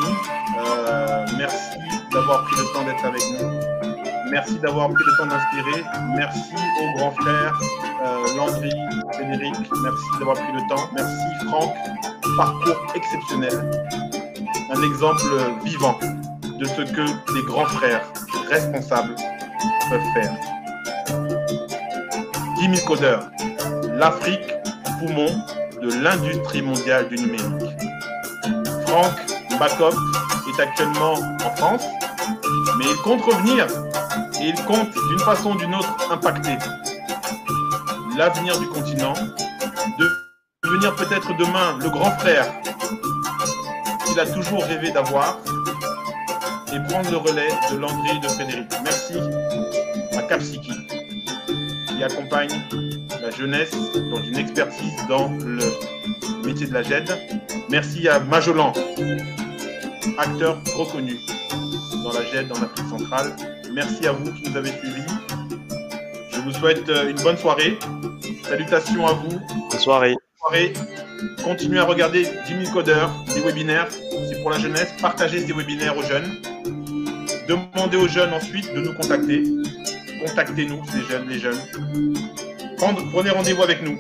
[1.39, 1.78] merci
[2.12, 3.74] d'avoir pris le temps d'être avec nous.
[4.31, 5.85] Merci d'avoir pris le temps d'inspirer.
[6.16, 7.59] Merci aux grands frères
[8.05, 8.72] euh, Landry,
[9.14, 9.55] Frédéric.
[9.82, 10.90] Merci d'avoir pris le temps.
[10.94, 11.74] Merci Franck.
[12.36, 13.70] Parcours exceptionnel.
[14.70, 15.22] Un exemple
[15.64, 15.98] vivant
[16.59, 18.02] de ce que les grands frères
[18.48, 19.14] responsables
[19.89, 20.32] peuvent faire.
[22.56, 23.31] 10 000 codeurs.
[23.94, 24.55] L'Afrique,
[24.98, 25.28] poumon
[25.82, 27.70] de l'industrie mondiale du numérique.
[28.86, 29.12] Franck
[29.59, 29.94] Bakop
[30.48, 31.85] est actuellement en France,
[32.78, 33.66] mais il compte revenir
[34.40, 36.59] et il compte d'une façon ou d'une autre impacter
[38.16, 39.14] l'avenir du continent,
[39.98, 40.09] de
[40.62, 42.47] devenir peut-être demain le grand frère
[44.06, 45.39] qu'il a toujours rêvé d'avoir
[46.75, 48.67] et prendre le relais de Landry et de Frédéric.
[48.83, 49.15] Merci
[50.17, 50.73] à Capsiki
[51.89, 52.51] qui accompagne
[53.21, 53.73] la jeunesse
[54.11, 55.63] dans une expertise dans le
[56.45, 57.11] métier de la GED.
[57.71, 58.73] Merci à Majolan,
[60.19, 61.17] acteur reconnu
[62.03, 63.35] dans la GED en Afrique centrale.
[63.73, 65.03] Merci à vous qui nous avez suivis.
[66.31, 67.79] Je vous souhaite euh, une bonne soirée.
[68.43, 69.41] Salutations à vous.
[69.71, 70.15] Bonne soirée.
[70.39, 70.73] soirée.
[71.43, 73.89] Continuez à regarder 10 000 codeurs, des webinaires.
[73.91, 74.93] C'est pour la jeunesse.
[75.01, 76.41] Partagez ces webinaires aux jeunes.
[77.49, 79.43] Demandez aux jeunes ensuite de nous contacter.
[80.27, 81.59] Contactez-nous, ces jeunes, les jeunes.
[83.12, 83.99] Prenez rendez-vous avec nous.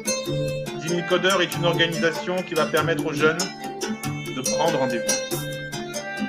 [0.82, 5.04] 10 000 codeurs est une organisation qui va permettre aux jeunes de prendre rendez-vous.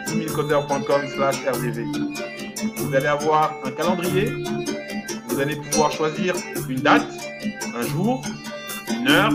[0.08, 1.84] 10 000codeurs.com slash RDV.
[2.78, 4.32] Vous allez avoir un calendrier.
[5.30, 6.36] Vous allez pouvoir choisir
[6.70, 7.08] une date,
[7.76, 8.22] un jour,
[8.90, 9.34] une heure.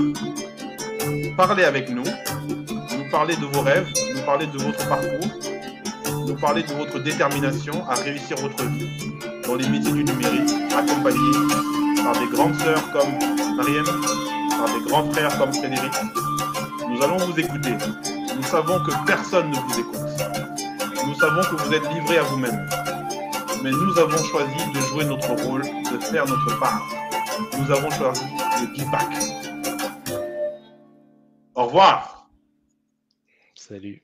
[1.37, 2.05] Parler avec nous.
[2.05, 3.89] Nous parler de vos rêves.
[4.15, 5.29] Nous parler de votre parcours.
[6.39, 8.89] Parler de votre détermination à réussir votre vie
[9.47, 11.33] dans les métiers du numérique, accompagné
[12.03, 15.93] par des grandes sœurs comme Mariam, par des grands frères comme Frédéric.
[16.89, 17.73] Nous allons vous écouter.
[18.37, 21.07] Nous savons que personne ne vous écoute.
[21.07, 22.69] Nous savons que vous êtes livrés à vous-même
[23.63, 26.83] mais nous avons choisi de jouer notre rôle, de faire notre part.
[27.59, 28.25] Nous avons choisi
[28.61, 28.89] le give
[31.55, 32.31] Au revoir.
[33.55, 34.03] Salut.